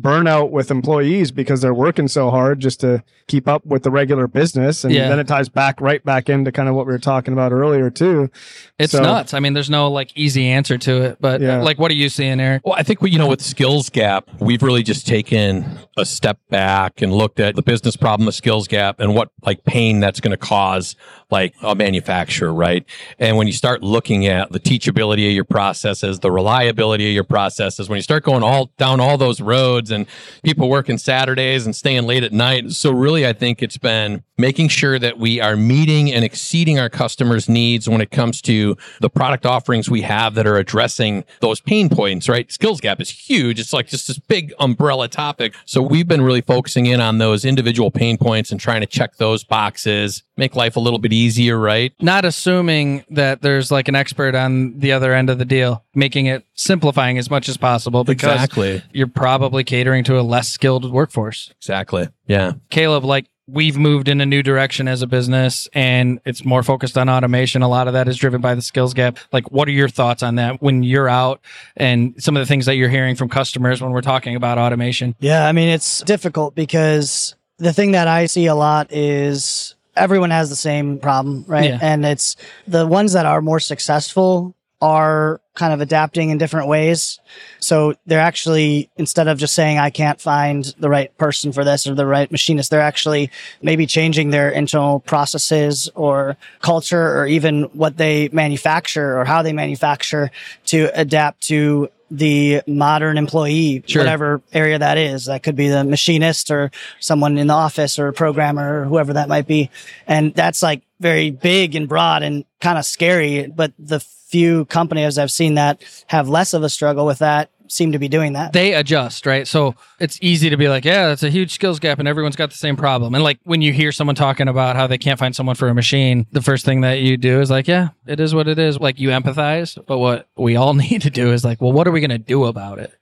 burnout 0.00 0.50
with 0.50 0.70
employees 0.70 1.30
because 1.30 1.60
they're 1.60 1.74
working 1.74 2.08
so 2.08 2.30
hard 2.30 2.58
just 2.60 2.80
to 2.80 3.02
keep 3.28 3.46
up 3.46 3.64
with 3.64 3.82
the 3.84 3.90
regular 3.90 4.26
business 4.26 4.84
and 4.84 4.92
Yeah. 4.92 5.08
then 5.08 5.18
it 5.18 5.26
ties 5.28 5.48
back 5.48 5.80
right 5.80 6.04
back 6.04 6.28
into 6.28 6.50
kind 6.52 6.68
of 6.68 6.74
what 6.74 6.86
we 6.86 6.92
were 6.92 6.98
talking 6.98 7.32
about 7.32 7.52
earlier 7.52 7.90
too 7.90 8.30
it's 8.78 8.92
so- 8.92 9.02
nuts. 9.02 9.32
I 9.34 9.40
mean, 9.40 9.52
there's 9.54 9.70
no 9.70 9.90
like 9.90 10.10
easy 10.16 10.48
answer 10.48 10.76
to 10.78 11.02
it, 11.02 11.18
but 11.20 11.40
Yeah. 11.40 11.62
like, 11.62 11.78
what 11.78 11.90
are 11.90 11.94
you 11.94 12.08
seeing, 12.08 12.40
Eric? 12.40 12.62
Well, 12.64 12.74
I 12.76 12.82
think 12.82 13.00
we, 13.00 13.10
you 13.10 13.18
know, 13.18 13.28
with 13.28 13.40
skills 13.40 13.88
gap, 13.88 14.28
we've 14.40 14.62
really 14.62 14.82
just 14.82 15.06
taken 15.06 15.64
a 15.96 16.04
step 16.04 16.38
back 16.50 17.00
and 17.00 17.12
looked 17.12 17.38
at 17.38 17.54
the 17.54 17.62
business 17.62 17.96
problem, 17.96 18.26
the 18.26 18.32
skills 18.32 18.66
gap, 18.66 18.98
and 18.98 19.14
what 19.14 19.30
like 19.46 19.64
pain 19.64 20.00
that's 20.00 20.18
going 20.20 20.32
to 20.32 20.36
cause 20.36 20.96
like 21.34 21.52
a 21.62 21.74
manufacturer, 21.74 22.54
right? 22.54 22.84
And 23.18 23.36
when 23.36 23.48
you 23.48 23.52
start 23.52 23.82
looking 23.82 24.26
at 24.26 24.52
the 24.52 24.60
teachability 24.60 25.26
of 25.26 25.34
your 25.34 25.44
processes, 25.44 26.20
the 26.20 26.30
reliability 26.30 27.08
of 27.08 27.12
your 27.12 27.24
processes, 27.24 27.88
when 27.88 27.96
you 27.96 28.02
start 28.02 28.22
going 28.22 28.44
all 28.44 28.70
down 28.78 29.00
all 29.00 29.18
those 29.18 29.40
roads 29.40 29.90
and 29.90 30.06
people 30.44 30.68
working 30.68 30.96
Saturdays 30.96 31.66
and 31.66 31.74
staying 31.74 32.04
late 32.06 32.22
at 32.22 32.32
night. 32.32 32.70
So 32.70 32.92
really, 32.92 33.26
I 33.26 33.32
think 33.32 33.64
it's 33.64 33.78
been 33.78 34.22
making 34.36 34.68
sure 34.68 34.98
that 34.98 35.18
we 35.18 35.40
are 35.40 35.56
meeting 35.56 36.12
and 36.12 36.24
exceeding 36.24 36.78
our 36.78 36.88
customers' 36.88 37.48
needs 37.48 37.88
when 37.88 38.00
it 38.00 38.10
comes 38.10 38.40
to 38.42 38.76
the 39.00 39.10
product 39.10 39.44
offerings 39.46 39.90
we 39.90 40.02
have 40.02 40.34
that 40.34 40.46
are 40.46 40.56
addressing 40.56 41.24
those 41.40 41.60
pain 41.60 41.88
points, 41.88 42.28
right? 42.28 42.50
Skills 42.50 42.80
gap 42.80 43.00
is 43.00 43.10
huge. 43.10 43.58
It's 43.58 43.72
like 43.72 43.88
just 43.88 44.06
this 44.06 44.18
big 44.18 44.52
umbrella 44.60 45.08
topic. 45.08 45.54
So 45.66 45.82
we've 45.82 46.08
been 46.08 46.22
really 46.22 46.40
focusing 46.40 46.86
in 46.86 47.00
on 47.00 47.18
those 47.18 47.44
individual 47.44 47.90
pain 47.90 48.18
points 48.18 48.50
and 48.52 48.60
trying 48.60 48.80
to 48.80 48.86
check 48.86 49.16
those 49.16 49.44
boxes, 49.44 50.22
make 50.36 50.56
life 50.56 50.76
a 50.76 50.80
little 50.80 50.98
bit 50.98 51.12
easier, 51.12 51.23
right? 51.58 51.92
not 52.00 52.24
assuming 52.24 53.04
that 53.10 53.42
there's 53.42 53.70
like 53.70 53.88
an 53.88 53.94
expert 53.94 54.34
on 54.34 54.78
the 54.78 54.92
other 54.92 55.12
end 55.12 55.30
of 55.30 55.38
the 55.38 55.44
deal, 55.44 55.84
making 55.94 56.26
it 56.26 56.44
simplifying 56.54 57.18
as 57.18 57.30
much 57.30 57.48
as 57.48 57.56
possible 57.56 58.04
because 58.04 58.32
Exactly. 58.34 58.82
you're 58.92 59.06
probably 59.06 59.64
catering 59.64 60.04
to 60.04 60.18
a 60.18 60.22
less 60.22 60.48
skilled 60.48 60.90
workforce. 60.90 61.52
Exactly. 61.60 62.08
Yeah. 62.26 62.52
Kaleb, 62.70 63.04
like 63.04 63.26
we've 63.46 63.76
moved 63.76 64.08
in 64.08 64.20
a 64.22 64.26
new 64.26 64.42
direction 64.42 64.88
as 64.88 65.02
a 65.02 65.06
business 65.06 65.68
and 65.74 66.18
it's 66.24 66.44
more 66.46 66.62
focused 66.62 66.96
on 66.96 67.10
automation. 67.10 67.60
A 67.60 67.68
lot 67.68 67.86
of 67.88 67.92
that 67.92 68.08
is 68.08 68.16
driven 68.16 68.40
by 68.40 68.54
the 68.54 68.62
skills 68.62 68.94
gap. 68.94 69.18
Like, 69.32 69.50
what 69.52 69.68
are 69.68 69.72
your 69.72 69.88
thoughts 69.90 70.22
on 70.22 70.36
that 70.36 70.62
when 70.62 70.82
you're 70.82 71.08
out 71.10 71.40
and 71.76 72.14
some 72.22 72.36
of 72.36 72.40
the 72.40 72.46
things 72.46 72.64
that 72.66 72.76
you're 72.76 72.88
hearing 72.88 73.16
from 73.16 73.28
customers 73.28 73.82
when 73.82 73.90
we're 73.92 74.00
talking 74.00 74.34
about 74.34 74.56
automation? 74.56 75.14
Yeah, 75.20 75.46
I 75.46 75.52
mean, 75.52 75.68
it's 75.68 76.00
difficult 76.04 76.54
because 76.54 77.34
the 77.58 77.72
thing 77.74 77.92
that 77.92 78.08
I 78.08 78.26
see 78.26 78.46
a 78.46 78.54
lot 78.54 78.90
is 78.90 79.73
everyone 79.96 80.30
has 80.30 80.50
the 80.50 80.56
same 80.56 80.98
problem, 80.98 81.44
right? 81.46 81.70
Yeah. 81.70 81.78
And 81.80 82.04
it's 82.04 82.36
the 82.66 82.86
ones 82.86 83.12
that 83.12 83.26
are 83.26 83.40
more 83.40 83.60
successful 83.60 84.54
are 84.80 85.40
kind 85.54 85.72
of 85.72 85.80
adapting 85.80 86.30
in 86.30 86.36
different 86.36 86.68
ways. 86.68 87.18
So 87.58 87.94
they're 88.04 88.20
actually, 88.20 88.90
instead 88.96 89.28
of 89.28 89.38
just 89.38 89.54
saying, 89.54 89.78
I 89.78 89.88
can't 89.88 90.20
find 90.20 90.64
the 90.78 90.90
right 90.90 91.16
person 91.16 91.52
for 91.52 91.64
this 91.64 91.86
or 91.86 91.94
the 91.94 92.04
right 92.04 92.30
machinist, 92.30 92.70
they're 92.70 92.80
actually 92.80 93.30
maybe 93.62 93.86
changing 93.86 94.30
their 94.30 94.50
internal 94.50 95.00
processes 95.00 95.88
or 95.94 96.36
culture 96.60 97.18
or 97.18 97.26
even 97.26 97.62
what 97.72 97.96
they 97.96 98.28
manufacture 98.28 99.18
or 99.18 99.24
how 99.24 99.42
they 99.42 99.52
manufacture 99.52 100.30
to 100.66 100.90
adapt 100.92 101.46
to 101.46 101.88
the 102.16 102.62
modern 102.66 103.18
employee, 103.18 103.82
Sure. 103.86 104.02
whatever 104.02 104.42
area 104.52 104.78
that 104.78 104.98
is. 104.98 105.26
That 105.26 105.42
could 105.42 105.56
be 105.56 105.68
the 105.68 105.84
machinist 105.84 106.50
or 106.50 106.70
someone 107.00 107.38
in 107.38 107.46
the 107.48 107.54
office 107.54 107.98
or 107.98 108.08
a 108.08 108.12
programmer 108.12 108.80
or 108.80 108.84
whoever 108.84 109.14
that 109.14 109.28
might 109.28 109.46
be. 109.46 109.70
And 110.06 110.34
that's 110.34 110.62
like 110.62 110.82
very 111.00 111.30
big 111.30 111.74
and 111.74 111.88
broad 111.88 112.22
and 112.22 112.44
kind 112.60 112.78
of 112.78 112.84
scary. 112.84 113.46
But 113.48 113.72
the 113.78 114.00
few 114.00 114.64
companies 114.64 115.16
I've 115.18 115.30
seen 115.30 115.54
that 115.54 115.82
have 116.08 116.28
less 116.28 116.54
of 116.54 116.62
a 116.62 116.68
struggle 116.68 117.06
with 117.06 117.18
that 117.18 117.50
seem 117.68 117.92
to 117.92 117.98
be 117.98 118.08
doing 118.08 118.34
that. 118.34 118.52
they 118.52 118.74
adjust, 118.74 119.26
right? 119.26 119.46
So 119.46 119.74
it's 119.98 120.18
easy 120.20 120.50
to 120.50 120.56
be 120.56 120.68
like, 120.68 120.84
yeah, 120.84 121.08
that's 121.08 121.22
a 121.22 121.30
huge 121.30 121.52
skills 121.52 121.78
gap 121.78 121.98
and 121.98 122.06
everyone's 122.06 122.36
got 122.36 122.50
the 122.50 122.56
same 122.56 122.76
problem. 122.76 123.14
And 123.14 123.24
like 123.24 123.38
when 123.44 123.62
you 123.62 123.72
hear 123.72 123.92
someone 123.92 124.16
talking 124.16 124.48
about 124.48 124.76
how 124.76 124.86
they 124.86 124.98
can't 124.98 125.18
find 125.18 125.34
someone 125.34 125.56
for 125.56 125.68
a 125.68 125.74
machine, 125.74 126.26
the 126.32 126.42
first 126.42 126.64
thing 126.64 126.82
that 126.82 127.00
you 127.00 127.16
do 127.16 127.40
is 127.40 127.50
like, 127.50 127.66
yeah, 127.68 127.88
it 128.06 128.20
is 128.20 128.34
what 128.34 128.48
it 128.48 128.58
is. 128.58 128.78
Like 128.78 128.98
you 128.98 129.08
empathize. 129.10 129.78
But 129.86 129.98
what 129.98 130.28
we 130.36 130.56
all 130.56 130.74
need 130.84 131.02
to 131.02 131.10
do 131.10 131.32
is 131.32 131.44
like, 131.44 131.60
well, 131.60 131.72
what 131.72 131.88
are 131.88 131.92
we 131.92 132.00
going 132.00 132.10
to 132.10 132.18
do 132.18 132.44
about 132.44 132.78
it? 132.78 132.92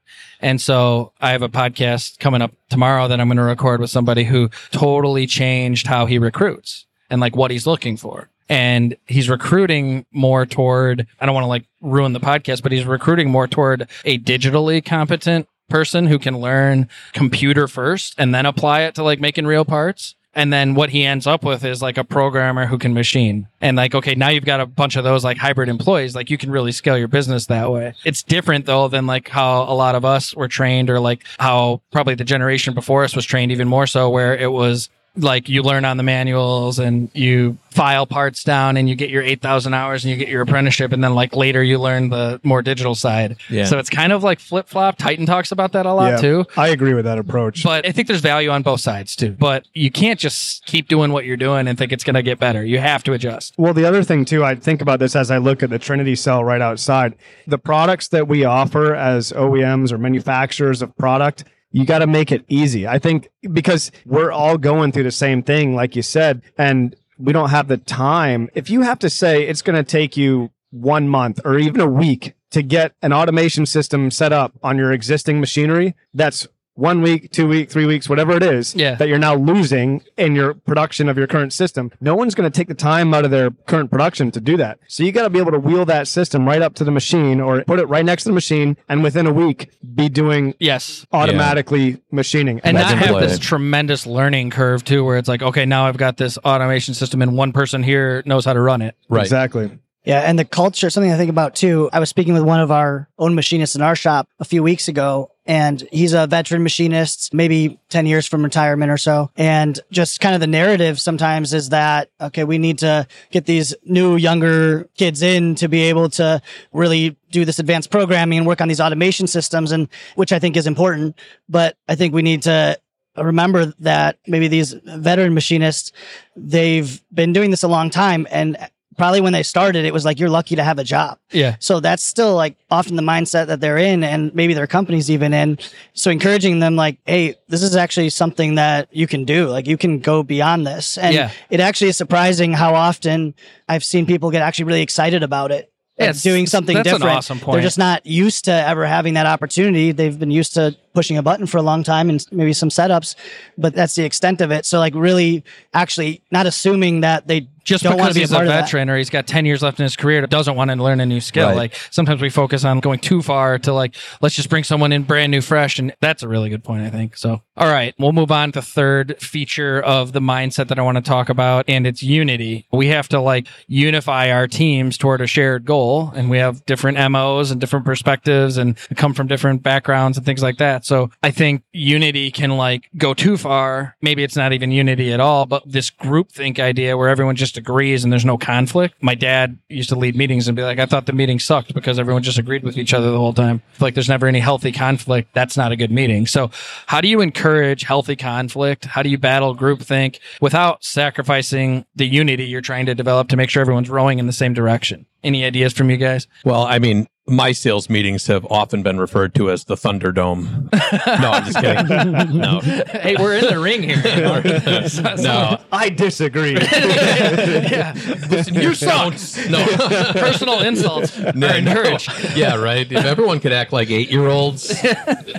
And 0.40 0.60
so 0.60 1.12
I 1.20 1.30
have 1.30 1.42
a 1.42 1.48
podcast 1.48 2.18
coming 2.18 2.42
up 2.42 2.52
tomorrow 2.68 3.08
that 3.08 3.20
I'm 3.20 3.28
going 3.28 3.36
to 3.36 3.44
record 3.44 3.80
with 3.80 3.90
somebody 3.90 4.24
who 4.24 4.50
totally 4.72 5.26
changed 5.26 5.86
how 5.86 6.06
he 6.06 6.18
recruits 6.18 6.86
and 7.10 7.20
like 7.20 7.36
what 7.36 7.50
he's 7.50 7.66
looking 7.66 7.96
for. 7.96 8.28
And 8.48 8.96
he's 9.06 9.28
recruiting 9.28 10.06
more 10.12 10.46
toward, 10.46 11.06
I 11.20 11.26
don't 11.26 11.34
want 11.34 11.44
to 11.44 11.48
like 11.48 11.64
ruin 11.80 12.12
the 12.12 12.20
podcast, 12.20 12.62
but 12.62 12.72
he's 12.72 12.84
recruiting 12.84 13.30
more 13.30 13.46
toward 13.46 13.88
a 14.04 14.18
digitally 14.18 14.84
competent 14.84 15.48
person 15.68 16.06
who 16.06 16.18
can 16.18 16.38
learn 16.38 16.88
computer 17.12 17.66
first 17.66 18.14
and 18.18 18.34
then 18.34 18.46
apply 18.46 18.82
it 18.82 18.94
to 18.96 19.02
like 19.02 19.20
making 19.20 19.46
real 19.46 19.64
parts. 19.64 20.14
And 20.34 20.50
then 20.52 20.74
what 20.74 20.90
he 20.90 21.04
ends 21.04 21.26
up 21.26 21.44
with 21.44 21.62
is 21.62 21.82
like 21.82 21.98
a 21.98 22.04
programmer 22.04 22.66
who 22.66 22.78
can 22.78 22.94
machine. 22.94 23.48
And 23.60 23.76
like, 23.76 23.94
okay, 23.94 24.14
now 24.14 24.30
you've 24.30 24.46
got 24.46 24.60
a 24.60 24.66
bunch 24.66 24.96
of 24.96 25.04
those 25.04 25.24
like 25.24 25.36
hybrid 25.36 25.68
employees. 25.68 26.14
Like 26.14 26.30
you 26.30 26.38
can 26.38 26.50
really 26.50 26.72
scale 26.72 26.96
your 26.96 27.08
business 27.08 27.46
that 27.46 27.70
way. 27.70 27.94
It's 28.04 28.22
different 28.22 28.64
though 28.64 28.88
than 28.88 29.06
like 29.06 29.28
how 29.28 29.64
a 29.64 29.74
lot 29.74 29.94
of 29.94 30.04
us 30.04 30.34
were 30.34 30.48
trained 30.48 30.88
or 30.88 31.00
like 31.00 31.24
how 31.38 31.82
probably 31.90 32.14
the 32.14 32.24
generation 32.24 32.72
before 32.72 33.04
us 33.04 33.14
was 33.14 33.26
trained 33.26 33.52
even 33.52 33.68
more 33.68 33.86
so 33.86 34.08
where 34.08 34.34
it 34.34 34.52
was 34.52 34.88
like 35.16 35.48
you 35.48 35.62
learn 35.62 35.84
on 35.84 35.98
the 35.98 36.02
manuals 36.02 36.78
and 36.78 37.10
you 37.12 37.58
file 37.70 38.06
parts 38.06 38.44
down 38.44 38.76
and 38.76 38.88
you 38.88 38.94
get 38.94 39.10
your 39.10 39.22
8000 39.22 39.74
hours 39.74 40.04
and 40.04 40.10
you 40.10 40.16
get 40.16 40.28
your 40.28 40.40
apprenticeship 40.42 40.92
and 40.92 41.02
then 41.04 41.14
like 41.14 41.34
later 41.36 41.62
you 41.62 41.78
learn 41.78 42.08
the 42.10 42.40
more 42.42 42.62
digital 42.62 42.94
side 42.94 43.36
Yeah. 43.50 43.64
so 43.64 43.78
it's 43.78 43.88
kind 43.90 44.12
of 44.12 44.22
like 44.22 44.40
flip-flop 44.40 44.96
titan 44.98 45.24
talks 45.26 45.52
about 45.52 45.72
that 45.72 45.84
a 45.86 45.92
lot 45.92 46.12
Yeah, 46.12 46.16
too 46.18 46.44
I 46.56 46.68
agree 46.68 46.92
with 46.94 47.04
that 47.06 47.18
approach. 47.18 47.62
but 47.64 47.86
I 47.86 47.92
think 47.92 48.08
there's 48.08 48.20
value 48.20 48.50
on 48.50 48.62
both 48.62 48.80
sides 48.80 49.14
too. 49.16 49.32
But 49.38 49.66
you 49.74 49.90
can't 49.90 50.18
just 50.20 50.64
keep 50.66 50.88
doing 50.88 51.12
what 51.12 51.24
you're 51.24 51.36
doing 51.38 51.66
and 51.68 51.76
think 51.78 51.92
it's 51.92 52.04
going 52.04 52.14
to 52.14 52.22
get 52.22 52.38
better. 52.38 52.64
You 52.64 52.78
have 52.78 53.02
to 53.04 53.12
adjust. 53.12 53.54
Well, 53.58 53.74
the 53.74 53.84
other 53.84 54.02
thing 54.02 54.24
too, 54.24 54.44
I 54.44 54.54
think 54.54 54.80
about 54.82 54.98
this 54.98 55.14
as 55.16 55.30
I 55.30 55.38
look 55.38 55.62
at 55.62 55.70
the 55.70 55.78
Trinity 55.78 56.14
cell 56.14 56.44
right 56.44 56.60
outside. 56.60 57.14
The 57.46 57.58
products 57.58 58.08
that 58.08 58.28
we 58.28 58.44
offer 58.44 58.94
as 58.94 59.32
OEMs 59.32 59.92
or 59.92 59.98
manufacturers 59.98 60.82
of 60.82 60.96
product, 60.96 61.44
you 61.72 61.84
got 61.84 61.98
to 61.98 62.06
make 62.06 62.30
it 62.30 62.44
easy. 62.48 62.86
I 62.86 62.98
think 62.98 63.28
because 63.52 63.90
we're 64.06 64.30
all 64.30 64.58
going 64.58 64.92
through 64.92 65.02
the 65.04 65.10
same 65.10 65.42
thing, 65.42 65.74
like 65.74 65.96
you 65.96 66.02
said, 66.02 66.42
and 66.56 66.94
we 67.18 67.32
don't 67.32 67.50
have 67.50 67.68
the 67.68 67.78
time. 67.78 68.48
If 68.54 68.70
you 68.70 68.82
have 68.82 68.98
to 69.00 69.10
say 69.10 69.46
it's 69.46 69.62
going 69.62 69.76
to 69.76 69.84
take 69.84 70.16
you 70.16 70.50
one 70.70 71.08
month 71.08 71.40
or 71.44 71.58
even 71.58 71.80
a 71.80 71.86
week 71.86 72.34
to 72.50 72.62
get 72.62 72.94
an 73.02 73.12
automation 73.12 73.66
system 73.66 74.10
set 74.10 74.32
up 74.32 74.52
on 74.62 74.76
your 74.76 74.92
existing 74.92 75.40
machinery, 75.40 75.94
that's 76.12 76.46
one 76.74 77.02
week, 77.02 77.30
two 77.32 77.46
week, 77.46 77.70
three 77.70 77.84
weeks, 77.84 78.08
whatever 78.08 78.32
it 78.36 78.42
is 78.42 78.74
Yeah. 78.74 78.94
that 78.94 79.08
you're 79.08 79.18
now 79.18 79.34
losing 79.34 80.02
in 80.16 80.34
your 80.34 80.54
production 80.54 81.08
of 81.08 81.18
your 81.18 81.26
current 81.26 81.52
system. 81.52 81.90
No 82.00 82.14
one's 82.14 82.34
going 82.34 82.50
to 82.50 82.56
take 82.56 82.68
the 82.68 82.74
time 82.74 83.12
out 83.12 83.24
of 83.26 83.30
their 83.30 83.50
current 83.66 83.90
production 83.90 84.30
to 84.30 84.40
do 84.40 84.56
that. 84.56 84.78
So 84.88 85.02
you 85.02 85.12
got 85.12 85.24
to 85.24 85.30
be 85.30 85.38
able 85.38 85.52
to 85.52 85.58
wheel 85.58 85.84
that 85.84 86.08
system 86.08 86.46
right 86.46 86.62
up 86.62 86.74
to 86.76 86.84
the 86.84 86.90
machine 86.90 87.40
or 87.40 87.62
put 87.64 87.78
it 87.78 87.86
right 87.86 88.04
next 88.04 88.22
to 88.22 88.30
the 88.30 88.34
machine 88.34 88.76
and 88.88 89.02
within 89.02 89.26
a 89.26 89.32
week 89.32 89.70
be 89.94 90.08
doing 90.08 90.54
Yes. 90.58 91.04
automatically 91.12 92.00
machining. 92.10 92.60
And 92.64 92.76
not 92.76 92.96
have 92.98 93.20
this 93.20 93.38
tremendous 93.38 94.06
learning 94.06 94.50
curve 94.50 94.84
too, 94.84 95.04
where 95.04 95.18
it's 95.18 95.28
like, 95.28 95.42
okay, 95.42 95.66
now 95.66 95.86
I've 95.86 95.96
got 95.98 96.16
this 96.16 96.38
automation 96.38 96.94
system 96.94 97.20
and 97.22 97.36
one 97.36 97.52
person 97.52 97.82
here 97.82 98.22
knows 98.26 98.44
how 98.44 98.52
to 98.54 98.60
run 98.60 98.82
it. 98.82 98.96
Right. 99.08 99.22
Exactly. 99.22 99.78
Yeah, 100.04 100.20
and 100.20 100.36
the 100.36 100.44
culture, 100.44 100.90
something 100.90 101.12
I 101.12 101.16
think 101.16 101.30
about 101.30 101.54
too. 101.54 101.88
I 101.92 102.00
was 102.00 102.08
speaking 102.08 102.34
with 102.34 102.42
one 102.42 102.60
of 102.60 102.72
our 102.72 103.08
own 103.18 103.36
machinists 103.36 103.76
in 103.76 103.82
our 103.82 103.94
shop 103.94 104.26
a 104.40 104.44
few 104.44 104.60
weeks 104.62 104.88
ago, 104.88 105.30
and 105.44 105.86
he's 105.90 106.12
a 106.12 106.26
veteran 106.26 106.62
machinist, 106.62 107.34
maybe 107.34 107.78
10 107.88 108.06
years 108.06 108.26
from 108.26 108.44
retirement 108.44 108.90
or 108.90 108.96
so. 108.96 109.30
And 109.36 109.78
just 109.90 110.20
kind 110.20 110.34
of 110.34 110.40
the 110.40 110.46
narrative 110.46 111.00
sometimes 111.00 111.52
is 111.52 111.70
that, 111.70 112.10
okay, 112.20 112.44
we 112.44 112.58
need 112.58 112.78
to 112.78 113.06
get 113.30 113.46
these 113.46 113.74
new, 113.84 114.16
younger 114.16 114.88
kids 114.96 115.22
in 115.22 115.54
to 115.56 115.68
be 115.68 115.82
able 115.82 116.08
to 116.10 116.40
really 116.72 117.16
do 117.30 117.44
this 117.44 117.58
advanced 117.58 117.90
programming 117.90 118.38
and 118.38 118.46
work 118.46 118.60
on 118.60 118.68
these 118.68 118.80
automation 118.80 119.26
systems, 119.26 119.72
and 119.72 119.88
which 120.14 120.32
I 120.32 120.38
think 120.38 120.56
is 120.56 120.66
important. 120.66 121.18
But 121.48 121.76
I 121.88 121.94
think 121.96 122.14
we 122.14 122.22
need 122.22 122.42
to 122.42 122.78
remember 123.16 123.66
that 123.80 124.18
maybe 124.26 124.48
these 124.48 124.72
veteran 124.72 125.34
machinists, 125.34 125.92
they've 126.36 127.02
been 127.12 127.32
doing 127.32 127.50
this 127.50 127.62
a 127.62 127.68
long 127.68 127.90
time 127.90 128.26
and 128.30 128.56
probably 128.96 129.20
when 129.20 129.32
they 129.32 129.42
started, 129.42 129.84
it 129.84 129.92
was 129.92 130.04
like, 130.04 130.18
you're 130.20 130.28
lucky 130.30 130.56
to 130.56 130.62
have 130.62 130.78
a 130.78 130.84
job. 130.84 131.18
Yeah. 131.30 131.56
So 131.60 131.80
that's 131.80 132.02
still 132.02 132.34
like 132.34 132.56
often 132.70 132.96
the 132.96 133.02
mindset 133.02 133.46
that 133.46 133.60
they're 133.60 133.78
in 133.78 134.04
and 134.04 134.34
maybe 134.34 134.54
their 134.54 134.66
company's 134.66 135.10
even 135.10 135.32
in. 135.32 135.58
So 135.94 136.10
encouraging 136.10 136.60
them 136.60 136.76
like, 136.76 136.98
Hey, 137.06 137.34
this 137.48 137.62
is 137.62 137.74
actually 137.76 138.10
something 138.10 138.56
that 138.56 138.88
you 138.94 139.06
can 139.06 139.24
do. 139.24 139.48
Like 139.48 139.66
you 139.66 139.76
can 139.76 139.98
go 140.00 140.22
beyond 140.22 140.66
this. 140.66 140.98
And 140.98 141.14
Yeah. 141.14 141.30
it 141.50 141.60
actually 141.60 141.88
is 141.88 141.96
surprising 141.96 142.52
how 142.52 142.74
often 142.74 143.34
I've 143.68 143.84
seen 143.84 144.06
people 144.06 144.30
get 144.30 144.42
actually 144.42 144.66
really 144.66 144.82
excited 144.82 145.22
about 145.22 145.50
it. 145.52 145.68
Yeah, 145.98 146.04
it's- 146.06 146.22
doing 146.22 146.46
something 146.46 146.74
that's 146.74 146.88
an 146.88 146.94
different. 146.94 147.16
awesome 147.18 147.38
point. 147.38 147.54
They're 147.56 147.62
just 147.62 147.76
not 147.78 148.04
used 148.06 148.46
to 148.46 148.52
ever 148.52 148.86
having 148.86 149.12
that 149.14 149.26
opportunity. 149.26 149.92
They've 149.92 150.18
been 150.18 150.30
used 150.30 150.54
to 150.54 150.74
pushing 150.94 151.18
a 151.18 151.22
button 151.22 151.46
for 151.46 151.58
a 151.58 151.62
long 151.62 151.82
time 151.84 152.08
and 152.08 152.26
maybe 152.32 152.54
some 152.54 152.70
setups, 152.70 153.14
but 153.58 153.74
that's 153.74 153.94
the 153.94 154.02
extent 154.04 154.40
of 154.40 154.50
it. 154.50 154.64
So 154.64 154.78
like 154.78 154.94
really 154.94 155.44
actually 155.74 156.22
not 156.30 156.46
assuming 156.46 157.02
that 157.02 157.26
they 157.28 157.46
Just 157.64 157.84
don't 157.84 157.98
want 157.98 158.14
because 158.14 158.14
to 158.14 158.18
be 158.18 158.20
a 158.20 158.22
he's 158.22 158.32
a 158.32 158.36
part 158.36 158.46
veteran 158.46 158.90
or 158.90 158.96
he's 158.96 159.10
got 159.10 159.26
10 159.26 159.44
years 159.44 159.62
left 159.62 159.78
in 159.78 159.84
his 159.84 159.96
career 159.96 160.26
doesn't 160.26 160.56
want 160.56 160.70
to 160.70 160.82
learn 160.82 161.00
a 161.00 161.06
new 161.06 161.20
skill. 161.20 161.48
Right. 161.48 161.56
Like 161.56 161.74
sometimes 161.90 162.22
we 162.22 162.30
focus 162.30 162.64
on 162.64 162.80
going 162.80 163.00
too 163.00 163.20
far 163.20 163.58
to 163.60 163.72
like, 163.72 163.96
let's 164.20 164.34
just 164.34 164.48
bring 164.48 164.64
someone 164.64 164.92
in 164.92 165.02
brand 165.02 165.30
new, 165.30 165.40
fresh. 165.42 165.78
And 165.78 165.94
that's 166.00 166.22
a 166.22 166.28
really 166.28 166.48
good 166.48 166.64
point, 166.64 166.82
I 166.82 166.90
think. 166.90 167.16
So, 167.16 167.42
all 167.56 167.68
right, 167.68 167.94
we'll 167.98 168.12
move 168.12 168.32
on 168.32 168.52
to 168.52 168.62
the 168.62 168.66
third 168.66 169.20
feature 169.20 169.80
of 169.80 170.12
the 170.12 170.20
mindset 170.20 170.68
that 170.68 170.78
I 170.78 170.82
want 170.82 170.96
to 170.96 171.02
talk 171.02 171.28
about, 171.28 171.64
and 171.68 171.86
it's 171.86 172.02
unity. 172.02 172.66
We 172.72 172.86
have 172.88 173.08
to 173.08 173.20
like 173.20 173.48
unify 173.66 174.30
our 174.30 174.46
teams 174.46 174.96
toward 174.96 175.20
a 175.20 175.26
shared 175.26 175.64
goal, 175.64 176.12
and 176.14 176.30
we 176.30 176.38
have 176.38 176.64
different 176.64 176.98
MOs 177.10 177.50
and 177.50 177.60
different 177.60 177.84
perspectives 177.84 178.56
and 178.56 178.76
come 178.96 179.12
from 179.12 179.26
different 179.26 179.62
backgrounds 179.62 180.16
and 180.16 180.24
things 180.24 180.42
like 180.42 180.58
that. 180.58 180.86
So, 180.86 181.10
I 181.22 181.30
think 181.30 181.62
unity 181.72 182.30
can 182.30 182.56
like 182.56 182.88
go 182.96 183.14
too 183.14 183.36
far. 183.36 183.96
Maybe 184.00 184.22
it's 184.22 184.36
not 184.36 184.52
even 184.52 184.70
unity 184.70 185.12
at 185.12 185.20
all, 185.20 185.46
but 185.46 185.62
this 185.66 185.90
group 185.90 186.30
think 186.30 186.58
idea 186.58 186.96
where 186.96 187.08
everyone 187.08 187.36
just 187.36 187.51
agrees 187.56 188.04
and 188.04 188.12
there's 188.12 188.24
no 188.24 188.38
conflict. 188.38 188.94
My 189.00 189.14
dad 189.14 189.58
used 189.68 189.88
to 189.90 189.96
lead 189.96 190.16
meetings 190.16 190.48
and 190.48 190.56
be 190.56 190.62
like, 190.62 190.78
I 190.78 190.86
thought 190.86 191.06
the 191.06 191.12
meeting 191.12 191.38
sucked 191.38 191.74
because 191.74 191.98
everyone 191.98 192.22
just 192.22 192.38
agreed 192.38 192.62
with 192.62 192.76
each 192.76 192.94
other 192.94 193.10
the 193.10 193.18
whole 193.18 193.32
time. 193.32 193.62
Like 193.80 193.94
there's 193.94 194.08
never 194.08 194.26
any 194.26 194.40
healthy 194.40 194.72
conflict. 194.72 195.34
That's 195.34 195.56
not 195.56 195.72
a 195.72 195.76
good 195.76 195.90
meeting. 195.90 196.26
So 196.26 196.50
how 196.86 197.00
do 197.00 197.08
you 197.08 197.20
encourage 197.20 197.82
healthy 197.82 198.16
conflict? 198.16 198.84
How 198.84 199.02
do 199.02 199.08
you 199.08 199.18
battle 199.18 199.56
groupthink 199.56 200.18
without 200.40 200.84
sacrificing 200.84 201.84
the 201.94 202.06
unity 202.06 202.44
you're 202.44 202.60
trying 202.60 202.86
to 202.86 202.94
develop 202.94 203.28
to 203.28 203.36
make 203.36 203.50
sure 203.50 203.60
everyone's 203.60 203.90
rowing 203.90 204.18
in 204.18 204.26
the 204.26 204.32
same 204.32 204.54
direction? 204.54 205.06
Any 205.24 205.44
ideas 205.44 205.72
from 205.72 205.88
you 205.88 205.96
guys? 205.96 206.26
Well, 206.44 206.64
I 206.64 206.78
mean, 206.80 207.06
my 207.28 207.52
sales 207.52 207.88
meetings 207.88 208.26
have 208.26 208.44
often 208.46 208.82
been 208.82 208.98
referred 208.98 209.32
to 209.36 209.50
as 209.50 209.64
the 209.64 209.76
Thunderdome. 209.76 210.70
no, 210.72 211.30
I'm 211.30 211.44
just 211.44 211.58
kidding. 211.58 212.32
No, 212.42 212.60
hey, 212.60 213.16
we're 213.18 213.36
in 213.36 213.46
the 213.46 213.58
ring 213.60 213.82
here. 213.82 214.02
no. 215.22 215.58
I 215.70 215.88
disagree. 215.90 216.54
yeah. 216.72 217.92
Listen, 218.30 218.54
you 218.54 218.74
suck. 218.74 219.14
No, 219.48 219.64
Personal 220.12 220.60
insults 220.60 221.18
are 221.18 221.28
encouraged. 221.56 222.10
yeah, 222.36 222.56
right. 222.56 222.90
If 222.90 223.04
everyone 223.04 223.38
could 223.40 223.52
act 223.52 223.72
like 223.72 223.90
eight 223.90 224.10
year 224.10 224.26
olds. 224.26 224.74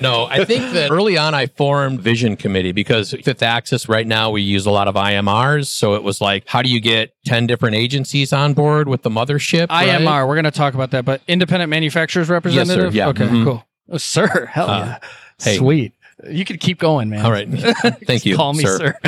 No, 0.02 0.26
I 0.26 0.46
think 0.46 0.74
that 0.74 0.92
early 0.92 1.18
on 1.18 1.34
I 1.34 1.48
formed 1.48 2.02
Vision 2.02 2.36
Committee 2.38 2.72
because 2.72 3.12
Fifth 3.24 3.44
Axis 3.44 3.90
right 3.90 4.08
now 4.08 4.30
we 4.32 4.42
use 4.42 4.66
a 4.66 4.72
lot 4.72 4.88
of 4.88 4.96
IMRs. 4.96 5.68
So 5.68 5.96
it 5.96 6.04
was 6.04 6.22
like, 6.22 6.48
how 6.48 6.62
do 6.62 6.70
you 6.70 6.80
get 6.80 7.14
10 7.26 7.48
different 7.48 7.76
agencies 7.76 8.32
on 8.32 8.54
board 8.54 8.88
with 8.88 9.02
the 9.02 9.10
mothership? 9.10 9.70
right? 9.70 9.90
IMR, 9.90 10.28
we're 10.28 10.36
going 10.36 10.44
to 10.46 10.52
talk 10.52 10.74
about 10.74 10.92
that, 10.92 11.06
but 11.06 11.22
independent 11.28 11.70
manufacturers 11.74 12.30
representative? 12.30 12.94
Yes, 12.94 13.06
sir. 13.08 13.22
yeah. 13.22 13.26
Okay, 13.26 13.34
Mhm. 13.34 13.44
cool. 13.44 13.66
Oh, 13.90 13.98
sir, 13.98 14.46
hell 14.52 14.70
Uh, 14.70 14.80
yeah. 14.86 15.00
hey. 15.44 15.58
Sweet. 15.58 15.94
You 16.30 16.46
could 16.46 16.60
keep 16.60 16.80
going, 16.80 17.10
man. 17.10 17.26
All 17.26 17.32
right. 17.32 17.50
Thank 18.08 18.26
you. 18.26 18.36
Call 18.36 18.54
me 18.54 18.64
sir. 18.64 18.96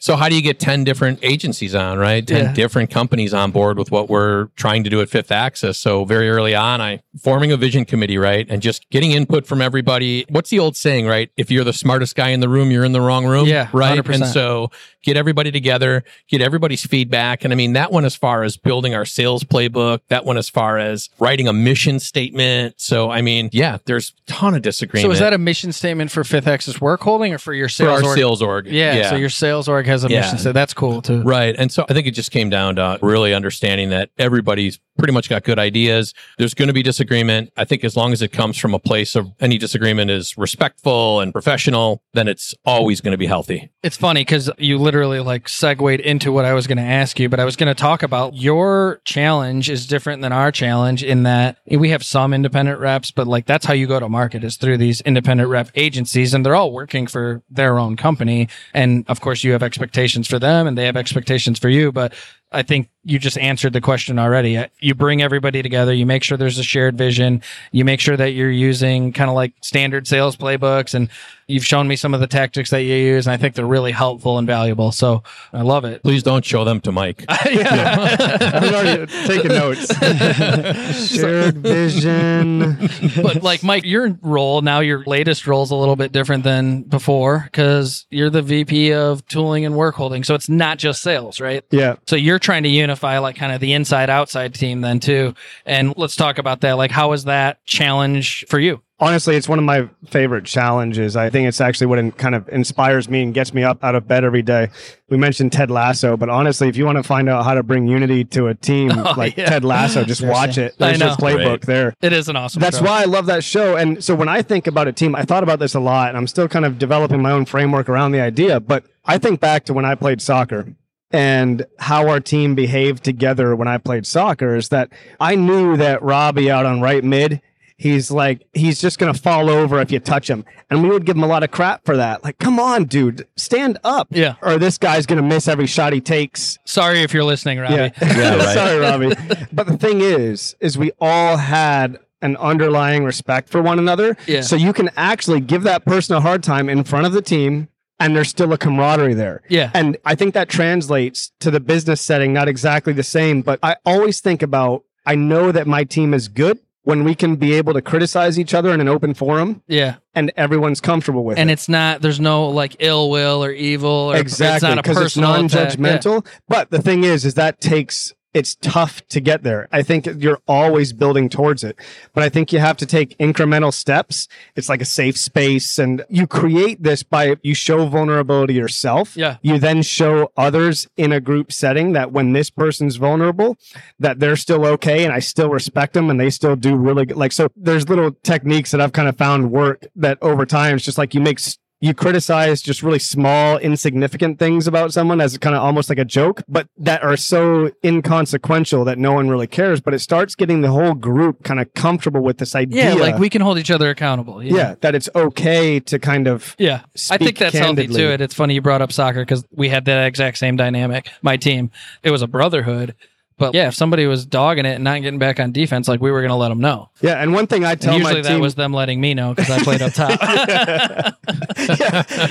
So 0.00 0.16
how 0.16 0.28
do 0.28 0.34
you 0.34 0.40
get 0.42 0.58
10 0.58 0.84
different 0.84 1.18
agencies 1.22 1.74
on, 1.74 1.98
right? 1.98 2.26
10 2.26 2.36
Yeah. 2.46 2.52
different 2.52 2.90
companies 2.90 3.34
on 3.34 3.50
board 3.50 3.76
with 3.78 3.90
what 3.90 4.08
we're 4.08 4.46
trying 4.56 4.84
to 4.84 4.90
do 4.90 5.00
at 5.02 5.08
Fifth 5.10 5.30
Axis. 5.30 5.78
So 5.78 6.04
very 6.04 6.30
early 6.30 6.54
on, 6.54 6.80
I 6.80 7.00
forming 7.22 7.52
a 7.52 7.56
vision 7.56 7.84
committee, 7.84 8.16
right? 8.16 8.46
And 8.48 8.62
just 8.62 8.88
getting 8.90 9.12
input 9.12 9.46
from 9.46 9.60
everybody. 9.60 10.24
What's 10.30 10.48
the 10.50 10.58
old 10.58 10.76
saying, 10.76 11.06
right? 11.06 11.30
If 11.36 11.50
you're 11.50 11.64
the 11.64 11.72
smartest 11.74 12.16
guy 12.16 12.30
in 12.30 12.40
the 12.40 12.48
room, 12.48 12.70
you're 12.70 12.84
in 12.84 12.92
the 12.92 13.00
wrong 13.00 13.26
room. 13.26 13.46
Yeah, 13.46 13.68
Right. 13.72 13.98
100%. 13.98 14.14
And 14.22 14.26
so 14.26 14.70
get 15.02 15.16
everybody 15.16 15.50
together, 15.50 16.04
get 16.28 16.40
everybody's 16.40 16.84
feedback. 16.86 17.44
And 17.44 17.52
I 17.52 17.56
mean, 17.56 17.74
that 17.74 17.92
one 17.92 18.04
as 18.04 18.16
far 18.16 18.42
as 18.44 18.56
building 18.56 18.94
our 18.94 19.04
sales 19.04 19.44
playbook, 19.44 20.00
that 20.08 20.24
one 20.24 20.38
as 20.38 20.48
far 20.48 20.78
as 20.78 21.08
writing 21.18 21.48
a 21.48 21.52
mission 21.52 21.98
statement. 22.00 22.74
So, 22.78 23.10
I 23.10 23.20
mean, 23.22 23.50
yeah, 23.52 23.78
there's 23.84 24.12
a 24.28 24.32
ton 24.32 24.54
of 24.54 24.62
disagreement. 24.62 25.06
So 25.08 25.12
is 25.12 25.18
that 25.20 25.32
a 25.32 25.38
mission 25.38 25.72
statement 25.72 26.10
for 26.10 26.24
Fifth 26.24 26.46
Axis 26.46 26.80
Work 26.80 27.00
Holding 27.02 27.34
or 27.34 27.38
for 27.38 27.52
your 27.54 27.68
for 27.68 27.72
sales 27.74 28.02
our 28.02 28.08
org? 28.08 28.18
sales 28.18 28.42
org? 28.42 28.66
Yeah, 28.66 28.94
So 29.08 29.16
your 29.16 29.30
sales 29.30 29.68
org 29.68 29.86
has 29.86 30.04
a 30.04 30.08
Yeah. 30.08 30.20
mission 30.20 30.38
statement. 30.38 30.54
That's 30.54 30.74
cool 30.74 31.00
too. 31.02 31.22
Right. 31.22 31.54
And 31.58 31.72
so 31.72 31.86
I 31.88 31.94
think 31.94 32.06
it 32.06 32.12
just 32.12 32.30
came 32.30 32.50
down 32.50 32.76
to 32.76 32.98
really 33.02 33.32
understanding 33.34 33.90
that 33.90 34.10
everybody's 34.18 34.78
pretty 34.98 35.12
much 35.14 35.30
got 35.30 35.44
good 35.44 35.58
ideas. 35.58 36.12
There's 36.36 36.52
going 36.52 36.66
to 36.68 36.74
be 36.74 36.82
disagreement. 36.82 37.50
I 37.56 37.64
think 37.64 37.84
as 37.84 37.96
long 37.96 38.12
as 38.12 38.20
it 38.20 38.32
comes 38.32 38.58
from 38.58 38.74
a 38.74 38.78
place 38.78 39.14
of 39.16 39.32
any 39.40 39.56
disagreement 39.56 40.10
is 40.10 40.36
respectful 40.36 41.20
and 41.20 41.32
professional, 41.32 42.02
then 42.12 42.28
it's 42.28 42.54
always 42.66 43.00
going 43.00 43.12
to 43.12 43.18
be 43.18 43.26
healthy. 43.26 43.70
It's 43.82 43.96
funny 43.96 44.20
because 44.20 44.50
you 44.58 44.76
literally 44.76 45.20
like 45.20 45.48
segued 45.48 46.00
into 46.00 46.32
what 46.32 46.44
I 46.44 46.52
was 46.52 46.66
going 46.66 46.76
to 46.78 46.84
ask 46.84 47.18
you, 47.18 47.30
but 47.30 47.40
I 47.40 47.44
was 47.46 47.56
going 47.56 47.68
to 47.68 47.74
talk 47.74 48.02
about 48.02 48.34
your 48.34 49.00
challenge 49.04 49.70
is 49.70 49.86
different 49.86 50.20
than 50.20 50.32
our 50.32 50.52
challenge 50.52 51.02
in 51.02 51.22
that 51.22 51.56
we 51.70 51.88
have 51.90 52.04
some 52.04 52.34
independent 52.34 52.78
reps, 52.78 53.10
but 53.10 53.26
like 53.26 53.46
that's 53.46 53.64
how 53.64 53.72
you 53.72 53.86
go 53.86 53.98
to 54.00 54.08
market 54.08 54.44
is 54.44 54.56
through 54.56 54.76
these 54.76 55.00
independent 55.02 55.48
rep 55.48 55.70
agencies 55.76 56.34
and 56.34 56.44
they're 56.44 56.54
all 56.56 56.72
working 56.72 57.06
for 57.06 57.42
their 57.48 57.78
own 57.78 57.96
company. 57.96 58.48
And 58.74 58.89
of 59.08 59.20
course 59.20 59.44
you 59.44 59.52
have 59.52 59.62
expectations 59.62 60.28
for 60.28 60.38
them 60.38 60.66
and 60.66 60.76
they 60.76 60.86
have 60.86 60.96
expectations 60.96 61.58
for 61.58 61.68
you, 61.68 61.92
but 61.92 62.12
I 62.52 62.62
think 62.62 62.88
you 63.04 63.18
just 63.18 63.38
answered 63.38 63.72
the 63.72 63.80
question 63.80 64.18
already. 64.18 64.58
Uh, 64.58 64.66
You 64.80 64.94
bring 64.94 65.22
everybody 65.22 65.62
together. 65.62 65.92
You 65.94 66.04
make 66.04 66.22
sure 66.22 66.36
there's 66.36 66.58
a 66.58 66.62
shared 66.62 66.98
vision. 66.98 67.42
You 67.72 67.84
make 67.84 68.00
sure 68.00 68.16
that 68.16 68.32
you're 68.32 68.50
using 68.50 69.12
kind 69.12 69.30
of 69.30 69.36
like 69.36 69.54
standard 69.62 70.06
sales 70.06 70.36
playbooks 70.36 70.92
and 70.94 71.08
you've 71.46 71.64
shown 71.64 71.88
me 71.88 71.96
some 71.96 72.12
of 72.12 72.20
the 72.20 72.26
tactics 72.26 72.70
that 72.70 72.82
you 72.82 72.94
use. 72.94 73.26
And 73.26 73.32
I 73.32 73.36
think 73.38 73.54
they're 73.54 73.64
really 73.66 73.92
helpful 73.92 74.36
and 74.36 74.46
valuable. 74.46 74.92
So 74.92 75.22
I 75.52 75.62
love 75.62 75.84
it. 75.86 76.02
Please 76.02 76.22
don't 76.22 76.44
show 76.44 76.64
them 76.64 76.80
to 76.82 76.92
Mike. 76.92 77.24
I've 77.28 78.72
already 78.74 79.06
taking 79.26 79.48
notes. 79.48 79.86
Shared 81.10 81.56
vision. 81.58 82.76
but 83.22 83.42
like 83.42 83.62
Mike, 83.62 83.84
your 83.86 84.18
role 84.22 84.60
now, 84.60 84.80
your 84.80 85.04
latest 85.04 85.46
role 85.46 85.62
is 85.62 85.70
a 85.70 85.76
little 85.76 85.96
bit 85.96 86.12
different 86.12 86.44
than 86.44 86.82
before 86.82 87.44
because 87.50 88.06
you're 88.10 88.30
the 88.30 88.42
VP 88.42 88.92
of 88.92 89.26
tooling 89.26 89.64
and 89.64 89.74
work 89.74 89.94
holding. 89.94 90.22
So 90.24 90.34
it's 90.34 90.48
not 90.48 90.78
just 90.78 91.00
sales, 91.02 91.40
right? 91.40 91.64
Yeah. 91.70 91.96
So 92.06 92.16
you're 92.16 92.38
trying 92.40 92.62
to 92.64 92.68
unify 92.68 93.18
like 93.18 93.36
kind 93.36 93.52
of 93.52 93.60
the 93.60 93.72
inside 93.72 94.10
outside 94.10 94.54
team 94.54 94.80
then 94.80 95.00
too. 95.00 95.34
And 95.66 95.94
let's 95.96 96.16
talk 96.16 96.38
about 96.38 96.60
that. 96.62 96.72
Like, 96.72 96.90
how 96.90 97.10
was 97.10 97.24
that 97.24 97.64
challenge 97.64 98.44
for 98.48 98.58
you? 98.58 98.82
Honestly, 99.02 99.34
it's 99.34 99.48
one 99.48 99.58
of 99.58 99.64
my 99.64 99.88
favorite 100.08 100.44
challenges. 100.44 101.16
I 101.16 101.30
think 101.30 101.48
it's 101.48 101.58
actually 101.62 101.86
what 101.86 101.98
in, 101.98 102.12
kind 102.12 102.34
of 102.34 102.46
inspires 102.50 103.08
me 103.08 103.22
and 103.22 103.32
gets 103.32 103.54
me 103.54 103.62
up 103.62 103.82
out 103.82 103.94
of 103.94 104.06
bed 104.06 104.24
every 104.24 104.42
day. 104.42 104.68
We 105.08 105.16
mentioned 105.16 105.52
Ted 105.52 105.70
Lasso, 105.70 106.18
but 106.18 106.28
honestly, 106.28 106.68
if 106.68 106.76
you 106.76 106.84
want 106.84 106.98
to 106.98 107.02
find 107.02 107.26
out 107.26 107.44
how 107.46 107.54
to 107.54 107.62
bring 107.62 107.88
unity 107.88 108.24
to 108.26 108.48
a 108.48 108.54
team 108.54 108.90
oh, 108.94 109.14
like 109.16 109.38
yeah. 109.38 109.48
Ted 109.48 109.64
Lasso, 109.64 110.04
just 110.04 110.20
watch 110.22 110.58
it. 110.58 110.74
I 110.78 110.88
There's 110.88 110.98
know. 111.00 111.06
your 111.06 111.16
playbook 111.16 111.46
Right. 111.48 111.60
there. 111.62 111.94
It 112.02 112.12
is 112.12 112.28
an 112.28 112.36
awesome. 112.36 112.60
That's 112.60 112.76
show. 112.76 112.84
why 112.84 113.00
I 113.00 113.04
love 113.06 113.24
that 113.26 113.42
show. 113.42 113.74
And 113.74 114.04
so 114.04 114.14
when 114.14 114.28
I 114.28 114.42
think 114.42 114.66
about 114.66 114.86
a 114.86 114.92
team, 114.92 115.14
I 115.16 115.22
thought 115.22 115.42
about 115.44 115.60
this 115.60 115.74
a 115.74 115.80
lot 115.80 116.10
and 116.10 116.18
I'm 116.18 116.26
still 116.26 116.46
kind 116.48 116.66
of 116.66 116.78
developing 116.78 117.22
my 117.22 117.30
own 117.30 117.46
framework 117.46 117.88
around 117.88 118.12
the 118.12 118.20
idea. 118.20 118.60
But 118.60 118.84
I 119.06 119.16
think 119.16 119.40
back 119.40 119.64
to 119.64 119.72
when 119.72 119.86
I 119.86 119.94
played 119.94 120.20
soccer 120.20 120.74
and 121.10 121.66
how 121.78 122.08
our 122.08 122.20
team 122.20 122.54
behaved 122.54 123.04
together 123.04 123.56
when 123.56 123.68
I 123.68 123.78
played 123.78 124.06
soccer 124.06 124.54
is 124.56 124.68
that 124.68 124.90
I 125.18 125.34
knew 125.34 125.76
that 125.76 126.02
Robbie 126.02 126.50
out 126.50 126.66
on 126.66 126.80
right 126.80 127.02
mid, 127.02 127.40
he's 127.76 128.10
like, 128.10 128.46
he's 128.52 128.80
just 128.80 128.98
going 128.98 129.12
to 129.12 129.18
fall 129.18 129.50
over 129.50 129.80
if 129.80 129.90
you 129.90 129.98
touch 129.98 130.28
him. 130.28 130.44
And 130.68 130.82
we 130.82 130.88
would 130.90 131.04
give 131.04 131.16
him 131.16 131.24
a 131.24 131.26
lot 131.26 131.42
of 131.42 131.50
crap 131.50 131.84
for 131.84 131.96
that. 131.96 132.22
Like, 132.22 132.38
come 132.38 132.60
on, 132.60 132.84
dude, 132.84 133.26
stand 133.36 133.78
up. 133.82 134.08
Yeah. 134.10 134.34
Or 134.42 134.58
this 134.58 134.78
guy's 134.78 135.06
going 135.06 135.20
to 135.20 135.26
miss 135.26 135.48
every 135.48 135.66
shot 135.66 135.92
he 135.92 136.00
takes. 136.00 136.58
Sorry 136.64 137.02
if 137.02 137.12
you're 137.12 137.24
listening, 137.24 137.58
Robbie. 137.58 137.74
Yeah. 137.74 137.90
Yeah, 138.00 138.36
right. 138.36 138.54
Sorry, 138.54 138.78
Robbie. 138.78 139.14
But 139.50 139.66
the 139.66 139.78
thing 139.78 140.00
is, 140.02 140.54
is 140.60 140.76
we 140.76 140.92
all 141.00 141.38
had 141.38 141.98
an 142.22 142.36
underlying 142.36 143.02
respect 143.04 143.48
for 143.48 143.62
one 143.62 143.78
another. 143.78 144.16
Yeah. 144.26 144.42
So 144.42 144.54
you 144.56 144.74
can 144.74 144.90
actually 144.96 145.40
give 145.40 145.62
that 145.62 145.86
person 145.86 146.14
a 146.14 146.20
hard 146.20 146.42
time 146.42 146.68
in 146.68 146.84
front 146.84 147.06
of 147.06 147.12
the 147.12 147.22
team 147.22 147.68
and 148.00 148.16
there's 148.16 148.28
still 148.28 148.52
a 148.52 148.58
camaraderie 148.58 149.14
there. 149.14 149.42
Yeah. 149.48 149.70
And 149.74 149.96
I 150.04 150.14
think 150.14 150.34
that 150.34 150.48
translates 150.48 151.30
to 151.40 151.50
the 151.50 151.60
business 151.60 152.00
setting, 152.00 152.32
not 152.32 152.48
exactly 152.48 152.92
the 152.92 153.02
same, 153.02 153.42
but 153.42 153.58
I 153.62 153.76
always 153.84 154.20
think 154.20 154.42
about 154.42 154.84
I 155.06 155.14
know 155.14 155.52
that 155.52 155.66
my 155.66 155.84
team 155.84 156.12
is 156.14 156.28
good 156.28 156.58
when 156.82 157.04
we 157.04 157.14
can 157.14 157.36
be 157.36 157.52
able 157.54 157.74
to 157.74 157.82
criticize 157.82 158.38
each 158.38 158.54
other 158.54 158.72
in 158.72 158.80
an 158.80 158.88
open 158.88 159.12
forum 159.14 159.62
Yeah. 159.68 159.96
and 160.14 160.32
everyone's 160.36 160.80
comfortable 160.80 161.24
with 161.24 161.36
And 161.38 161.40
it. 161.40 161.42
And 161.42 161.50
it's 161.52 161.68
not, 161.68 162.00
there's 162.00 162.20
no 162.20 162.48
like 162.48 162.76
ill 162.80 163.10
will 163.10 163.44
or 163.44 163.50
evil 163.52 163.90
or 163.90 164.16
exactly 164.16 164.56
it's 164.56 164.62
not 164.62 164.78
a 164.78 164.82
because 164.82 165.04
it's 165.04 165.16
non-judgmental 165.16 166.26
but 166.48 166.70
the 166.70 166.80
thing 166.80 167.04
is 167.04 167.24
is 167.24 167.34
that 167.34 167.60
takes 167.60 168.14
it's 168.32 168.54
tough 168.56 169.06
to 169.08 169.20
get 169.20 169.42
there. 169.42 169.68
I 169.72 169.82
think 169.82 170.06
you're 170.18 170.40
always 170.46 170.92
building 170.92 171.28
towards 171.28 171.64
it 171.64 171.76
but 172.14 172.22
i 172.22 172.28
think 172.28 172.52
you 172.52 172.58
have 172.58 172.76
to 172.76 172.86
take 172.86 173.16
incremental 173.18 173.72
steps. 173.72 174.28
It's 174.56 174.68
like 174.68 174.80
a 174.80 174.84
safe 174.84 175.16
space 175.16 175.78
and 175.78 176.04
you 176.08 176.26
create 176.26 176.82
this 176.82 177.02
by 177.02 177.36
you 177.42 177.54
show 177.54 177.86
vulnerability 177.86 178.54
yourself. 178.54 179.16
Yeah. 179.16 179.36
you 179.42 179.58
then 179.58 179.82
show 179.82 180.30
others 180.36 180.88
in 180.96 181.12
a 181.12 181.20
group 181.20 181.52
setting 181.52 181.92
that 181.92 182.12
when 182.12 182.32
this 182.32 182.50
person's 182.50 182.96
vulnerable 182.96 183.56
that 183.98 184.18
they're 184.20 184.36
still 184.36 184.64
okay 184.66 185.04
and 185.04 185.12
i 185.12 185.18
still 185.18 185.48
respect 185.50 185.94
them 185.94 186.10
and 186.10 186.20
they 186.20 186.30
still 186.30 186.56
do 186.56 186.76
really 186.76 187.04
good 187.06 187.16
like 187.16 187.32
so 187.32 187.48
there's 187.56 187.88
little 187.88 188.12
techniques 188.22 188.70
that 188.70 188.80
i've 188.80 188.92
kind 188.92 189.08
of 189.08 189.16
found 189.16 189.50
work 189.50 189.86
that 189.96 190.18
over 190.22 190.46
time 190.46 190.76
it's 190.76 190.84
just 190.84 190.98
like 190.98 191.14
you 191.14 191.20
make 191.20 191.38
s- 191.38 191.58
you 191.82 191.94
criticize 191.94 192.60
just 192.60 192.82
really 192.82 192.98
small, 192.98 193.56
insignificant 193.56 194.38
things 194.38 194.66
about 194.66 194.92
someone 194.92 195.18
as 195.20 195.38
kind 195.38 195.56
of 195.56 195.62
almost 195.62 195.88
like 195.88 195.98
a 195.98 196.04
joke, 196.04 196.42
but 196.46 196.68
that 196.76 197.02
are 197.02 197.16
so 197.16 197.70
inconsequential 197.82 198.84
that 198.84 198.98
no 198.98 199.12
one 199.12 199.30
really 199.30 199.46
cares. 199.46 199.80
But 199.80 199.94
it 199.94 200.00
starts 200.00 200.34
getting 200.34 200.60
the 200.60 200.70
whole 200.70 200.92
group 200.92 201.42
kind 201.42 201.58
of 201.58 201.72
comfortable 201.72 202.20
with 202.20 202.36
this 202.36 202.54
idea. 202.54 202.94
Yeah. 202.94 203.00
Like 203.00 203.18
we 203.18 203.30
can 203.30 203.40
hold 203.40 203.58
each 203.58 203.70
other 203.70 203.88
accountable. 203.88 204.40
know? 204.40 204.56
yeah, 204.56 204.74
that 204.82 204.94
it's 204.94 205.08
okay 205.14 205.80
to 205.80 205.98
kind 205.98 206.26
of 206.26 206.54
Yeah. 206.58 206.82
I 207.10 207.16
think 207.16 207.38
that's 207.38 207.54
healthy 207.54 207.76
candidly. 207.76 207.96
too. 208.00 208.10
And 208.10 208.20
it's 208.20 208.34
funny 208.34 208.54
you 208.54 208.60
brought 208.60 208.82
up 208.82 208.92
soccer 208.92 209.22
because 209.22 209.44
we 209.50 209.70
had 209.70 209.86
that 209.86 210.06
exact 210.06 210.36
same 210.36 210.56
dynamic. 210.56 211.08
My 211.22 211.38
team, 211.38 211.70
it 212.02 212.10
was 212.10 212.20
a 212.20 212.28
brotherhood. 212.28 212.94
But 213.40 213.54
yeah, 213.54 213.68
if 213.68 213.74
somebody 213.74 214.06
was 214.06 214.26
dogging 214.26 214.66
it 214.66 214.74
and 214.74 214.84
not 214.84 215.00
getting 215.00 215.18
back 215.18 215.40
on 215.40 215.50
defense, 215.50 215.88
like 215.88 216.02
we 216.02 216.10
were 216.10 216.20
going 216.20 216.28
to 216.28 216.36
let 216.36 216.50
them 216.50 216.60
know. 216.60 216.90
Yeah, 217.00 217.22
and 217.22 217.32
one 217.32 217.46
thing 217.46 217.64
I 217.64 217.72
And 217.72 217.80
tell 217.80 217.94
usually 217.94 218.16
my 218.16 218.20
that 218.20 218.28
team 218.28 218.40
was 218.40 218.54
them 218.54 218.74
letting 218.74 219.00
me 219.00 219.14
know 219.14 219.32
because 219.34 219.50
I 219.50 219.62
played 219.64 219.80
up 219.80 219.94
top. 219.94 220.10
yeah, 220.20 221.12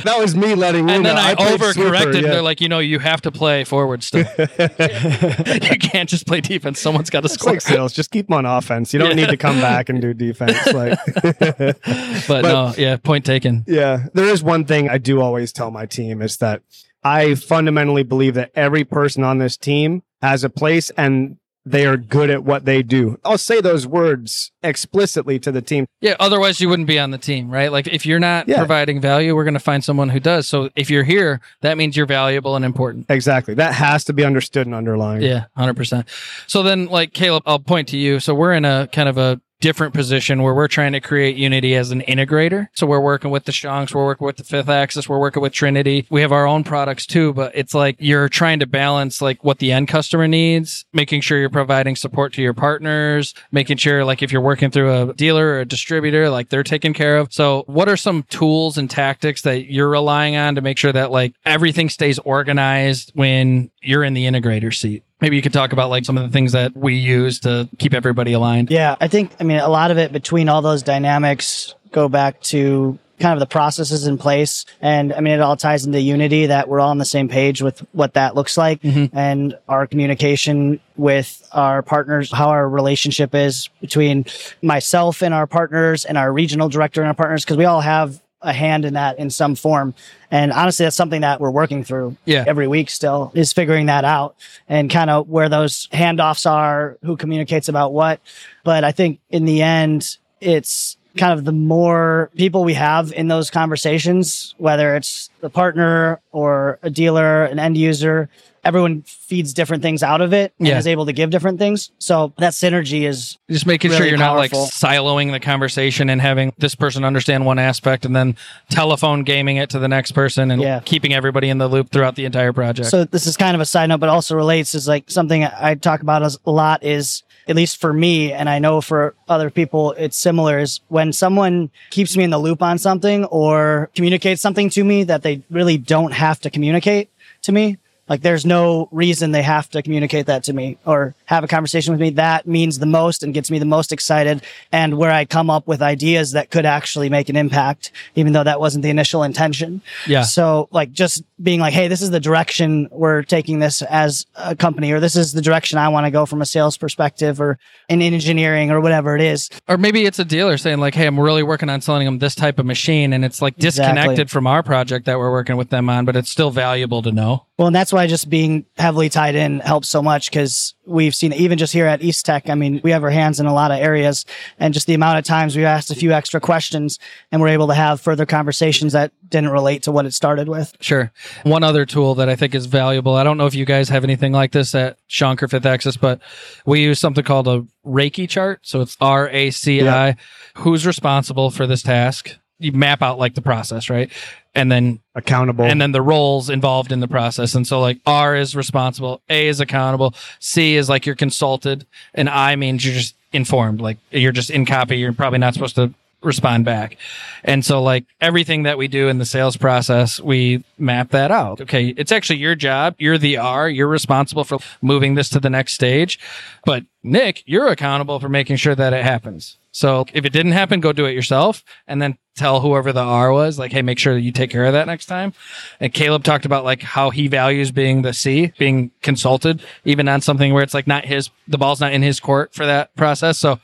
that 0.04 0.16
was 0.20 0.36
me 0.36 0.54
letting 0.54 0.82
you 0.82 0.86
know. 0.88 0.94
and 0.98 1.06
then 1.06 1.16
know. 1.16 1.22
I, 1.22 1.34
overcorrected. 1.34 1.74
sweeper, 1.74 2.14
yeah. 2.14 2.22
They're 2.22 2.42
like, 2.44 2.62
you 2.62 2.70
know, 2.70 2.78
you 2.78 3.00
have 3.00 3.22
to 3.22 3.32
play 3.32 3.64
forward 3.64 4.04
still. 4.04 4.20
you 4.38 5.78
can't 5.80 6.08
just 6.08 6.28
play 6.28 6.42
defense. 6.42 6.80
Someone's 6.80 7.10
got 7.10 7.24
to 7.24 7.30
score. 7.30 7.54
like 7.54 7.62
sales. 7.62 7.92
Just 7.92 8.12
keep 8.12 8.28
them 8.28 8.36
on 8.36 8.46
offense. 8.46 8.94
You 8.94 9.00
don't 9.00 9.10
Yeah. 9.10 9.26
need 9.26 9.30
to 9.30 9.38
come 9.38 9.60
back 9.60 9.90
and 9.90 10.00
do 10.00 10.14
defense. 10.14 10.64
Like, 10.72 11.00
but, 12.28 12.42
no, 12.44 12.74
yeah, 12.78 12.98
point 12.98 13.26
taken. 13.26 13.64
Yeah, 13.68 14.06
there 14.14 14.26
is 14.26 14.44
one 14.44 14.66
thing 14.66 14.90
I 14.90 15.00
do 15.00 15.22
always 15.22 15.52
tell 15.52 15.72
my 15.72 15.88
team 15.88 16.22
is 16.22 16.38
that 16.38 16.62
I 17.04 17.36
fundamentally 17.36 18.04
believe 18.04 18.34
that 18.36 18.52
every 18.56 18.84
person 18.84 19.24
on 19.24 19.38
this 19.38 19.58
team 19.58 20.04
has 20.22 20.44
a 20.44 20.50
place 20.50 20.90
and 20.92 21.38
they 21.66 21.86
are 21.86 21.98
good 21.98 22.30
at 22.30 22.44
what 22.44 22.66
they 22.66 22.82
do. 22.82 23.20
I'll 23.24 23.38
say 23.38 23.62
those 23.62 23.86
words 23.86 24.52
explicitly 24.64 25.38
to 25.40 25.52
the 25.52 25.62
team. 25.62 25.86
Yeah, 26.02 26.16
otherwise 26.20 26.60
you 26.60 26.68
wouldn't 26.70 26.88
be 26.88 26.98
on 26.98 27.12
the 27.12 27.18
team, 27.18 27.50
right? 27.52 27.72
Like 27.72 27.86
if 27.86 28.06
you're 28.06 28.20
not 28.20 28.48
Yeah. 28.48 28.58
providing 28.58 29.00
value, 29.02 29.36
we're 29.36 29.44
going 29.44 29.54
to 29.54 29.60
find 29.60 29.84
someone 29.84 30.10
who 30.10 30.20
does. 30.20 30.48
So 30.48 30.70
if 30.76 30.90
you're 30.90 31.04
here, 31.04 31.42
that 31.62 31.78
means 31.78 31.96
you're 31.96 32.06
valuable 32.08 32.56
and 32.56 32.66
important. 32.66 33.06
Exactly. 33.10 33.54
That 33.54 33.76
has 33.76 34.04
to 34.06 34.14
be 34.14 34.24
understood 34.24 34.66
and 34.68 34.74
underlined. 34.74 35.22
Yeah, 35.24 35.46
100%. 35.58 36.06
So 36.48 36.64
then 36.64 36.88
like 36.88 37.14
Kaleb, 37.14 37.44
I'll 37.46 37.60
point 37.60 37.90
to 37.90 37.98
you. 37.98 38.20
So 38.20 38.34
we're 38.34 38.54
in 38.54 38.66
a 38.66 38.88
kind 38.92 39.10
of 39.10 39.18
a 39.18 39.40
different 39.60 39.94
position 39.94 40.42
where 40.42 40.54
we're 40.54 40.68
trying 40.68 40.94
to 40.94 41.02
create 41.02 41.36
unity 41.36 41.76
as 41.76 41.92
an 41.92 42.02
integrator. 42.02 42.68
So 42.74 42.88
we're 42.88 43.00
working 43.00 43.32
with 43.32 43.46
the 43.46 43.52
Schunks, 43.52 43.94
we're 43.94 44.06
working 44.06 44.26
with 44.26 44.38
the 44.38 44.44
Fifth 44.44 44.70
Axis, 44.70 45.10
we're 45.10 45.20
working 45.20 45.42
with 45.42 45.54
Trinity. 45.54 46.08
We 46.10 46.22
have 46.22 46.32
our 46.32 46.48
own 46.48 46.64
products 46.64 47.06
too, 47.06 47.34
but 47.34 47.52
it's 47.56 47.74
like 47.74 47.98
you're 48.00 48.30
trying 48.30 48.60
to 48.60 48.68
balance 48.68 49.22
like 49.22 49.44
what 49.44 49.60
the 49.60 49.72
end 49.72 49.88
customer 49.88 50.28
needs, 50.28 50.86
making 50.94 51.22
sure 51.22 51.38
you're 51.38 51.50
providing 51.50 51.96
support 51.96 52.34
to 52.34 52.42
your 52.42 52.54
partners, 52.54 53.34
making 53.52 53.78
sure 53.78 54.06
like 54.06 54.24
if 54.24 54.32
you're 54.32 54.42
working 54.42 54.72
through 54.72 55.10
a 55.10 55.14
dealer 55.14 55.48
or 55.48 55.60
a 55.62 55.66
distributor, 55.66 56.30
like 56.30 56.50
they're 56.50 56.64
taken 56.64 56.94
care 56.94 57.18
of. 57.18 57.34
So 57.34 57.64
what 57.68 57.90
are 57.90 57.98
some 57.98 58.24
tools 58.24 58.78
and 58.78 58.90
tactics 58.90 59.42
that 59.42 59.66
you're 59.66 59.90
relying 59.90 60.36
on 60.36 60.56
to 60.56 60.62
make 60.62 60.78
sure 60.78 60.94
that 60.94 61.12
like 61.12 61.34
everything 61.46 61.90
stays 61.90 62.20
organized 62.20 63.12
when 63.14 63.72
you're 63.82 64.04
in 64.04 64.14
the 64.14 64.26
integrator 64.26 64.74
seat? 64.74 65.04
Maybe 65.22 65.36
you 65.36 65.42
could 65.42 65.54
talk 65.54 65.74
about 65.74 65.90
like 65.90 66.06
some 66.06 66.18
of 66.18 66.24
the 66.24 66.30
things 66.30 66.54
that 66.54 66.76
we 66.76 66.96
use 66.96 67.40
to 67.42 67.68
keep 67.78 67.94
everybody 67.94 68.34
aligned. 68.34 68.72
Yeah, 68.72 68.96
I 69.02 69.08
think 69.08 69.32
I 69.40 69.44
mean 69.44 69.60
a 69.60 69.68
lot 69.70 69.92
of 69.92 69.98
it 69.98 70.12
between 70.12 70.48
all 70.50 70.62
those 70.62 70.82
dynamics 70.84 71.76
go 71.92 72.08
back 72.08 72.40
to 72.42 72.98
kind 73.20 73.34
of 73.34 73.42
the 73.42 73.46
processes 73.52 74.08
in 74.08 74.18
place. 74.18 74.66
And 74.82 75.12
I 75.12 75.20
mean, 75.20 75.34
it 75.34 75.42
all 75.42 75.58
ties 75.58 75.86
into 75.86 76.00
unity 76.00 76.46
that 76.46 76.70
we're 76.70 76.80
all 76.80 76.92
on 76.92 77.00
the 77.00 77.04
same 77.06 77.28
page 77.28 77.62
with 77.62 77.80
what 77.92 78.14
that 78.14 78.34
looks 78.34 78.58
like 78.58 78.82
Mhm. 78.82 79.10
and 79.12 79.58
our 79.68 79.86
communication 79.88 80.80
with 80.96 81.46
our 81.52 81.82
partners, 81.82 82.32
how 82.32 82.48
our 82.48 82.70
relationship 82.70 83.36
is 83.36 83.68
between 83.82 84.26
myself 84.62 85.22
and 85.22 85.34
our 85.34 85.48
partners 85.48 86.06
and 86.06 86.18
our 86.18 86.32
regional 86.32 86.70
director 86.70 87.02
and 87.02 87.10
our 87.10 87.14
partners, 87.14 87.44
because 87.44 87.58
we 87.58 87.66
all 87.66 87.82
have 87.82 88.22
a 88.42 88.54
hand 88.54 88.86
in 88.86 88.94
that 88.94 89.20
in 89.20 89.30
some 89.30 89.56
form. 89.56 89.94
And 90.32 90.52
honestly, 90.52 90.86
that's 90.86 90.96
something 90.96 91.22
that 91.22 91.42
we're 91.42 91.52
working 91.52 91.84
through 91.84 92.16
Yeah. 92.26 92.44
every 92.48 92.68
week 92.68 92.90
still 92.90 93.32
is 93.36 93.52
figuring 93.54 93.88
that 93.88 94.06
out 94.06 94.36
and 94.68 94.90
kind 94.90 95.10
of 95.10 95.28
where 95.28 95.50
those 95.50 95.88
handoffs 95.92 96.50
are, 96.50 96.98
who 97.04 97.18
communicates 97.18 97.68
about 97.68 97.92
what. 97.94 98.22
But 98.64 98.84
I 98.84 98.92
think 98.92 99.20
in 99.30 99.46
the 99.46 99.62
end, 99.62 100.18
it's 100.40 100.96
kind 101.18 101.38
of 101.38 101.44
the 101.44 101.52
more 101.52 102.30
people 102.38 102.64
we 102.64 102.76
have 102.76 103.12
in 103.12 103.28
those 103.28 103.50
conversations, 103.50 104.56
whether 104.58 104.96
it's 104.96 105.30
the 105.42 105.50
partner 105.50 106.22
or 106.32 106.80
a 106.82 106.90
dealer, 106.90 107.44
an 107.46 107.60
end 107.60 107.76
user, 107.78 108.30
everyone 108.64 109.04
feeds 109.04 109.54
different 109.54 109.84
things 109.84 110.04
out 110.04 110.22
of 110.22 110.34
it 110.34 110.54
and 110.60 110.68
Yeah. 110.68 110.78
is 110.78 110.88
able 110.88 111.06
to 111.06 111.14
give 111.14 111.30
different 111.30 111.60
things. 111.60 111.92
So 112.00 112.34
that 112.38 112.54
synergy 112.54 113.08
is 113.08 113.38
Just 113.50 113.66
making 113.66 113.92
sure 113.92 114.06
you're 114.06 114.18
not 114.18 114.36
like 114.38 114.52
siloing 114.52 115.32
the 115.32 115.40
conversation 115.40 116.10
and 116.10 116.22
having 116.22 116.54
this 116.58 116.76
person 116.76 117.04
understand 117.04 117.46
one 117.46 117.60
aspect 117.60 118.06
and 118.06 118.16
then 118.16 118.36
telephone 118.70 119.24
gaming 119.24 119.58
it 119.58 119.70
to 119.72 119.80
the 119.80 119.88
next 119.88 120.12
person 120.12 120.52
and 120.52 120.62
Yeah. 120.62 120.80
keeping 120.86 121.14
everybody 121.14 121.50
in 121.50 121.58
the 121.58 121.68
loop 121.68 121.92
throughout 121.92 122.16
the 122.16 122.26
entire 122.26 122.54
project. 122.54 122.90
So 122.90 123.06
this 123.06 123.26
is 123.28 123.38
kind 123.38 123.56
of 123.56 123.62
a 123.62 123.66
side 123.66 123.88
note, 123.90 124.00
but 124.00 124.10
also 124.10 124.36
relates 124.36 124.76
is 124.76 124.88
like 124.88 125.06
something 125.10 125.44
I 125.44 125.76
talk 125.76 126.02
about 126.02 126.22
a 126.46 126.52
lot 126.52 126.84
is 126.84 127.24
at 127.48 127.56
least 127.56 127.78
for 127.82 127.92
me, 127.92 128.32
and 128.32 128.48
I 128.48 128.60
know 128.60 128.80
for 128.80 129.16
other 129.28 129.50
people 129.50 129.94
it's 129.94 130.16
similar 130.16 130.60
is 130.60 130.82
when 130.88 131.12
someone 131.12 131.72
keeps 131.90 132.16
me 132.16 132.24
in 132.24 132.30
the 132.30 132.38
loop 132.38 132.62
on 132.62 132.78
something 132.78 133.26
or 133.26 133.90
communicates 133.96 134.40
something 134.40 134.70
to 134.72 134.84
me 134.84 135.04
that 135.06 135.24
they 135.24 135.42
really 135.50 135.78
don't 135.78 136.12
have 136.12 136.40
to 136.42 136.52
communicate 136.52 137.10
to 137.44 137.52
me. 137.52 137.78
Like 138.10 138.22
there's 138.22 138.46
no 138.46 138.90
reason 138.92 139.32
they 139.32 139.44
have 139.44 139.70
to 139.70 139.84
communicate 139.84 140.26
that 140.26 140.44
to 140.46 140.54
me 140.54 140.78
or 140.86 141.14
have 141.30 141.44
a 141.44 141.48
conversation 141.48 141.92
with 141.94 142.02
me. 142.02 142.10
That 142.10 142.48
means 142.48 142.80
the 142.80 142.88
most 142.88 143.22
and 143.22 143.36
gets 143.36 143.52
me 143.52 143.60
the 143.60 143.66
most 143.66 143.92
excited 143.92 144.42
and 144.72 144.98
where 144.98 145.12
I 145.12 145.26
come 145.26 145.52
up 145.52 145.68
with 145.68 145.80
ideas 145.80 146.32
that 146.32 146.50
could 146.50 146.66
actually 146.66 147.08
make 147.08 147.30
an 147.30 147.36
impact, 147.36 147.92
even 148.16 148.34
though 148.34 148.44
that 148.44 148.60
wasn't 148.60 148.82
the 148.82 148.90
initial 148.90 149.22
intention. 149.22 149.84
yeah. 150.08 150.24
So 150.24 150.68
like 150.72 150.92
just 150.92 151.22
being 151.42 151.60
like, 151.60 151.74
hey, 151.74 151.88
this 151.88 152.02
is 152.02 152.10
the 152.10 152.20
direction 152.20 152.90
we're 152.92 153.22
taking 153.22 153.60
this 153.60 153.84
as 153.84 154.26
a 154.34 154.56
company, 154.56 154.92
or 154.92 155.00
this 155.00 155.16
is 155.16 155.34
the 155.34 155.42
direction 155.42 155.78
I 155.78 155.90
want 155.90 156.08
to 156.08 156.12
go 156.12 156.26
from 156.26 156.42
a 156.42 156.48
sales 156.48 156.78
perspective 156.78 157.40
or 157.40 157.60
in 157.90 158.02
engineering 158.02 158.72
or 158.72 158.82
whatever 158.82 159.16
it 159.16 159.22
is. 159.22 159.50
Or 159.68 159.78
maybe 159.78 160.06
it's 160.06 160.18
a 160.18 160.26
dealer 160.26 160.58
saying 160.58 160.80
like, 160.80 160.96
"Hey, 160.96 161.06
I'm 161.06 161.20
really 161.20 161.44
working 161.44 161.70
on 161.70 161.80
selling 161.82 162.06
them 162.06 162.18
this 162.18 162.34
type 162.34 162.58
of 162.58 162.66
machine," 162.66 163.14
and 163.14 163.24
it's 163.24 163.40
like 163.40 163.56
disconnected 163.58 164.14
Exactly. 164.14 164.26
from 164.26 164.48
our 164.48 164.64
project 164.64 165.06
that 165.06 165.20
we're 165.20 165.32
working 165.32 165.58
with 165.58 165.70
them 165.70 165.90
on, 165.92 166.06
but 166.06 166.16
it's 166.16 166.30
still 166.32 166.50
valuable 166.50 167.04
to 167.04 167.12
know. 167.12 167.46
Well, 167.58 167.68
and 167.68 167.76
that's 167.76 167.94
why 167.94 168.08
just 168.08 168.30
being 168.30 168.66
heavily 168.78 169.10
tied 169.10 169.36
in 169.36 169.60
helps 169.60 169.90
so 169.90 170.02
much 170.02 170.32
because 170.32 170.74
we've 170.86 171.14
seen 171.20 171.34
even 171.34 171.58
just 171.58 171.74
here 171.74 171.86
at 171.86 172.02
Eastec. 172.02 172.50
I 172.50 172.56
mean, 172.56 172.82
we 172.84 172.92
have 172.92 173.04
our 173.04 173.10
hands 173.10 173.40
in 173.40 173.46
a 173.46 173.54
lot 173.54 173.72
of 173.72 173.80
areas 173.80 174.26
and 174.58 174.74
just 174.74 174.88
the 174.88 174.94
amount 174.94 175.20
of 175.20 175.26
times 175.26 175.56
we 175.56 175.66
asked 175.66 175.92
a 175.92 175.96
few 175.96 176.12
extra 176.12 176.40
questions 176.40 176.98
and 177.32 177.42
we're 177.42 177.50
able 177.50 177.68
to 177.68 177.74
have 177.74 178.02
further 178.02 178.26
conversations 178.26 178.94
that 178.94 179.12
didn't 179.28 179.50
relate 179.50 179.84
to 179.84 179.92
what 179.92 180.06
it 180.06 180.14
started 180.14 180.50
with. 180.50 180.76
Sure. 180.80 181.12
One 181.44 181.64
other 181.64 181.86
tool 181.86 182.16
that 182.16 182.30
I 182.30 182.36
think 182.36 182.56
is 182.56 182.66
valuable. 182.66 183.16
I 183.16 183.24
don't 183.24 183.38
know 183.38 183.46
if 183.46 183.54
you 183.54 183.66
guys 183.66 183.90
have 183.90 184.04
anything 184.04 184.32
like 184.32 184.52
this 184.52 184.74
at 184.74 184.98
Schunk 185.08 185.44
or 185.44 185.48
Fifth 185.48 185.66
Axis, 185.66 185.98
but 185.98 186.20
we 186.66 186.82
use 186.82 187.00
something 187.00 187.24
called 187.24 187.48
a 187.48 187.66
RACI 187.86 188.28
chart. 188.28 188.60
So 188.64 188.82
it's 188.82 188.98
R 189.00 189.30
A 189.30 189.52
C 189.52 189.88
I. 189.88 190.16
Who's 190.56 190.86
responsible 190.88 191.52
for 191.52 191.68
this 191.68 191.84
task? 191.84 192.38
You 192.62 192.74
map 192.74 193.02
out 193.02 193.18
like 193.18 193.36
the 193.36 193.42
process, 193.42 193.90
right? 193.90 194.12
And 194.56 194.72
then 194.72 195.00
Accountable. 195.16 195.66
and 195.66 195.80
then 195.80 195.92
the 195.92 196.02
roles 196.02 196.50
involved 196.50 196.92
in 196.92 197.02
the 197.02 197.08
process. 197.08 197.54
And 197.54 197.68
so 197.68 197.80
like 197.80 198.00
R 198.06 198.36
is 198.36 198.56
responsible, 198.56 199.22
A 199.30 199.48
is 199.48 199.60
accountable, 199.60 200.16
C 200.40 200.76
is 200.76 200.90
like 200.90 201.06
you're 201.06 201.16
consulted, 201.16 201.86
and 202.16 202.28
I 202.30 202.56
means 202.56 202.84
you're 202.84 202.96
just 202.96 203.16
informed. 203.32 203.80
Like 203.80 203.98
you're 204.12 204.32
just 204.32 204.50
in 204.50 204.66
copy. 204.66 204.98
You're 204.98 205.14
probably 205.14 205.40
not 205.40 205.54
supposed 205.54 205.76
to 205.76 205.94
respond 206.22 206.66
back. 206.66 206.98
And 207.44 207.64
so 207.64 207.82
like 207.82 208.06
everything 208.20 208.64
that 208.64 208.78
we 208.78 208.88
do 208.88 209.08
in 209.08 209.20
the 209.20 209.26
sales 209.26 209.56
process, 209.56 210.20
we 210.20 210.64
map 210.78 211.12
that 211.12 211.32
out. 211.32 211.62
Okay. 211.62 211.90
It's 211.96 212.12
actually 212.12 212.40
your 212.40 212.56
job. 212.56 212.96
You're 212.98 213.18
the 213.18 213.38
R. 213.38 213.70
You're 213.70 213.88
responsible 213.88 214.44
for 214.44 214.60
moving 214.82 215.16
this 215.16 215.30
to 215.30 215.40
the 215.40 215.50
next 215.50 215.74
stage. 215.74 216.20
But 216.66 216.84
Nick, 217.04 217.44
you're 217.46 217.68
accountable 217.68 218.20
for 218.20 218.28
making 218.30 218.58
sure 218.58 218.76
that 218.76 218.94
it 218.94 219.04
happens. 219.06 219.58
So 219.80 220.06
if 220.14 220.26
it 220.26 220.34
didn't 220.34 220.52
happen, 220.52 220.82
go 220.82 220.92
do 220.92 221.06
it 221.06 221.14
yourself 221.14 221.64
and 221.88 222.02
then 222.02 222.18
tell 222.36 222.60
whoever 222.60 222.92
the 222.92 223.00
R 223.00 223.32
was, 223.32 223.58
like, 223.58 223.72
hey, 223.72 223.82
make 223.82 223.98
sure 223.98 224.14
that 224.14 224.20
you 224.20 224.34
take 224.34 224.50
care 224.50 224.66
of 224.66 224.74
that 224.74 224.88
next 224.88 225.06
time. 225.06 225.32
And 225.80 225.94
Kaleb 225.94 226.24
talked 226.24 226.44
about 226.44 226.66
like 226.66 226.82
how 226.82 227.12
he 227.12 227.30
values 227.30 227.72
being 227.72 228.02
the 228.02 228.12
C, 228.12 228.52
being 228.58 228.92
consulted, 229.02 229.64
even 229.86 230.10
on 230.10 230.20
something 230.20 230.54
where 230.54 230.64
it's 230.64 230.74
like 230.74 230.86
not 230.86 231.06
his, 231.06 231.30
the 231.48 231.58
ball's 231.58 231.80
not 231.80 231.94
in 231.94 232.02
his 232.02 232.20
court 232.20 232.54
for 232.54 232.66
that 232.66 232.94
process. 232.98 233.38
So 233.38 233.62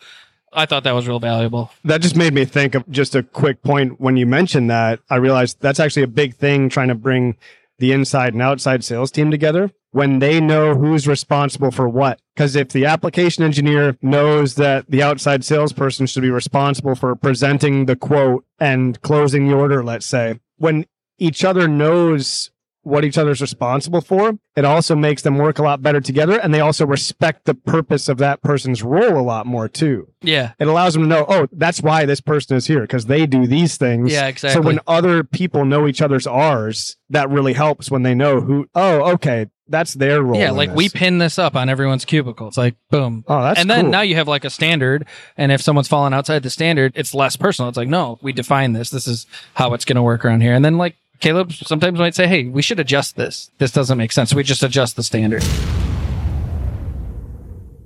I 0.53 0.65
thought 0.65 0.85
that 0.85 0.93
was 0.93 1.05
real 1.05 1.19
valuable. 1.19 1.69
that 1.83 1.99
just 2.01 2.15
made 2.15 2.33
me 2.33 2.45
think 2.45 2.75
of 2.75 2.89
just 2.89 3.13
a 3.13 3.21
quick 3.21 3.61
point 3.61 3.99
when 3.99 4.15
you 4.15 4.25
mentioned 4.25 4.69
that 4.69 5.01
i 5.09 5.17
realized 5.17 5.57
that's 5.59 5.81
actually 5.81 6.03
a 6.03 6.07
big 6.07 6.33
thing 6.33 6.69
trying 6.69 6.87
to 6.87 6.95
bring 6.95 7.35
the 7.79 7.91
inside 7.91 8.33
and 8.33 8.41
outside 8.41 8.83
sales 8.83 9.11
team 9.11 9.31
together 9.31 9.71
when 9.91 10.19
they 10.19 10.41
know 10.41 10.75
who's 10.75 11.07
responsible 11.07 11.71
for 11.71 11.87
what. 11.87 12.19
Because 12.35 12.55
if 12.55 12.69
the 12.69 12.85
application 12.85 13.43
engineer 13.43 13.97
knows 14.01 14.55
that 14.55 14.89
the 14.89 15.01
outside 15.01 15.45
salesperson 15.45 16.05
should 16.05 16.21
be 16.21 16.29
responsible 16.29 16.95
for 16.95 17.15
presenting 17.15 17.85
the 17.85 17.95
quote 17.95 18.45
and 18.59 19.01
closing 19.01 19.47
the 19.47 19.55
order 19.55 19.83
let's 19.83 20.05
say 20.05 20.39
when 20.57 20.85
each 21.17 21.43
other 21.43 21.67
knows 21.67 22.51
what 22.85 23.03
each 23.03 23.17
other's 23.17 23.41
responsible 23.41 23.99
for 24.01 24.37
it 24.55 24.63
also 24.63 24.95
makes 24.95 25.21
them 25.23 25.37
work 25.37 25.59
a 25.59 25.63
lot 25.63 25.81
better 25.81 25.99
together 25.99 26.39
and 26.39 26.53
they 26.53 26.61
also 26.61 26.85
respect 26.85 27.43
the 27.45 27.53
purpose 27.53 28.07
of 28.07 28.17
that 28.19 28.41
person's 28.41 28.81
role 28.83 29.19
a 29.19 29.21
lot 29.21 29.45
more 29.45 29.67
too 29.67 30.07
Yeah. 30.21 30.53
it 30.59 30.67
allows 30.67 30.93
them 30.93 31.03
to 31.03 31.09
know, 31.09 31.25
oh, 31.27 31.47
that's 31.51 31.81
why 31.81 32.05
this 32.05 32.21
person 32.21 32.55
is 32.55 32.65
here 32.67 32.81
because 32.81 33.05
they 33.07 33.25
do 33.25 33.47
these 33.47 33.75
things. 33.77 34.11
Yeah, 34.13 34.27
exactly. 34.27 34.61
So 34.61 34.65
when 34.65 34.79
other 34.87 35.23
people 35.23 35.65
know 35.65 35.87
each 35.87 36.01
other's 36.01 36.25
R's, 36.25 36.95
that 37.09 37.29
really 37.29 37.53
helps 37.53 37.91
when 37.91 38.03
they 38.03 38.15
know 38.15 38.39
who, 38.41 38.67
oh, 38.75 39.13
okay, 39.13 39.47
that's 39.67 39.93
their 39.95 40.21
role. 40.21 40.39
Yeah, 40.39 40.51
like 40.51 40.73
we 40.75 40.89
pin 40.89 41.17
this 41.17 41.39
up 41.39 41.55
on 41.55 41.69
everyone's 41.69 42.05
cubicle. 42.05 42.47
It's 42.47 42.57
like 42.57 42.75
boom. 42.91 43.23
Oh, 43.27 43.41
that's 43.41 43.59
and 43.59 43.67
then 43.69 43.85
cool. 43.85 43.91
now 43.91 44.01
you 44.01 44.15
have 44.15 44.27
like 44.27 44.45
a 44.45 44.49
standard, 44.51 45.07
and 45.37 45.51
if 45.51 45.59
someone's 45.61 45.87
falling 45.87 46.13
outside 46.13 46.43
the 46.43 46.51
standard, 46.51 46.91
it's 46.95 47.15
less 47.15 47.35
personal. 47.35 47.69
It's 47.69 47.77
like 47.77 47.87
no, 47.87 48.19
we 48.21 48.31
define 48.31 48.73
this. 48.73 48.91
This 48.91 49.07
is 49.07 49.25
how 49.55 49.73
it's 49.73 49.83
going 49.85 49.95
to 49.95 50.03
work 50.03 50.23
around 50.23 50.41
here. 50.41 50.53
And 50.53 50.63
then 50.63 50.77
like 50.77 50.95
Kaleb 51.21 51.51
sometimes 51.53 51.99
might 51.99 52.15
say, 52.15 52.27
"Hey, 52.27 52.45
we 52.45 52.61
should 52.61 52.79
adjust 52.79 53.15
this. 53.15 53.51
This 53.57 53.71
doesn't 53.71 53.97
make 53.97 54.11
sense." 54.11 54.33
We 54.33 54.43
just 54.43 54.63
adjust 54.63 54.95
the 54.95 55.03
standard. 55.03 55.43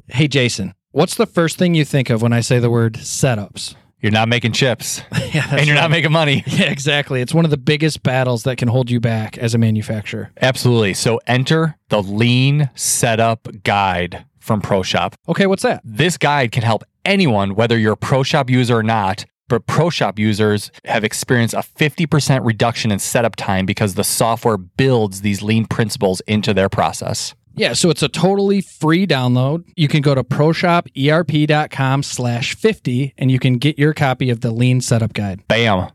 Hey, 0.07 0.27
Jason, 0.27 0.73
what's 0.91 1.15
the 1.15 1.25
first 1.27 1.57
thing 1.57 1.75
you 1.75 1.85
think 1.85 2.09
of 2.09 2.21
when 2.21 2.33
I 2.33 2.41
say 2.41 2.59
the 2.59 2.69
word 2.69 2.93
setups? 2.95 3.75
You're 4.01 4.11
not 4.13 4.29
making 4.29 4.53
chips 4.53 5.01
yeah, 5.33 5.45
and 5.51 5.67
you're 5.67 5.75
not 5.75 5.91
making 5.91 6.11
money. 6.11 6.43
Yeah, 6.47 6.71
exactly. 6.71 7.21
It's 7.21 7.33
one 7.33 7.45
of 7.45 7.51
the 7.51 7.57
biggest 7.57 8.01
battles 8.01 8.43
that 8.43 8.57
can 8.57 8.67
hold 8.69 8.89
you 8.89 8.99
back 8.99 9.37
as 9.37 9.53
a 9.53 9.57
manufacturer. 9.57 10.31
Absolutely. 10.41 10.93
So 10.93 11.19
enter 11.27 11.75
the 11.89 12.01
lean 12.01 12.69
setup 12.75 13.47
guide 13.63 14.25
from 14.39 14.61
ProShop. 14.61 15.13
Okay, 15.27 15.45
what's 15.45 15.63
that? 15.63 15.81
This 15.83 16.17
guide 16.17 16.51
can 16.51 16.63
help 16.63 16.83
anyone, 17.05 17.55
whether 17.55 17.77
you're 17.77 17.93
a 17.93 17.97
ProShop 17.97 18.49
user 18.49 18.77
or 18.77 18.83
not. 18.83 19.25
But 19.49 19.65
ProShop 19.65 20.17
users 20.17 20.71
have 20.85 21.03
experienced 21.03 21.55
a 21.55 21.63
50% 21.77 22.45
reduction 22.45 22.91
in 22.91 22.99
setup 22.99 23.35
time 23.35 23.65
because 23.65 23.95
the 23.95 24.03
software 24.03 24.57
builds 24.57 25.21
these 25.21 25.41
lean 25.41 25.65
principles 25.65 26.21
into 26.21 26.53
their 26.53 26.69
process. 26.69 27.33
Yeah, 27.55 27.73
so 27.73 27.89
it's 27.89 28.03
a 28.03 28.07
totally 28.07 28.61
free 28.61 29.05
download. 29.05 29.65
You 29.75 29.89
can 29.89 30.01
go 30.01 30.15
to 30.15 30.23
proshoperp.com 30.23 32.03
slash 32.03 32.55
50 32.55 33.13
and 33.17 33.29
you 33.29 33.39
can 33.39 33.57
get 33.57 33.77
your 33.77 33.93
copy 33.93 34.29
of 34.29 34.39
the 34.39 34.51
lean 34.51 34.79
setup 34.79 35.11
guide. 35.11 35.45
Bam. 35.49 35.89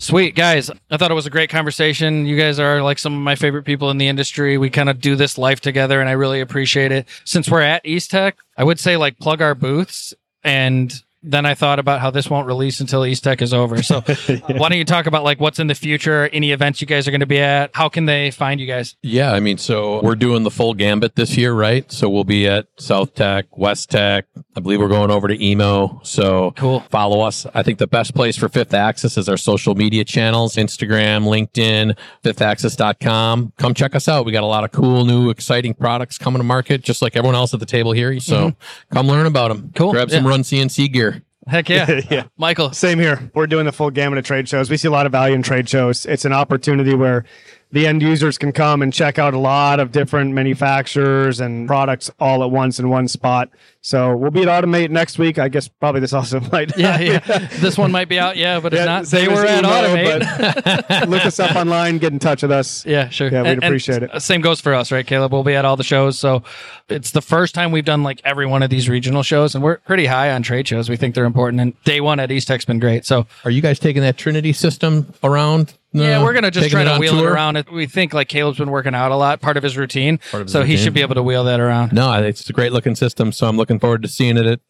Sweet, 0.00 0.36
guys. 0.36 0.70
I 0.90 0.96
thought 0.96 1.10
it 1.10 1.14
was 1.14 1.26
a 1.26 1.30
great 1.30 1.50
conversation. 1.50 2.24
You 2.24 2.38
guys 2.38 2.60
are 2.60 2.82
like 2.82 3.00
some 3.00 3.12
of 3.14 3.20
my 3.20 3.34
favorite 3.34 3.64
people 3.64 3.90
in 3.90 3.98
the 3.98 4.06
industry. 4.06 4.56
We 4.56 4.70
kind 4.70 4.88
of 4.88 5.00
do 5.00 5.16
this 5.16 5.36
life 5.36 5.60
together 5.60 6.00
and 6.00 6.08
I 6.08 6.12
really 6.12 6.40
appreciate 6.40 6.92
it. 6.92 7.08
Since 7.24 7.50
we're 7.50 7.62
at 7.62 7.84
Eastec, 7.84 8.34
I 8.56 8.62
would 8.62 8.78
say 8.78 8.96
like 8.96 9.18
plug 9.18 9.42
our 9.42 9.56
booths 9.56 10.14
and 10.44 11.02
then 11.28 11.44
I 11.44 11.54
thought 11.54 11.78
about 11.78 12.00
how 12.00 12.10
this 12.10 12.30
won't 12.30 12.46
release 12.46 12.80
until 12.80 13.02
Eastec 13.02 13.42
is 13.42 13.52
over. 13.52 13.82
So 13.82 14.00
why 14.46 14.68
don't 14.68 14.78
you 14.78 14.84
talk 14.84 15.06
about 15.06 15.24
like 15.24 15.40
what's 15.40 15.58
in 15.58 15.66
the 15.66 15.74
future, 15.74 16.28
any 16.32 16.52
events 16.52 16.80
you 16.80 16.86
guys 16.86 17.06
are 17.06 17.10
going 17.10 17.20
to 17.20 17.26
be 17.26 17.38
at? 17.38 17.70
How 17.74 17.88
can 17.88 18.06
they 18.06 18.30
find 18.30 18.60
you 18.60 18.66
guys? 18.66 18.96
Yeah, 19.02 19.32
I 19.32 19.40
mean, 19.40 19.58
so 19.58 20.00
we're 20.02 20.14
doing 20.16 20.42
the 20.42 20.50
full 20.50 20.72
gambit 20.74 21.16
this 21.16 21.36
year, 21.36 21.52
right? 21.52 21.90
So 21.92 22.08
we'll 22.08 22.24
be 22.24 22.48
at 22.48 22.74
Southtec, 22.76 23.44
West 23.52 23.90
Tech. 23.90 24.26
I 24.56 24.60
believe 24.60 24.80
we're 24.80 24.88
going 24.88 25.10
over 25.10 25.28
to 25.28 25.44
EMO. 25.44 26.00
So 26.02 26.52
Cool. 26.52 26.80
follow 26.90 27.20
us. 27.20 27.46
I 27.54 27.62
think 27.62 27.78
the 27.78 27.86
best 27.86 28.14
place 28.14 28.36
for 28.36 28.48
Fifth 28.48 28.74
Axis 28.74 29.18
is 29.18 29.28
our 29.28 29.36
social 29.36 29.74
media 29.74 30.04
channels 30.04 30.56
Instagram, 30.56 31.24
LinkedIn, 31.24 31.96
fifthaxis.com. 32.24 33.52
Come 33.58 33.74
check 33.74 33.94
us 33.94 34.08
out. 34.08 34.24
We 34.24 34.32
got 34.32 34.42
a 34.42 34.46
lot 34.46 34.64
of 34.64 34.72
cool, 34.72 35.04
new, 35.04 35.30
exciting 35.30 35.74
products 35.74 36.18
coming 36.18 36.40
to 36.40 36.44
market, 36.44 36.82
just 36.82 37.02
like 37.02 37.16
everyone 37.16 37.34
else 37.34 37.54
at 37.54 37.60
the 37.60 37.66
table 37.66 37.92
here. 37.92 38.18
So 38.20 38.50
mm-hmm. 38.50 38.94
come 38.94 39.06
learn 39.06 39.26
about 39.26 39.48
them. 39.48 39.72
Cool. 39.74 39.92
Grab 39.92 40.10
some 40.10 40.24
Yeah. 40.24 40.30
Run 40.30 40.42
CNC 40.42 40.92
gear. 40.92 41.17
Heck 41.48 41.68
yeah. 41.68 42.00
yeah. 42.10 42.24
Michael. 42.36 42.72
Same 42.72 42.98
here. 42.98 43.30
We're 43.34 43.46
doing 43.46 43.64
the 43.64 43.72
full 43.72 43.90
gamut 43.90 44.18
of 44.18 44.24
trade 44.24 44.48
shows. 44.48 44.70
We 44.70 44.76
see 44.76 44.88
a 44.88 44.90
lot 44.90 45.06
of 45.06 45.12
value 45.12 45.34
in 45.34 45.42
trade 45.42 45.68
shows. 45.68 46.06
It's 46.06 46.24
an 46.24 46.32
opportunity 46.32 46.94
where 46.94 47.24
the 47.70 47.86
end 47.86 48.00
users 48.02 48.38
can 48.38 48.52
come 48.52 48.80
and 48.82 48.92
check 48.92 49.18
out 49.18 49.34
a 49.34 49.38
lot 49.38 49.78
of 49.80 49.92
different 49.92 50.32
manufacturers 50.32 51.40
and 51.40 51.66
products 51.68 52.10
all 52.18 52.42
at 52.42 52.50
once 52.50 52.78
in 52.78 52.88
one 52.88 53.08
spot. 53.08 53.50
So 53.80 54.16
we'll 54.16 54.30
be 54.30 54.42
at 54.42 54.48
Automate 54.48 54.90
next 54.90 55.18
week. 55.18 55.38
I 55.38 55.48
guess 55.48 55.68
probably 55.68 56.00
this 56.00 56.12
also 56.12 56.40
might. 56.52 56.76
Yeah, 56.76 56.98
yeah. 56.98 57.18
this 57.60 57.78
one 57.78 57.92
might 57.92 58.08
be 58.08 58.18
out. 58.18 58.36
Yeah, 58.36 58.60
but 58.60 58.72
it's 58.72 58.80
Yeah, 58.80 58.84
not. 58.86 59.04
They 59.06 59.28
were 59.28 59.44
at 59.46 59.64
EMO, 59.64 59.68
Automate. 59.68 60.88
but 60.88 61.08
look 61.08 61.24
us 61.24 61.38
up 61.40 61.54
online. 61.56 61.98
Get 61.98 62.12
in 62.12 62.18
touch 62.18 62.42
with 62.42 62.50
us. 62.50 62.84
Yeah, 62.86 63.08
sure. 63.08 63.28
Yeah, 63.30 63.42
we'd 63.42 63.48
And- 63.50 63.62
and 63.62 63.64
appreciate 63.64 64.02
it. 64.02 64.20
Same 64.20 64.40
goes 64.40 64.60
for 64.60 64.74
us, 64.74 64.90
right, 64.90 65.06
Kaleb? 65.06 65.30
We'll 65.30 65.44
be 65.44 65.54
at 65.54 65.64
all 65.64 65.76
the 65.76 65.84
shows. 65.84 66.18
So 66.18 66.42
it's 66.88 67.10
the 67.12 67.22
first 67.22 67.54
time 67.54 67.70
we've 67.72 67.84
done 67.84 68.02
like 68.02 68.20
every 68.24 68.46
one 68.46 68.62
of 68.62 68.70
these 68.70 68.88
regional 68.88 69.22
shows, 69.22 69.54
and 69.54 69.62
we're 69.62 69.78
pretty 69.78 70.06
high 70.06 70.30
on 70.32 70.42
trade 70.42 70.66
shows. 70.68 70.88
We 70.90 70.96
think 70.96 71.14
they're 71.14 71.24
important. 71.24 71.60
And 71.60 71.82
day 71.84 72.00
one 72.00 72.18
at 72.20 72.30
Eastec's 72.30 72.64
been 72.64 72.78
great. 72.80 73.04
So 73.06 73.26
Are 73.44 73.50
you 73.50 73.60
guys 73.62 73.78
taking 73.78 74.02
that 74.02 74.16
Trinity 74.18 74.52
system 74.52 75.12
around? 75.22 75.74
Yeah, 76.00 76.22
we're 76.22 76.32
gonna 76.32 76.50
just 76.50 76.64
taking 76.64 76.76
try 76.76 76.84
to 76.84 76.92
on 76.94 77.00
wheel 77.00 77.12
tour? 77.12 77.28
it 77.28 77.32
around. 77.32 77.64
We 77.72 77.86
think 77.86 78.12
like 78.14 78.28
Kaleb's 78.28 78.58
been 78.58 78.70
working 78.70 78.94
out 78.94 79.10
a 79.12 79.16
lot, 79.16 79.40
part 79.40 79.56
of 79.56 79.62
his 79.62 79.76
routine. 79.76 80.18
Part 80.30 80.42
of 80.42 80.46
his 80.46 80.52
so 80.52 80.62
he 80.62 80.72
routine. 80.72 80.84
should 80.84 80.94
be 80.94 81.00
able 81.02 81.14
to 81.16 81.22
wheel 81.22 81.44
that 81.44 81.60
around. 81.60 81.92
No, 81.92 82.12
it's 82.22 82.48
a 82.48 82.52
great 82.52 82.72
looking 82.72 82.94
system. 82.94 83.32
So 83.32 83.46
I'm 83.46 83.56
looking 83.56 83.78
forward 83.78 84.02
to 84.02 84.08
seeing 84.08 84.36
it 84.36 84.46
at 84.46 84.60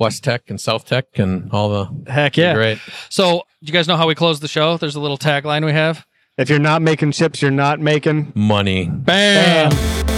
Westec 0.00 0.40
and 0.48 0.58
Southtec 0.58 1.04
and 1.16 1.50
all 1.52 1.68
the. 1.70 2.10
Heck 2.10 2.36
yeah! 2.36 2.54
Great. 2.54 2.78
So 3.08 3.42
do 3.62 3.66
you 3.66 3.72
guys 3.72 3.88
know 3.88 3.96
how 3.96 4.06
we 4.06 4.14
close 4.14 4.40
the 4.40 4.48
show? 4.48 4.76
There's 4.76 4.96
a 4.96 5.00
little 5.00 5.18
tagline 5.18 5.64
we 5.64 5.72
have. 5.72 6.06
If 6.38 6.50
you're 6.50 6.58
not 6.58 6.82
making 6.82 7.12
chips, 7.12 7.40
you're 7.40 7.50
not 7.50 7.80
making 7.80 8.32
Money. 8.34 8.88
Bam. 8.90 10.15